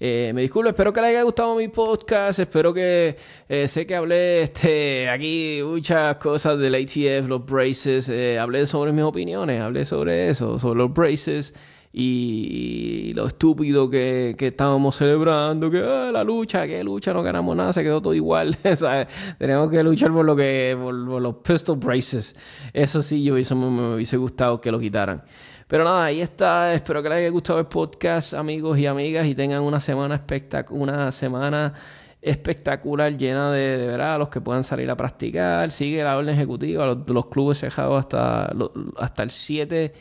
Eh, 0.00 0.30
me 0.32 0.42
disculpo, 0.42 0.68
espero 0.68 0.92
que 0.92 1.00
les 1.00 1.10
haya 1.10 1.22
gustado 1.22 1.56
mi 1.56 1.68
podcast, 1.68 2.38
espero 2.38 2.72
que 2.72 3.16
eh, 3.48 3.66
sé 3.66 3.84
que 3.84 3.96
hablé 3.96 4.42
este, 4.42 5.08
aquí 5.08 5.60
muchas 5.64 6.16
cosas 6.16 6.56
del 6.58 6.76
ATF, 6.76 7.28
los 7.28 7.44
braces, 7.44 8.08
eh, 8.08 8.38
hablé 8.38 8.64
sobre 8.66 8.92
mis 8.92 9.02
opiniones, 9.02 9.60
hablé 9.60 9.84
sobre 9.84 10.28
eso, 10.28 10.58
sobre 10.58 10.78
los 10.78 10.92
braces 10.92 11.52
y 11.92 13.12
lo 13.14 13.26
estúpido 13.26 13.88
que, 13.88 14.36
estábamos 14.38 14.96
celebrando, 14.96 15.70
que 15.70 15.78
ah, 15.78 16.10
la 16.12 16.22
lucha, 16.22 16.66
que 16.66 16.84
lucha, 16.84 17.12
no 17.12 17.22
ganamos 17.22 17.56
nada, 17.56 17.72
se 17.72 17.82
quedó 17.82 18.02
todo 18.02 18.14
igual. 18.14 18.56
Tenemos 19.38 19.70
que 19.70 19.82
luchar 19.82 20.12
por 20.12 20.24
lo 20.24 20.36
que, 20.36 20.76
por, 20.80 20.92
los 20.94 21.34
pistol 21.36 21.78
braces. 21.78 22.36
Eso 22.72 23.02
sí, 23.02 23.22
yo 23.24 23.34
me, 23.34 23.94
hubiese 23.94 24.16
gustado 24.16 24.60
que 24.60 24.70
lo 24.70 24.78
quitaran. 24.78 25.22
Pero 25.66 25.84
nada, 25.84 26.04
ahí 26.04 26.20
está. 26.20 26.74
Espero 26.74 27.02
que 27.02 27.08
les 27.08 27.18
haya 27.18 27.30
gustado 27.30 27.58
el 27.58 27.66
podcast, 27.66 28.34
amigos 28.34 28.78
y 28.78 28.86
amigas, 28.86 29.26
y 29.26 29.34
tengan 29.34 29.62
una 29.62 29.80
semana 29.80 30.14
espectacular, 30.14 30.82
una 30.82 31.12
semana 31.12 31.74
espectacular, 32.20 33.16
llena 33.16 33.52
de, 33.52 33.78
de 33.78 33.86
verdad, 33.86 34.18
los 34.18 34.28
que 34.28 34.40
puedan 34.40 34.64
salir 34.64 34.90
a 34.90 34.96
practicar. 34.96 35.70
Sigue 35.70 36.02
la 36.02 36.16
orden 36.16 36.34
ejecutiva, 36.34 36.86
los, 36.86 37.26
clubes 37.26 37.58
cerrados 37.58 37.98
hasta, 37.98 38.52
hasta 38.98 39.22
el 39.22 39.30
7 39.30 39.92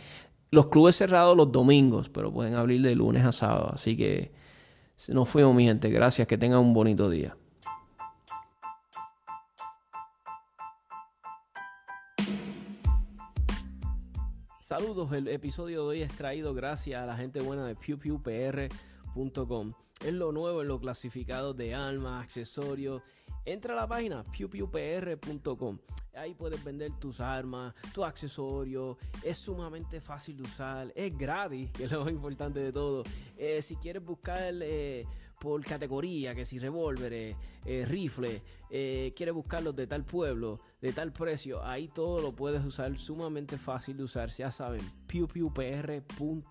los 0.52 0.68
clubes 0.68 0.96
cerrados 0.96 1.36
los 1.36 1.52
domingos, 1.52 2.10
pero 2.10 2.32
pueden 2.32 2.56
abrir 2.56 2.82
de 2.82 2.96
lunes 2.96 3.26
a 3.26 3.32
sábado. 3.32 3.72
Así 3.74 3.98
que 3.98 4.32
nos 5.10 5.28
fuimos, 5.30 5.56
mi 5.56 5.66
gente. 5.66 5.90
Gracias. 5.90 6.28
Que 6.28 6.38
tengan 6.38 6.60
un 6.60 6.74
bonito 6.74 7.10
día. 7.10 7.36
Saludos, 14.60 15.12
el 15.14 15.28
episodio 15.30 15.84
de 15.84 15.88
hoy 15.88 16.02
es 16.02 16.12
traído 16.12 16.54
gracias 16.54 17.02
a 17.02 17.06
la 17.06 17.16
gente 17.16 17.40
buena 17.40 17.66
de 17.66 17.76
pewpewpr.com. 17.76 19.74
Es 20.06 20.14
lo 20.14 20.32
nuevo 20.32 20.62
en 20.62 20.68
lo 20.68 20.80
clasificado 20.80 21.54
de 21.56 21.74
armas, 21.74 22.24
accesorios. 22.24 23.02
Entra 23.46 23.74
a 23.74 23.78
la 23.78 23.88
página 23.88 24.24
pewpewpr.com. 24.24 25.80
Ahí 26.16 26.34
puedes 26.34 26.64
vender 26.64 26.92
tus 27.00 27.20
armas, 27.20 27.74
tus 27.94 28.04
accesorios. 28.04 28.98
Es 29.24 29.38
sumamente 29.38 30.00
fácil 30.00 30.38
de 30.38 30.44
usar. 30.44 30.92
Es 30.96 31.18
gratis, 31.18 31.72
que 31.74 31.86
es 31.86 31.92
lo 31.92 32.04
más 32.04 32.14
importante 32.14 32.60
de 32.60 32.72
todo. 32.72 33.04
Eh, 33.38 33.62
si 33.62 33.76
quieres 33.78 34.04
buscar 34.04 34.54
eh, 34.62 35.06
por 35.40 35.64
categoría, 35.64 36.36
que 36.36 36.46
si 36.46 36.60
revólveres, 36.60 37.36
eh, 37.66 37.86
rifles, 37.86 38.42
quieres 38.70 39.34
buscarlos 39.34 39.76
de 39.76 39.88
tal 39.88 40.04
pueblo, 40.04 40.60
de 40.82 40.94
tal 40.94 41.12
precio, 41.12 41.64
ahí 41.64 41.88
todo 41.88 42.22
lo 42.22 42.34
puedes 42.34 42.64
usar. 42.64 42.98
Sumamente 43.00 43.58
fácil 43.58 43.98
de 43.98 44.04
usar. 44.04 44.30
Ya 44.30 44.52
saben, 44.52 44.82
pewpewpr.com. 45.08 46.48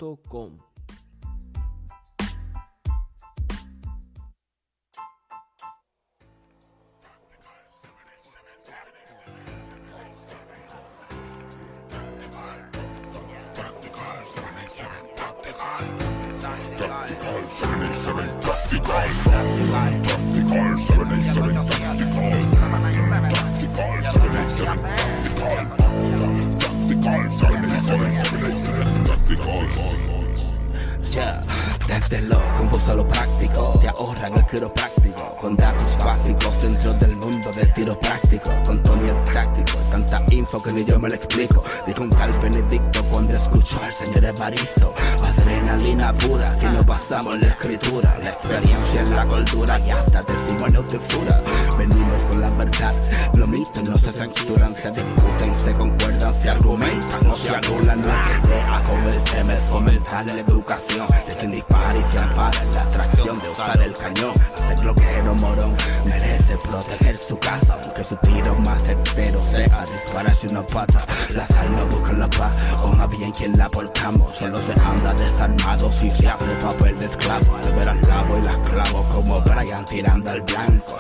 Ya, 31.11 31.43
desde 31.89 32.23
lo 32.23 32.39
confuso 32.59 32.95
lo 32.95 33.09
práctico, 33.09 33.79
te 33.81 33.89
ahorran 33.89 34.35
el 34.35 34.47
quiropráctico, 34.47 35.37
con 35.41 35.57
datos 35.57 35.99
básicos 35.99 36.63
dentro 36.63 36.93
del 36.95 37.17
mundo 37.17 37.51
del 37.53 37.73
tiro 37.75 37.99
práctico, 37.99 38.51
con 38.65 38.83
Tony 38.85 39.09
el 39.09 39.25
táctico, 39.33 39.66
tanta 40.07 40.35
info 40.35 40.63
que 40.63 40.73
ni 40.73 40.85
yo 40.85 40.99
me 40.99 41.09
lo 41.09 41.15
explico, 41.15 41.63
dijo 41.87 42.03
un 42.03 42.11
tal 42.11 42.33
Benedicto 42.41 43.05
cuando 43.11 43.37
escuchó 43.37 43.81
al 43.83 43.93
señor 43.93 44.25
Evaristo, 44.25 44.95
adrenalina 45.23 46.13
pura, 46.17 46.57
que 46.59 46.67
nos 46.67 46.87
basamos 46.87 47.35
en 47.35 47.43
la 47.43 47.49
escritura, 47.49 48.19
la 48.23 48.31
experiencia 48.31 49.03
en 49.03 49.15
la 49.15 49.27
cultura 49.27 49.79
y 49.81 49.91
hasta 49.91 50.23
testimonios 50.23 50.91
de 50.91 50.99
fura, 51.01 51.43
venimos 51.89 52.25
con 52.27 52.41
la 52.41 52.51
verdad, 52.51 52.95
los 53.35 53.49
mitos 53.49 53.89
no 53.89 53.99
se 53.99 54.13
censuran, 54.13 54.75
se 54.75 54.91
discuten, 54.91 55.57
se 55.57 55.75
concuerdan, 55.75 56.35
se 56.35 56.51
argumentan, 56.51 57.21
no 57.23 57.35
se 57.35 57.55
anulan, 57.55 58.01
nuestra 58.03 58.41
idea 58.45 58.83
con 58.85 59.03
el 59.05 59.23
tema 59.25 59.55
es 59.55 59.61
fomentar 59.61 60.27
la 60.27 60.33
educación. 60.33 61.07
De 61.27 61.35
quien 61.37 61.51
dispara 61.53 61.99
y 61.99 62.05
se 62.05 62.19
ampara 62.19 62.63
en 62.63 62.73
la 62.73 62.83
atracción 62.83 63.39
de 63.41 63.49
usar 63.49 63.81
el 63.81 63.93
cañón, 63.95 64.33
hasta 64.37 64.73
el 64.73 64.81
bloqueo 64.81 65.35
morón 65.35 65.75
merece 66.05 66.57
proteger 66.59 67.19
su 67.19 67.39
casa, 67.39 67.79
aunque 67.83 68.05
su 68.05 68.17
tiro 68.17 68.55
más 68.57 68.83
certero 68.83 69.45
sea 69.45 69.87
dispararse 69.93 70.49
una 70.49 70.63
pata, 70.63 71.05
las 71.31 71.51
almas 71.51 71.89
buscan 71.91 72.21
la 72.21 72.31
paz, 72.31 72.53
más 72.97 73.11
bien 73.11 73.31
quien 73.33 73.57
la 73.59 73.69
portamos, 73.69 74.37
solo 74.37 74.61
se 74.61 74.73
anda 74.73 75.15
desarmado 75.15 75.93
si 75.93 76.11
se 76.11 76.29
hace 76.29 76.47
papel 76.57 76.99
de 76.99 77.07
esclavo, 77.07 77.57
al 77.57 77.75
ver 77.75 77.89
al 77.89 78.03
lavo 78.03 78.39
y 78.39 78.43
las 78.43 78.59
clavo 78.59 79.05
como 79.13 79.41
Brian 79.43 79.85
tirando 79.85 80.31
al 80.31 80.43
blanco, 80.43 80.97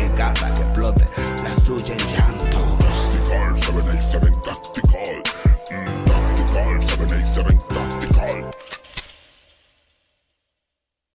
en 0.00 0.12
casa 0.12 0.52
que 0.54 0.62
explote 0.62 1.06
la 1.44 1.56
suya 1.64 1.94
en 1.94 2.06
llanto. 2.06 2.78
77 4.00 4.59